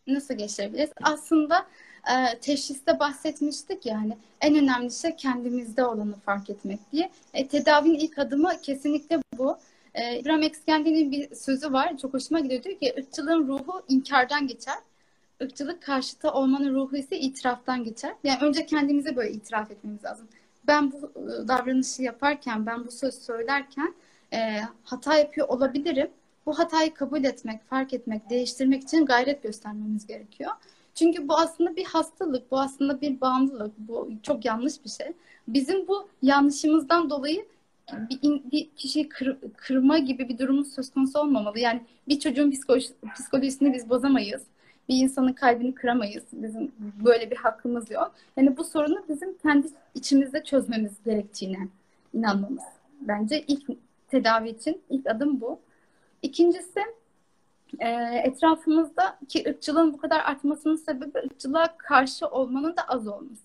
Nasıl 0.08 0.34
geçirebiliriz? 0.34 0.92
Aslında 1.02 1.68
e, 2.08 2.39
teşhiste 2.39 3.00
bahsetmiştik 3.00 3.86
yani 3.86 4.18
en 4.41 4.56
önemli 4.56 4.91
şey 4.91 5.16
kendimizde 5.16 5.86
olanı 5.86 6.16
fark 6.16 6.50
etmek 6.50 6.80
diye. 6.91 7.10
E, 7.34 7.47
tedavinin 7.47 8.00
ilk 8.00 8.20
adımı 8.20 8.62
kesinlikle 8.62 9.20
bu. 9.38 9.58
E, 9.95 10.20
İbrahim 10.20 10.43
Ekskendi'nin 10.43 11.12
bir 11.12 11.36
sözü 11.36 11.74
var. 11.74 11.97
Çok 11.97 12.14
hoşuma 12.14 12.39
gidiyor. 12.39 12.64
Diyor 12.64 12.80
ki 12.80 12.93
ırkçılığın 13.00 13.47
ruhu 13.47 13.82
inkardan 13.88 14.47
geçer. 14.47 14.78
Irkçılık 15.39 15.82
karşıtı 15.84 16.32
olmanın 16.32 16.76
ruhu 16.76 16.97
ise 16.97 17.20
itiraftan 17.20 17.84
geçer. 17.84 18.14
Yani 18.24 18.39
önce 18.41 18.66
kendimize 18.66 19.16
böyle 19.16 19.32
itiraf 19.32 19.72
etmemiz 19.72 20.04
lazım. 20.04 20.28
Ben 20.68 20.91
bu 20.91 20.97
e, 20.97 21.47
davranışı 21.47 22.04
yaparken, 22.04 22.66
ben 22.66 22.88
bu 22.88 22.91
söz 22.91 23.16
söylerken 23.16 23.93
e, 24.34 24.62
hata 24.84 25.18
yapıyor 25.18 25.47
olabilirim. 25.47 26.10
Bu 26.45 26.60
hatayı 26.60 26.93
kabul 26.93 27.24
etmek, 27.24 27.70
fark 27.70 27.93
etmek, 27.93 28.30
değiştirmek 28.30 28.84
için 28.84 29.06
gayret 29.06 29.43
göstermemiz 29.43 30.08
gerekiyor. 30.08 30.52
Çünkü 31.00 31.28
bu 31.28 31.38
aslında 31.38 31.76
bir 31.76 31.86
hastalık, 31.86 32.52
bu 32.52 32.60
aslında 32.60 33.02
bir 33.02 33.22
bağımlılık, 33.22 33.78
bu 33.78 34.12
çok 34.24 34.45
yanlış 34.45 34.74
bir 34.86 34.89
şey. 34.89 35.14
Bizim 35.47 35.88
bu 35.88 36.08
yanlışımızdan 36.22 37.10
dolayı 37.10 37.45
bir, 37.93 38.22
bir 38.52 38.70
kişiyi 38.76 39.10
kır, 39.10 39.38
kırma 39.58 39.97
gibi 39.97 40.30
bir 40.30 40.38
durumumuz 40.38 40.74
söz 40.74 40.91
konusu 40.91 41.20
olmamalı. 41.20 41.60
Yani 41.60 41.82
bir 42.08 42.20
çocuğun 42.20 42.52
psikoloji, 42.52 42.88
psikolojisini 43.16 43.74
biz 43.74 43.89
bozamayız. 43.89 44.43
Bir 44.89 44.95
insanın 44.95 45.34
kalbini 45.34 45.74
kıramayız. 45.76 46.24
Bizim 46.34 46.72
böyle 47.06 47.32
bir 47.32 47.38
hakkımız 47.38 47.91
yok. 47.91 48.12
Yani 48.38 48.58
bu 48.58 48.64
sorunu 48.64 49.04
bizim 49.10 49.38
kendi 49.38 49.68
içimizde 49.95 50.43
çözmemiz 50.43 50.93
gerektiğine 51.06 51.68
inanmamız. 52.14 52.64
Bence 53.02 53.43
ilk 53.47 53.64
tedavi 54.08 54.50
için 54.50 54.82
ilk 54.89 55.08
adım 55.08 55.41
bu. 55.41 55.60
İkincisi 56.22 56.80
e, 57.80 57.90
etrafımızdaki 58.24 59.50
ırkçılığın 59.50 59.94
bu 59.94 59.98
kadar 59.98 60.20
artmasının 60.20 60.76
sebebi 60.76 61.20
ırkçılığa 61.20 61.78
karşı 61.78 62.28
olmanın 62.28 62.78
da 62.78 62.88
az 62.88 63.08
olması. 63.08 63.44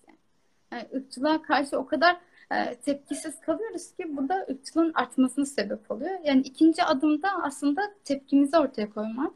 Yani 0.73 0.87
ırkçılığa 0.95 1.43
karşı 1.43 1.79
o 1.79 1.87
kadar 1.87 2.17
e, 2.53 2.75
tepkisiz 2.75 3.41
kalıyoruz 3.41 3.93
ki 3.93 4.17
bu 4.17 4.29
da 4.29 4.47
ırkçılığın 4.51 4.93
artmasına 4.95 5.47
sebep 5.47 5.91
oluyor. 5.91 6.19
Yani 6.25 6.41
ikinci 6.41 6.83
adımda 6.83 7.29
aslında 7.43 7.83
tepkimizi 8.05 8.59
ortaya 8.59 8.91
koymak, 8.91 9.33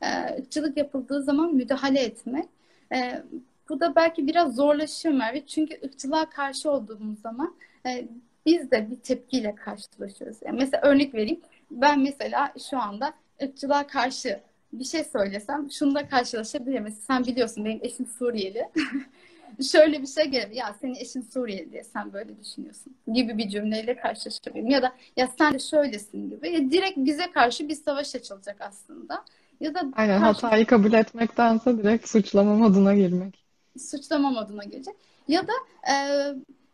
e, 0.00 0.38
ırkçılık 0.38 0.76
yapıldığı 0.76 1.22
zaman 1.22 1.54
müdahale 1.54 2.00
etmek. 2.00 2.48
E, 2.92 3.22
bu 3.68 3.80
da 3.80 3.94
belki 3.94 4.26
biraz 4.26 4.54
zorlaşıyor 4.54 5.14
Merve. 5.14 5.46
Çünkü 5.46 5.78
ırkçılığa 5.84 6.30
karşı 6.30 6.70
olduğumuz 6.70 7.20
zaman 7.20 7.54
e, 7.86 8.08
biz 8.46 8.70
de 8.70 8.90
bir 8.90 8.96
tepkiyle 8.96 9.54
karşılaşıyoruz. 9.54 10.36
Yani 10.42 10.56
mesela 10.58 10.82
örnek 10.82 11.14
vereyim. 11.14 11.40
Ben 11.70 12.00
mesela 12.00 12.52
şu 12.70 12.78
anda 12.78 13.14
ırkçılığa 13.42 13.86
karşı 13.86 14.40
bir 14.72 14.84
şey 14.84 15.04
söylesem 15.04 15.70
şununla 15.70 16.08
karşılaşabilirim. 16.08 16.82
Mesela 16.82 17.00
sen 17.06 17.24
biliyorsun 17.26 17.64
benim 17.64 17.80
eşim 17.82 18.06
Suriyeli. 18.06 18.68
Şöyle 19.72 20.02
bir 20.02 20.06
şey 20.06 20.24
gelir. 20.24 20.50
Ya 20.56 20.74
senin 20.80 20.94
eşin 20.94 21.22
Suriyeli 21.22 21.72
diye 21.72 21.84
sen 21.84 22.12
böyle 22.12 22.40
düşünüyorsun 22.40 22.94
gibi 23.12 23.38
bir 23.38 23.48
cümleyle 23.48 23.96
karşılaşabilirim. 23.96 24.70
Ya 24.70 24.82
da 24.82 24.92
ya 25.16 25.28
sen 25.38 25.54
de 25.54 25.58
şöylesin 25.58 26.30
gibi. 26.30 26.52
Ya 26.52 26.70
direkt 26.70 26.98
bize 26.98 27.30
karşı 27.32 27.68
bir 27.68 27.74
savaş 27.74 28.14
açılacak 28.14 28.56
aslında. 28.60 29.24
Ya 29.60 29.74
da 29.74 29.80
Aynen 29.92 30.18
karşı 30.20 30.46
hatayı 30.46 30.66
kabul 30.66 30.92
etmektense 30.92 31.78
direkt 31.78 32.08
suçlama 32.08 32.54
moduna 32.56 32.94
girmek. 32.94 33.44
suçlama 33.78 34.30
moduna 34.30 34.64
gelecek. 34.64 34.94
Ya 35.28 35.42
da 35.48 35.52
e, 35.92 35.94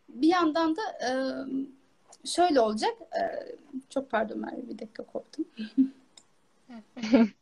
bir 0.09 0.27
yandan 0.27 0.75
da 0.75 0.81
e, 1.07 1.11
şöyle 2.27 2.59
olacak. 2.61 2.93
E, 3.01 3.21
çok 3.89 4.11
pardon 4.11 4.39
Merve 4.39 4.69
bir 4.69 4.79
dakika 4.79 5.03
koptum. 5.03 5.45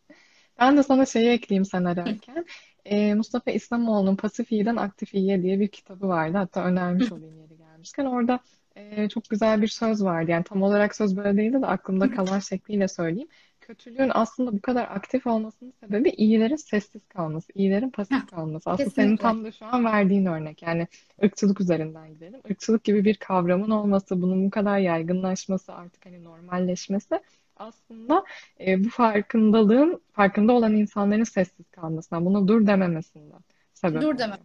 Ben 0.60 0.78
de 0.78 0.84
sana 0.84 1.06
şeyi 1.06 1.30
ekleyeyim 1.30 1.66
sen 1.66 1.84
ararken. 1.84 2.46
Ee, 2.86 3.14
Mustafa 3.14 3.52
İslamoğlu'nun 3.52 4.16
Pasif 4.16 4.48
Aktif 4.78 5.14
İyiye 5.14 5.44
diye 5.44 5.60
bir 5.60 5.68
kitabı 5.68 6.08
vardı. 6.08 6.38
Hatta 6.38 6.66
önermiş 6.66 7.12
olayım 7.12 7.40
yeri 7.40 7.58
gelmişken. 7.58 8.06
Orada 8.06 8.40
e, 8.76 9.10
çok 9.10 9.30
güzel 9.30 9.62
bir 9.62 9.68
söz 9.68 10.04
vardı. 10.04 10.32
Yani 10.32 10.44
tam 10.44 10.62
olarak 10.62 10.96
söz 10.96 11.18
böyle 11.18 11.38
değildi 11.38 11.62
de 11.62 11.66
aklımda 11.66 12.12
kalan 12.12 12.40
şekliyle 12.40 12.88
söyleyeyim. 12.88 13.28
Kötülüğün 13.62 14.12
aslında 14.14 14.54
bu 14.54 14.62
kadar 14.62 14.84
aktif 14.84 15.28
olmasının 15.28 15.74
sebebi 15.84 16.10
iyilerin 16.10 16.56
sessiz 16.56 17.08
kalması, 17.08 17.52
iyilerin 17.56 17.90
pasif 17.90 18.28
kalması. 18.28 18.70
Aslında 18.70 18.90
senin 18.90 19.18
tam 19.18 19.44
da 19.44 19.52
şu 19.52 19.66
an 19.66 19.86
verdiğin 19.86 20.26
örnek. 20.26 20.62
Yani 20.62 20.88
ırkçılık 21.24 21.62
üzerinden 21.62 22.14
gidelim. 22.14 22.42
Irkçılık 22.50 22.84
gibi 22.84 23.06
bir 23.06 23.16
kavramın 23.16 23.70
olması, 23.70 24.22
bunun 24.22 24.46
bu 24.46 24.50
kadar 24.50 24.78
yaygınlaşması, 24.78 25.74
artık 25.74 26.06
hani 26.06 26.24
normalleşmesi 26.24 27.20
aslında 27.60 28.24
e, 28.60 28.84
bu 28.84 28.90
farkındalığın, 28.90 30.02
farkında 30.12 30.54
olan 30.54 30.76
insanların 30.76 31.24
sessiz 31.24 31.66
kalmasına, 31.72 32.26
buna 32.26 32.48
dur 32.48 32.68
dememesinden 32.68 33.40
sebep 33.74 34.02
Dur 34.02 34.08
oluyor. 34.08 34.20
deme. 34.20 34.38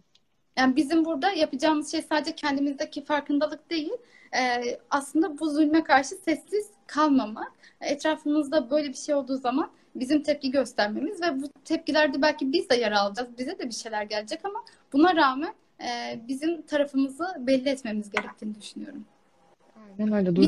Yani 0.57 0.75
bizim 0.75 1.05
burada 1.05 1.31
yapacağımız 1.31 1.91
şey 1.91 2.01
sadece 2.01 2.35
kendimizdeki 2.35 3.05
farkındalık 3.05 3.69
değil, 3.69 3.91
e, 4.35 4.61
aslında 4.89 5.39
bu 5.39 5.49
zulme 5.49 5.83
karşı 5.83 6.15
sessiz 6.15 6.69
kalmamak. 6.87 7.51
Etrafımızda 7.81 8.69
böyle 8.69 8.89
bir 8.89 8.97
şey 8.97 9.15
olduğu 9.15 9.37
zaman 9.37 9.71
bizim 9.95 10.23
tepki 10.23 10.51
göstermemiz 10.51 11.21
ve 11.21 11.41
bu 11.41 11.49
tepkilerde 11.65 12.21
belki 12.21 12.53
biz 12.53 12.69
de 12.69 12.75
yer 12.75 12.91
alacağız, 12.91 13.29
bize 13.37 13.59
de 13.59 13.65
bir 13.65 13.73
şeyler 13.73 14.03
gelecek 14.03 14.39
ama 14.43 14.63
buna 14.93 15.15
rağmen 15.15 15.53
e, 15.81 16.19
bizim 16.27 16.61
tarafımızı 16.61 17.25
belli 17.39 17.69
etmemiz 17.69 18.11
gerektiğini 18.11 18.55
düşünüyorum. 18.61 19.05
Aynen 19.99 20.13
öyle, 20.13 20.35
de 20.35 20.41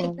olmalı. 0.00 0.20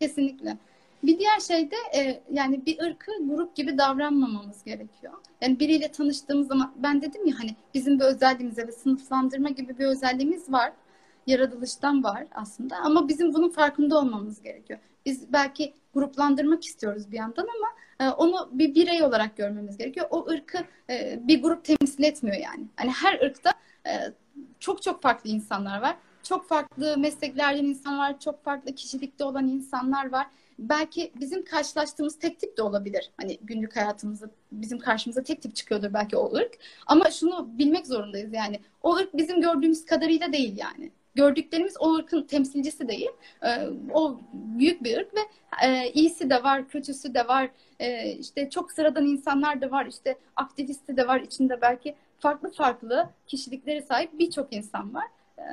Kesinlikle. 0.00 0.56
Bir 1.02 1.18
diğer 1.18 1.40
şey 1.40 1.70
de 1.70 1.76
e, 1.98 2.22
yani 2.30 2.66
bir 2.66 2.82
ırkı 2.82 3.12
grup 3.28 3.56
gibi 3.56 3.78
davranmamamız 3.78 4.64
gerekiyor. 4.64 5.12
Yani 5.40 5.60
biriyle 5.60 5.92
tanıştığımız 5.92 6.48
zaman 6.48 6.72
ben 6.76 7.02
dedim 7.02 7.26
ya 7.26 7.38
hani 7.38 7.56
bizim 7.74 8.00
bir 8.00 8.04
özelliğimiz 8.04 8.58
ve 8.58 8.72
sınıflandırma 8.72 9.48
gibi 9.48 9.78
bir 9.78 9.86
özelliğimiz 9.86 10.52
var. 10.52 10.72
yaratılıştan 11.26 12.04
var 12.04 12.26
aslında 12.34 12.76
ama 12.76 13.08
bizim 13.08 13.34
bunun 13.34 13.50
farkında 13.50 13.98
olmamız 13.98 14.42
gerekiyor. 14.42 14.78
Biz 15.06 15.32
belki 15.32 15.74
gruplandırmak 15.94 16.64
istiyoruz 16.64 17.12
bir 17.12 17.16
yandan 17.16 17.46
ama 17.56 17.68
e, 18.00 18.14
onu 18.14 18.50
bir 18.52 18.74
birey 18.74 19.02
olarak 19.02 19.36
görmemiz 19.36 19.76
gerekiyor. 19.78 20.06
O 20.10 20.26
ırkı 20.30 20.58
e, 20.90 21.20
bir 21.22 21.42
grup 21.42 21.64
temsil 21.64 22.04
etmiyor 22.04 22.36
yani. 22.36 22.66
Hani 22.76 22.90
her 22.90 23.20
ırkta 23.20 23.52
e, 23.86 23.90
çok 24.60 24.82
çok 24.82 25.02
farklı 25.02 25.30
insanlar 25.30 25.82
var. 25.82 25.96
Çok 26.22 26.48
farklı 26.48 26.98
mesleklerden 26.98 27.64
insan 27.64 27.98
var, 27.98 28.20
çok 28.20 28.44
farklı 28.44 28.74
kişilikte 28.74 29.24
olan 29.24 29.48
insanlar 29.48 30.12
var. 30.12 30.26
Belki 30.58 31.12
bizim 31.20 31.44
karşılaştığımız 31.44 32.18
tek 32.18 32.40
tip 32.40 32.56
de 32.56 32.62
olabilir. 32.62 33.10
Hani 33.16 33.38
günlük 33.42 33.76
hayatımızda 33.76 34.30
bizim 34.52 34.78
karşımıza 34.78 35.22
tek 35.22 35.42
tip 35.42 35.56
çıkıyordur 35.56 35.94
belki 35.94 36.16
o 36.16 36.34
ırk. 36.34 36.58
Ama 36.86 37.10
şunu 37.10 37.58
bilmek 37.58 37.86
zorundayız 37.86 38.32
yani. 38.32 38.60
O 38.82 38.96
ırk 38.96 39.16
bizim 39.16 39.40
gördüğümüz 39.40 39.84
kadarıyla 39.84 40.32
değil 40.32 40.58
yani 40.58 40.90
gördüklerimiz 41.14 41.76
o 41.80 41.94
ırkın 41.94 42.22
temsilcisi 42.22 42.88
değil. 42.88 43.10
E, 43.42 43.68
o 43.92 44.20
büyük 44.32 44.84
bir 44.84 44.98
ırk 44.98 45.14
ve 45.14 45.20
e, 45.66 45.92
iyisi 45.92 46.30
de 46.30 46.42
var, 46.42 46.68
kötüsü 46.68 47.14
de 47.14 47.28
var. 47.28 47.50
E, 47.80 48.12
işte 48.12 48.50
çok 48.50 48.72
sıradan 48.72 49.06
insanlar 49.06 49.60
da 49.60 49.70
var, 49.70 49.86
işte 49.86 50.18
aktivisti 50.36 50.96
de 50.96 51.06
var. 51.06 51.20
içinde 51.20 51.60
belki 51.60 51.94
farklı 52.18 52.52
farklı 52.52 53.08
kişiliklere 53.26 53.82
sahip 53.82 54.18
birçok 54.18 54.52
insan 54.52 54.94
var. 54.94 55.06
E, 55.38 55.44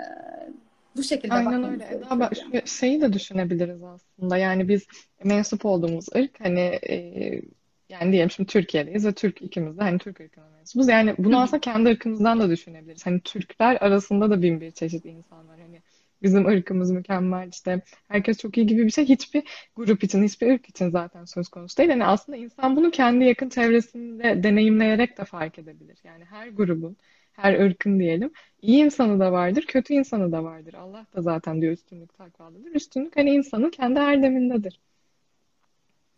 bu 0.97 1.03
şekilde 1.03 1.33
Aynen 1.33 1.63
öyle. 1.63 1.87
Eda, 1.91 2.19
bak, 2.19 2.33
şeyi 2.65 3.01
de 3.01 3.13
düşünebiliriz 3.13 3.83
aslında. 3.83 4.37
Yani 4.37 4.67
biz 4.67 4.87
mensup 5.23 5.65
olduğumuz 5.65 6.05
ırk 6.15 6.39
hani 6.39 6.79
e, 6.89 7.41
yani 7.89 8.11
diyelim 8.11 8.31
şimdi 8.31 8.49
Türkiye'deyiz 8.49 9.05
ve 9.05 9.11
Türk 9.11 9.41
ikimiz 9.41 9.77
de 9.77 9.81
hani 9.81 9.97
Türk 9.99 10.19
ırkına 10.19 10.49
mensubuz. 10.49 10.87
Yani 10.87 11.15
bunu 11.17 11.39
aslında 11.41 11.61
kendi 11.61 11.89
ırkımızdan 11.89 12.39
da 12.39 12.49
düşünebiliriz. 12.49 13.05
Hani 13.05 13.19
Türkler 13.19 13.75
arasında 13.81 14.29
da 14.29 14.41
bin 14.41 14.61
bir 14.61 14.71
çeşit 14.71 15.05
insan 15.05 15.47
var. 15.47 15.59
Hani 15.59 15.81
bizim 16.21 16.45
ırkımız 16.45 16.91
mükemmel 16.91 17.49
işte 17.49 17.81
herkes 18.07 18.37
çok 18.37 18.57
iyi 18.57 18.67
gibi 18.67 18.85
bir 18.85 18.91
şey 18.91 19.05
hiçbir 19.05 19.43
grup 19.75 20.03
için 20.03 20.23
hiçbir 20.23 20.53
ırk 20.53 20.69
için 20.69 20.89
zaten 20.89 21.25
söz 21.25 21.49
konusu 21.49 21.77
değil. 21.77 21.89
Yani 21.89 22.05
aslında 22.05 22.37
insan 22.37 22.75
bunu 22.75 22.91
kendi 22.91 23.25
yakın 23.25 23.49
çevresinde 23.49 24.43
deneyimleyerek 24.43 25.17
de 25.17 25.25
fark 25.25 25.59
edebilir. 25.59 25.97
Yani 26.03 26.25
her 26.25 26.47
grubun 26.47 26.97
her 27.39 27.59
ırkın 27.59 27.99
diyelim 27.99 28.31
iyi 28.61 28.85
insanı 28.85 29.19
da 29.19 29.31
vardır 29.31 29.65
kötü 29.67 29.93
insanı 29.93 30.31
da 30.31 30.43
vardır. 30.43 30.73
Allah 30.73 31.05
da 31.15 31.21
zaten 31.21 31.61
diyor 31.61 31.73
üstünlük 31.73 32.17
takvalıdır. 32.17 32.71
Üstünlük 32.71 33.17
hani 33.17 33.29
insanın 33.29 33.69
kendi 33.69 33.99
erdemindedir. 33.99 34.79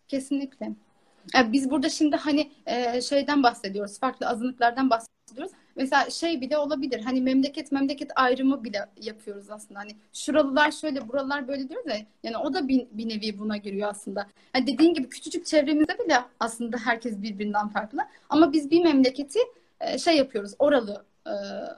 Kesinlikle. 0.07 0.71
Yani 1.33 1.53
biz 1.53 1.69
burada 1.69 1.89
şimdi 1.89 2.15
hani 2.15 2.51
e, 2.65 3.01
şeyden 3.01 3.43
bahsediyoruz, 3.43 3.99
farklı 3.99 4.27
azınlıklardan 4.27 4.89
bahsediyoruz. 4.89 5.51
Mesela 5.75 6.09
şey 6.09 6.41
bile 6.41 6.57
olabilir. 6.57 7.01
Hani 7.01 7.21
memleket 7.21 7.71
memleket 7.71 8.11
ayrımı 8.15 8.63
bile 8.63 8.85
yapıyoruz 9.01 9.49
aslında. 9.49 9.79
Hani 9.79 9.91
şuralılar 10.13 10.71
şöyle, 10.71 11.07
buralar 11.09 11.47
böyle 11.47 11.69
diyoruz 11.69 11.89
ya. 11.89 11.97
Yani 12.23 12.37
o 12.37 12.53
da 12.53 12.67
bir, 12.67 12.87
bir 12.91 13.09
nevi 13.09 13.39
buna 13.39 13.57
giriyor 13.57 13.89
aslında. 13.89 14.27
Hani 14.53 14.67
dediğin 14.67 14.93
gibi 14.93 15.09
küçücük 15.09 15.45
çevremizde 15.45 15.99
bile 16.05 16.17
aslında 16.39 16.77
herkes 16.77 17.21
birbirinden 17.21 17.67
farklı. 17.67 17.99
Ama 18.29 18.53
biz 18.53 18.71
bir 18.71 18.83
memleketi 18.83 19.39
e, 19.79 19.97
şey 19.97 20.17
yapıyoruz. 20.17 20.53
Oralı 20.59 21.05
e, 21.27 21.33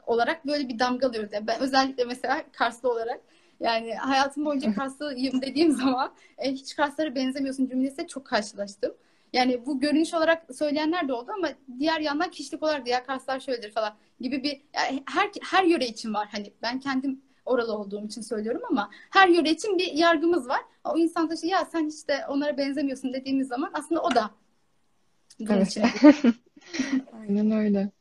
olarak 0.07 0.47
böyle 0.47 0.69
bir 0.69 0.79
damgalıyoruz. 0.79 1.33
Yani 1.33 1.47
ben 1.47 1.59
özellikle 1.59 2.05
mesela 2.05 2.43
Karslı 2.51 2.91
olarak 2.91 3.21
yani 3.59 3.93
hayatım 3.93 4.45
boyunca 4.45 4.73
Karslıyım 4.75 5.41
dediğim 5.41 5.71
zaman 5.71 6.13
e, 6.37 6.51
hiç 6.51 6.75
Karslara 6.75 7.15
benzemiyorsun 7.15 7.67
cümlesiyle 7.67 8.07
çok 8.07 8.25
karşılaştım. 8.25 8.93
Yani 9.33 9.65
bu 9.65 9.79
görünüş 9.79 10.13
olarak 10.13 10.55
söyleyenler 10.55 11.07
de 11.07 11.13
oldu 11.13 11.31
ama 11.37 11.49
diğer 11.79 11.99
yandan 11.99 12.31
kişilik 12.31 12.63
olarak 12.63 12.85
diğer 12.85 13.05
kaslar 13.05 13.39
şöyledir 13.39 13.71
falan 13.71 13.93
gibi 14.19 14.43
bir 14.43 14.61
yani 14.73 15.03
her 15.13 15.29
her 15.51 15.63
yöre 15.63 15.87
için 15.87 16.13
var. 16.13 16.27
Hani 16.31 16.53
ben 16.61 16.79
kendim 16.79 17.21
oralı 17.45 17.77
olduğum 17.77 18.05
için 18.05 18.21
söylüyorum 18.21 18.61
ama 18.69 18.89
her 19.09 19.27
yöre 19.27 19.49
için 19.49 19.77
bir 19.77 19.91
yargımız 19.93 20.49
var. 20.49 20.61
O 20.83 20.97
insan 20.97 21.29
da 21.29 21.37
şey 21.37 21.49
ya 21.49 21.65
sen 21.65 21.87
hiç 21.87 22.07
de 22.07 22.25
onlara 22.29 22.57
benzemiyorsun 22.57 23.13
dediğimiz 23.13 23.47
zaman 23.47 23.71
aslında 23.73 24.01
o 24.01 24.15
da 24.15 24.31
evet. 25.39 25.77
Aynen 27.21 27.51
öyle. 27.51 27.91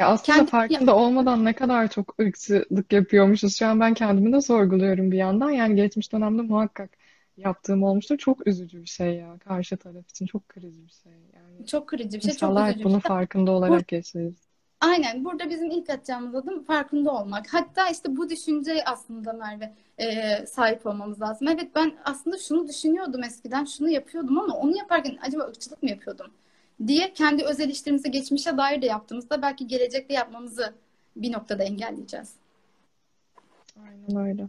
Ya 0.00 0.08
aslında 0.08 0.36
Kendi, 0.36 0.50
farkında 0.50 0.96
olmadan 0.96 1.44
ne 1.44 1.52
kadar 1.52 1.88
çok 1.88 2.20
ırkçılık 2.20 2.92
yapıyormuşuz. 2.92 3.56
Şu 3.58 3.66
an 3.66 3.80
ben 3.80 3.94
kendimi 3.94 4.32
de 4.32 4.40
sorguluyorum 4.40 5.12
bir 5.12 5.18
yandan. 5.18 5.50
Yani 5.50 5.76
geçmiş 5.76 6.12
dönemde 6.12 6.42
muhakkak 6.42 6.90
yaptığım 7.36 7.82
olmuştur. 7.82 8.18
Çok 8.18 8.46
üzücü 8.46 8.82
bir 8.82 8.88
şey 8.88 9.14
ya. 9.14 9.38
Karşı 9.38 9.76
taraf 9.76 10.10
için 10.10 10.26
çok 10.26 10.48
kırıcı 10.48 10.86
bir 10.86 10.92
şey. 11.02 11.12
Yani 11.12 11.66
çok 11.66 11.88
kırıcı 11.88 12.18
bir 12.18 12.22
şey. 12.22 12.34
Çok 12.34 12.60
üzücü 12.60 12.84
bunun 12.84 13.00
şey. 13.00 13.08
farkında 13.08 13.50
olarak 13.50 13.92
yaşayız. 13.92 14.48
Aynen. 14.80 15.24
Burada 15.24 15.50
bizim 15.50 15.70
ilk 15.70 15.90
atacağımız 15.90 16.34
adım 16.34 16.64
farkında 16.64 17.10
olmak. 17.10 17.54
Hatta 17.54 17.88
işte 17.88 18.16
bu 18.16 18.30
düşünce 18.30 18.84
aslında 18.84 19.32
Merve 19.32 19.72
e, 19.98 20.46
sahip 20.46 20.86
olmamız 20.86 21.20
lazım. 21.20 21.48
Evet 21.48 21.70
ben 21.74 21.92
aslında 22.04 22.38
şunu 22.38 22.68
düşünüyordum 22.68 23.24
eskiden, 23.24 23.64
şunu 23.64 23.90
yapıyordum 23.90 24.38
ama 24.38 24.54
onu 24.54 24.76
yaparken 24.76 25.18
acaba 25.26 25.42
ırkçılık 25.42 25.82
mı 25.82 25.90
yapıyordum? 25.90 26.26
Diye 26.86 27.12
kendi 27.12 27.44
öz 27.44 27.60
eleştirimizi 27.60 28.10
geçmişe 28.10 28.56
dair 28.56 28.82
de 28.82 28.86
yaptığımızda 28.86 29.42
belki 29.42 29.66
gelecekte 29.66 30.14
yapmamızı 30.14 30.74
bir 31.16 31.32
noktada 31.32 31.62
engelleyeceğiz. 31.62 32.32
Aynen 33.76 34.26
öyle. 34.26 34.48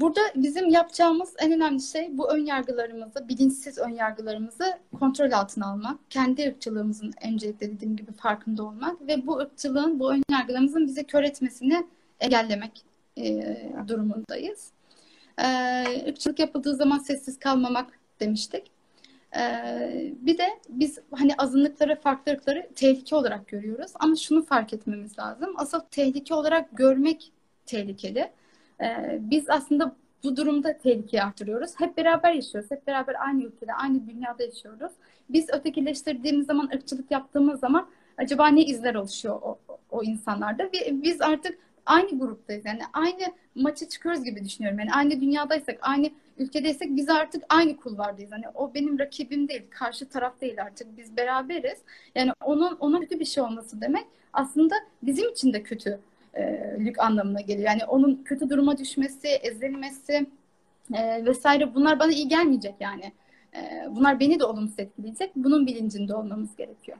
Burada 0.00 0.20
bizim 0.34 0.68
yapacağımız 0.68 1.34
en 1.38 1.52
önemli 1.52 1.82
şey 1.82 2.18
bu 2.18 2.32
ön 2.32 2.46
yargılarımızı, 2.46 3.28
bilinçsiz 3.28 3.78
ön 3.78 3.88
yargılarımızı 3.88 4.78
kontrol 4.98 5.32
altına 5.32 5.66
almak. 5.66 6.10
Kendi 6.10 6.48
ırkçılığımızın 6.48 7.12
öncelikle 7.24 7.72
dediğim 7.72 7.96
gibi 7.96 8.12
farkında 8.12 8.64
olmak 8.64 9.06
ve 9.06 9.26
bu 9.26 9.38
ırkçılığın, 9.38 10.00
bu 10.00 10.12
ön 10.12 10.22
yargılarımızın 10.30 10.86
bize 10.86 11.04
kör 11.04 11.22
etmesini 11.22 11.86
engellemek 12.20 12.84
e, 13.18 13.56
durumundayız. 13.88 14.70
E, 15.38 15.46
ırkçılık 16.08 16.38
yapıldığı 16.38 16.74
zaman 16.74 16.98
sessiz 16.98 17.38
kalmamak 17.38 17.98
demiştik. 18.20 18.73
E, 19.38 20.12
bir 20.20 20.38
de 20.38 20.48
biz 20.68 20.98
hani 21.10 21.34
azınlıkları, 21.38 22.00
farklı 22.00 22.32
ırkları 22.32 22.68
tehlike 22.74 23.16
olarak 23.16 23.48
görüyoruz. 23.48 23.92
Ama 24.00 24.16
şunu 24.16 24.44
fark 24.44 24.72
etmemiz 24.72 25.18
lazım. 25.18 25.54
Asıl 25.56 25.80
tehlike 25.80 26.34
olarak 26.34 26.76
görmek 26.76 27.32
tehlikeli 27.66 28.30
ee, 28.80 29.18
biz 29.20 29.50
aslında 29.50 29.96
bu 30.24 30.36
durumda 30.36 30.78
tehlikeyi 30.78 31.22
artırıyoruz. 31.22 31.70
Hep 31.78 31.96
beraber 31.96 32.32
yaşıyoruz. 32.32 32.70
Hep 32.70 32.86
beraber 32.86 33.14
aynı 33.26 33.44
ülkede, 33.44 33.74
aynı 33.74 34.06
dünyada 34.06 34.42
yaşıyoruz. 34.42 34.92
Biz 35.28 35.50
ötekileştirdiğimiz 35.50 36.46
zaman, 36.46 36.70
ırkçılık 36.74 37.10
yaptığımız 37.10 37.60
zaman 37.60 37.88
acaba 38.18 38.48
ne 38.48 38.64
izler 38.64 38.94
oluşuyor 38.94 39.38
o, 39.42 39.58
o 39.90 40.02
insanlarda? 40.02 40.64
Ve 40.64 41.02
biz 41.02 41.20
artık 41.20 41.58
aynı 41.86 42.18
gruptayız. 42.18 42.64
Yani 42.64 42.80
aynı 42.92 43.22
maça 43.54 43.88
çıkıyoruz 43.88 44.24
gibi 44.24 44.44
düşünüyorum. 44.44 44.78
Yani 44.78 44.92
aynı 44.92 45.20
dünyadaysak, 45.20 45.78
aynı 45.82 46.10
ülkedeysek 46.38 46.96
biz 46.96 47.08
artık 47.08 47.44
aynı 47.48 47.76
kulvardayız. 47.76 48.32
Yani 48.32 48.44
o 48.54 48.74
benim 48.74 48.98
rakibim 48.98 49.48
değil, 49.48 49.62
karşı 49.70 50.08
taraf 50.08 50.40
değil 50.40 50.62
artık. 50.62 50.96
Biz 50.96 51.16
beraberiz. 51.16 51.78
Yani 52.14 52.32
onun 52.44 52.76
ona 52.80 53.00
kötü 53.00 53.20
bir 53.20 53.24
şey 53.24 53.42
olması 53.42 53.80
demek 53.80 54.04
aslında 54.32 54.74
bizim 55.02 55.30
için 55.30 55.52
de 55.52 55.62
kötü 55.62 56.00
lük 56.78 56.98
anlamına 56.98 57.40
geliyor. 57.40 57.66
Yani 57.66 57.84
onun 57.84 58.22
kötü 58.24 58.50
duruma 58.50 58.78
düşmesi, 58.78 59.28
ezilmesi 59.28 60.26
e, 60.94 61.24
vesaire 61.24 61.74
bunlar 61.74 61.98
bana 61.98 62.12
iyi 62.12 62.28
gelmeyecek 62.28 62.74
yani. 62.80 63.12
E, 63.56 63.86
bunlar 63.90 64.20
beni 64.20 64.40
de 64.40 64.44
olumsuz 64.44 64.78
etkileyecek. 64.78 65.36
Bunun 65.36 65.66
bilincinde 65.66 66.14
olmamız 66.14 66.56
gerekiyor. 66.56 66.98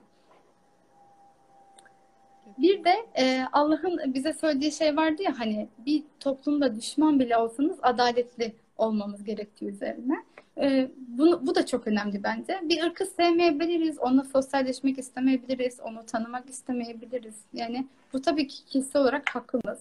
Bir 2.57 2.83
de 2.83 2.93
e, 3.15 3.45
Allah'ın 3.53 4.13
bize 4.13 4.33
söylediği 4.33 4.71
şey 4.71 4.97
vardı 4.97 5.23
ya 5.23 5.39
hani 5.39 5.67
bir 5.85 6.03
toplumda 6.19 6.75
düşman 6.75 7.19
bile 7.19 7.37
olsanız 7.37 7.77
adaletli 7.81 8.55
olmamız 8.77 9.23
gerektiği 9.23 9.65
üzerine. 9.65 10.23
E, 10.57 10.91
bunu, 11.07 11.47
bu 11.47 11.55
da 11.55 11.65
çok 11.65 11.87
önemli 11.87 12.23
bence. 12.23 12.59
Bir 12.63 12.83
ırkı 12.83 13.05
sevmeyebiliriz, 13.05 13.99
onunla 13.99 14.23
sosyalleşmek 14.23 14.99
istemeyebiliriz, 14.99 15.79
onu 15.79 16.05
tanımak 16.05 16.49
istemeyebiliriz. 16.49 17.35
Yani 17.53 17.87
bu 18.13 18.21
tabii 18.21 18.47
ki 18.47 18.65
kişisel 18.65 19.01
olarak 19.01 19.35
hakkımız. 19.35 19.79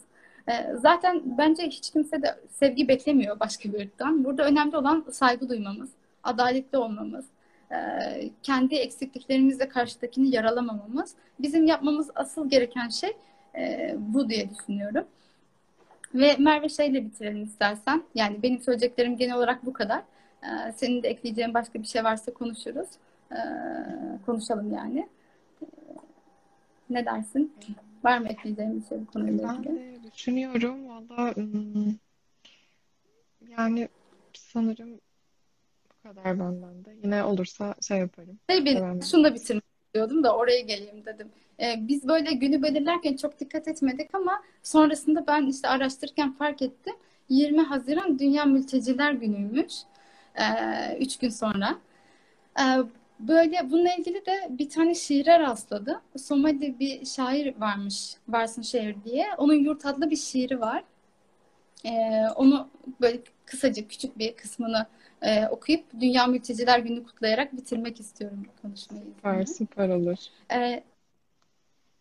E, 0.49 0.53
zaten 0.77 1.23
bence 1.39 1.63
hiç 1.63 1.91
kimse 1.91 2.23
de 2.23 2.41
sevgi 2.51 2.89
beklemiyor 2.89 3.41
başka 3.41 3.73
bir 3.73 3.81
ırktan. 3.81 4.25
Burada 4.25 4.45
önemli 4.47 4.77
olan 4.77 5.05
saygı 5.11 5.49
duymamız, 5.49 5.91
adaletli 6.23 6.79
olmamız, 6.79 7.25
e, 7.71 7.77
kendi 8.43 8.75
eksikliklerimizle 8.75 9.69
karşıdakini 9.69 10.35
yaralamamamız. 10.35 11.15
Bizim 11.39 11.67
yapmamız 11.67 12.11
asıl 12.15 12.51
gereken 12.51 12.89
şey 12.89 13.13
e, 13.57 13.95
bu 13.99 14.29
diye 14.29 14.51
düşünüyorum. 14.51 15.05
Ve 16.15 16.37
Merve 16.37 16.69
şeyle 16.69 17.05
bitirelim 17.05 17.45
istersen. 17.45 18.03
Yani 18.15 18.43
benim 18.43 18.61
söyleyeceklerim 18.61 19.17
genel 19.17 19.37
olarak 19.37 19.67
bu 19.67 19.73
kadar. 19.73 20.03
Ee, 20.43 20.73
senin 20.77 21.03
de 21.03 21.09
ekleyeceğin 21.09 21.55
başka 21.55 21.83
bir 21.83 21.87
şey 21.87 22.05
varsa 22.05 22.35
konuşuruz. 22.35 22.89
Ee, 23.33 23.37
konuşalım 24.27 24.75
yani. 24.75 25.09
Ee, 25.63 25.67
ne 26.91 27.07
dersin? 27.07 27.53
Var 28.05 28.19
mı 28.19 28.29
ekleyeceğin 28.29 28.81
bir 28.81 28.89
şey 28.89 29.01
bu 29.01 29.07
konuyla 29.07 29.53
ilgili? 29.53 29.67
Ben 29.67 29.77
de 29.77 30.13
düşünüyorum. 30.13 30.89
Valla 30.89 31.35
hmm, 31.35 31.95
yani 33.59 33.89
sanırım 34.35 35.01
bu 35.91 36.09
kadar 36.09 36.39
benden 36.39 36.85
de. 36.85 36.97
Yine 37.03 37.25
olursa 37.25 37.75
şey 37.81 37.99
yaparım. 37.99 38.39
Bir, 38.49 39.03
şunu 39.03 39.25
da 39.25 39.35
bitirmek 39.35 39.74
diyordum 39.95 40.25
da 40.25 40.37
oraya 40.37 40.61
geleyim 40.61 41.05
dedim. 41.07 41.29
Ee, 41.61 41.75
biz 41.79 42.09
böyle 42.09 42.33
günü 42.33 42.63
belirlerken 42.63 43.17
çok 43.17 43.41
dikkat 43.41 43.69
etmedik 43.69 44.15
ama 44.15 44.43
sonrasında 44.63 45.27
ben 45.27 45.47
işte 45.47 45.69
araştırırken 45.69 46.33
fark 46.33 46.63
ettim. 46.63 46.95
20 47.29 47.63
Haziran 47.63 48.19
Dünya 48.19 48.45
Mülteciler 48.45 49.13
Günü'ymüş. 49.13 49.73
Ee, 50.35 50.99
üç 51.01 51.19
gün 51.19 51.29
sonra. 51.29 51.79
Ee, 52.61 52.63
böyle 53.21 53.71
bununla 53.71 53.95
ilgili 53.95 54.27
de 54.27 54.49
bir 54.51 54.69
tane 54.69 54.95
şiire 54.95 55.39
rastladım. 55.39 56.01
Somali 56.17 56.79
bir 56.79 57.07
şair 57.07 57.55
varmış, 57.61 58.15
Varsın 58.29 58.63
Şehir 58.63 58.97
diye. 59.05 59.27
Onun 59.39 59.55
Yurt 59.55 59.87
adlı 59.87 60.11
bir 60.11 60.17
şiiri 60.17 60.61
var. 60.61 60.85
Ee, 61.87 62.27
onu 62.37 62.69
böyle 63.01 63.21
kısaca 63.47 63.89
küçük 63.89 64.19
bir 64.19 64.37
kısmını 64.37 64.87
e, 65.25 65.49
okuyup 65.49 65.85
Dünya 66.01 66.27
Mülteciler 66.27 66.79
Günü 66.79 67.05
kutlayarak 67.05 67.57
bitirmek 67.57 68.01
istiyorum 68.01 68.47
bu 68.47 68.63
konuşmayı. 68.63 69.05
Süper, 69.17 69.45
süper 69.45 69.89
olur. 69.89 70.19
Ee, 70.53 70.83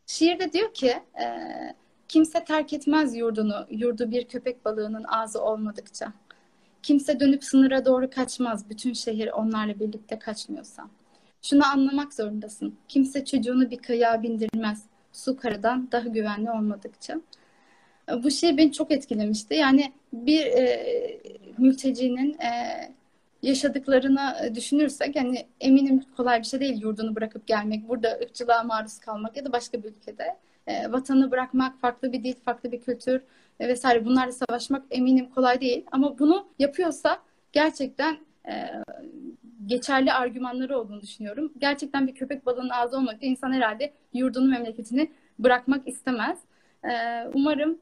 şiirde 0.08 0.54
diyor 0.54 0.74
ki 0.74 0.88
e, 1.22 1.26
kimse 2.08 2.44
terk 2.44 2.74
etmez 2.74 3.16
yurdunu, 3.16 3.68
yurdu 3.70 4.12
bir 4.12 4.28
köpek 4.28 4.66
balığının 4.66 5.04
ağzı 5.04 5.44
olmadıkça. 5.44 6.14
Kimse 6.84 7.20
dönüp 7.20 7.44
sınıra 7.44 7.86
doğru 7.86 8.10
kaçmaz, 8.10 8.70
bütün 8.70 8.94
şehir 8.94 9.28
onlarla 9.28 9.80
birlikte 9.80 10.20
kaçmıyorsa. 10.20 10.90
Şunu 11.42 11.66
anlamak 11.68 12.14
zorundasın, 12.14 12.76
kimse 12.88 13.26
çocuğunu 13.26 13.72
bir 13.72 13.78
kayığa 13.78 14.24
bindirmez, 14.24 14.84
su 15.14 15.38
karadan 15.38 15.88
daha 15.92 16.08
güvenli 16.08 16.52
olmadıkça. 16.52 17.22
Bu 18.24 18.32
şey 18.32 18.58
beni 18.58 18.72
çok 18.72 18.92
etkilemişti. 18.92 19.54
Yani 19.54 19.94
bir 20.14 20.46
e, 20.46 21.22
mültecinin 21.58 22.34
e, 22.34 22.50
yaşadıklarını 23.44 24.52
düşünürsek 24.56 25.16
yani 25.16 25.48
eminim 25.60 26.04
kolay 26.18 26.40
bir 26.40 26.46
şey 26.46 26.60
değil 26.60 26.82
yurdunu 26.82 27.16
bırakıp 27.16 27.48
gelmek, 27.48 27.90
burada 27.90 28.20
ırkçılığa 28.24 28.64
maruz 28.64 29.00
kalmak 29.00 29.38
ya 29.38 29.46
da 29.46 29.52
başka 29.52 29.84
bir 29.84 29.90
ülkede 29.90 30.38
e, 30.68 30.92
vatanı 30.92 31.32
bırakmak, 31.32 31.80
farklı 31.80 32.12
bir 32.12 32.24
dil, 32.24 32.36
farklı 32.46 32.72
bir 32.72 32.82
kültür 32.82 33.22
e, 33.60 33.68
vesaire 33.68 34.06
bunlarla 34.06 34.32
savaşmak 34.32 34.86
eminim 34.92 35.30
kolay 35.30 35.62
değil. 35.62 35.86
Ama 35.92 36.20
bunu 36.20 36.48
yapıyorsa 36.60 37.20
gerçekten 37.52 38.18
e, 38.48 38.54
geçerli 39.66 40.14
argümanları 40.14 40.80
olduğunu 40.80 41.02
düşünüyorum. 41.02 41.54
Gerçekten 41.58 42.08
bir 42.08 42.16
köpek 42.16 42.46
balığının 42.46 42.70
ağzı 42.70 42.98
olmak 42.98 43.18
insan 43.22 43.54
herhalde 43.54 43.94
yurdunu, 44.14 44.50
memleketini 44.50 45.12
bırakmak 45.40 45.88
istemez. 45.88 46.40
E, 46.84 46.92
umarım 47.34 47.78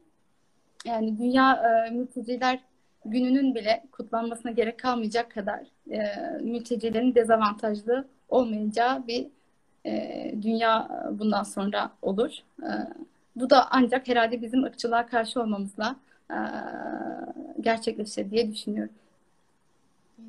yani 0.84 1.18
Dünya 1.18 1.62
e, 1.86 1.90
Mülteciler 1.90 2.60
Günü'nün 3.04 3.54
bile 3.54 3.84
kutlanmasına 3.92 4.52
gerek 4.52 4.78
kalmayacak 4.78 5.30
kadar 5.30 5.60
e, 5.90 6.00
mültecilerin 6.40 7.14
dezavantajlı 7.14 8.08
olmayacağı 8.28 9.06
bir 9.06 9.26
e, 9.86 10.34
dünya 10.42 10.88
bundan 11.12 11.42
sonra 11.42 11.90
olur. 12.02 12.30
E, 12.62 12.70
bu 13.36 13.50
da 13.50 13.68
ancak 13.70 14.08
herhalde 14.08 14.42
bizim 14.42 14.64
ırkçılığa 14.64 15.06
karşı 15.06 15.40
olmamızla 15.40 15.96
e, 16.30 16.38
gerçekleşir 17.60 18.30
diye 18.30 18.52
düşünüyorum. 18.52 18.94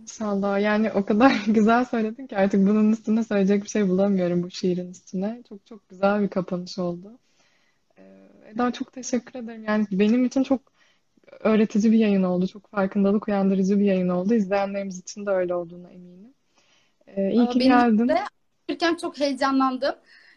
İnşallah. 0.01 0.59
Yani 0.59 0.91
o 0.91 1.05
kadar 1.05 1.43
güzel 1.47 1.86
söyledin 1.86 2.28
ki 2.28 2.38
artık 2.38 2.67
bunun 2.67 2.91
üstüne 2.91 3.24
söyleyecek 3.24 3.63
bir 3.63 3.69
şey 3.69 3.89
bulamıyorum 3.89 4.43
bu 4.43 4.51
şiirin 4.51 4.91
üstüne. 4.91 5.41
Çok 5.49 5.65
çok 5.65 5.89
güzel 5.89 6.21
bir 6.21 6.28
kapanış 6.28 6.80
oldu. 6.80 7.11
Ee, 7.97 8.03
Eda 8.53 8.71
çok 8.71 8.93
teşekkür 8.93 9.39
ederim. 9.39 9.63
Yani 9.63 9.86
benim 9.91 10.26
için 10.26 10.43
çok 10.43 10.72
öğretici 11.39 11.91
bir 11.91 11.97
yayın 11.97 12.24
oldu. 12.24 12.47
Çok 12.47 12.67
farkındalık 12.67 13.28
uyandırıcı 13.28 13.80
bir 13.80 13.86
yayın 13.86 14.09
oldu. 14.09 14.34
İzleyenlerimiz 14.34 14.99
için 14.99 15.26
de 15.26 15.30
öyle 15.30 15.55
olduğuna 15.55 15.89
eminim. 15.89 16.34
Ee, 17.07 17.32
iyi 17.32 17.49
ki 17.49 17.59
Benim 17.59 17.71
geldin. 17.71 18.07
de 18.07 18.17
çok 19.01 19.19
heyecanlandım. 19.19 19.95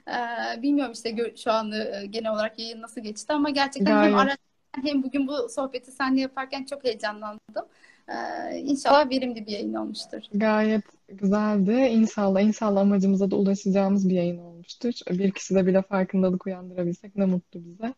Ee, 0.08 0.62
bilmiyorum 0.62 0.92
işte 0.92 1.34
şu 1.36 1.52
an 1.52 1.72
e, 1.72 2.06
genel 2.10 2.32
olarak 2.32 2.58
yayın 2.58 2.82
nasıl 2.82 3.00
geçti 3.00 3.32
ama 3.32 3.50
gerçekten 3.50 3.92
hem 3.92 4.00
Gayet. 4.00 4.14
araştırırken 4.14 4.82
hem 4.92 5.02
bugün 5.02 5.28
bu 5.28 5.48
sohbeti 5.48 5.92
seninle 5.92 6.20
yaparken 6.20 6.64
çok 6.64 6.84
heyecanlandım. 6.84 7.66
Ee, 8.08 8.58
İnşallah 8.58 9.10
verimli 9.10 9.46
bir 9.46 9.52
yayın 9.52 9.74
olmuştur. 9.74 10.20
Gayet 10.34 10.84
güzeldi. 11.08 11.72
İnşallah, 11.72 12.40
inşallah 12.40 12.80
amacımıza 12.80 13.30
da 13.30 13.36
ulaşacağımız 13.36 14.08
bir 14.08 14.14
yayın 14.14 14.38
olmuştur. 14.38 14.92
Bir 15.10 15.30
kişide 15.30 15.66
bile 15.66 15.82
farkındalık 15.82 16.46
uyandırabilsek 16.46 17.16
ne 17.16 17.24
mutlu 17.24 17.64
bize. 17.64 17.94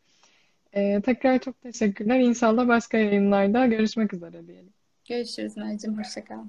Ee, 0.72 1.02
tekrar 1.04 1.38
çok 1.40 1.60
teşekkürler. 1.62 2.20
İnşallah 2.20 2.68
başka 2.68 2.98
yayınlarda 2.98 3.66
görüşmek 3.66 4.14
üzere 4.14 4.46
diyelim. 4.46 4.74
Görüşürüz 5.08 5.56
Mercim. 5.56 5.98
Hoşça 5.98 6.24
kal. 6.24 6.44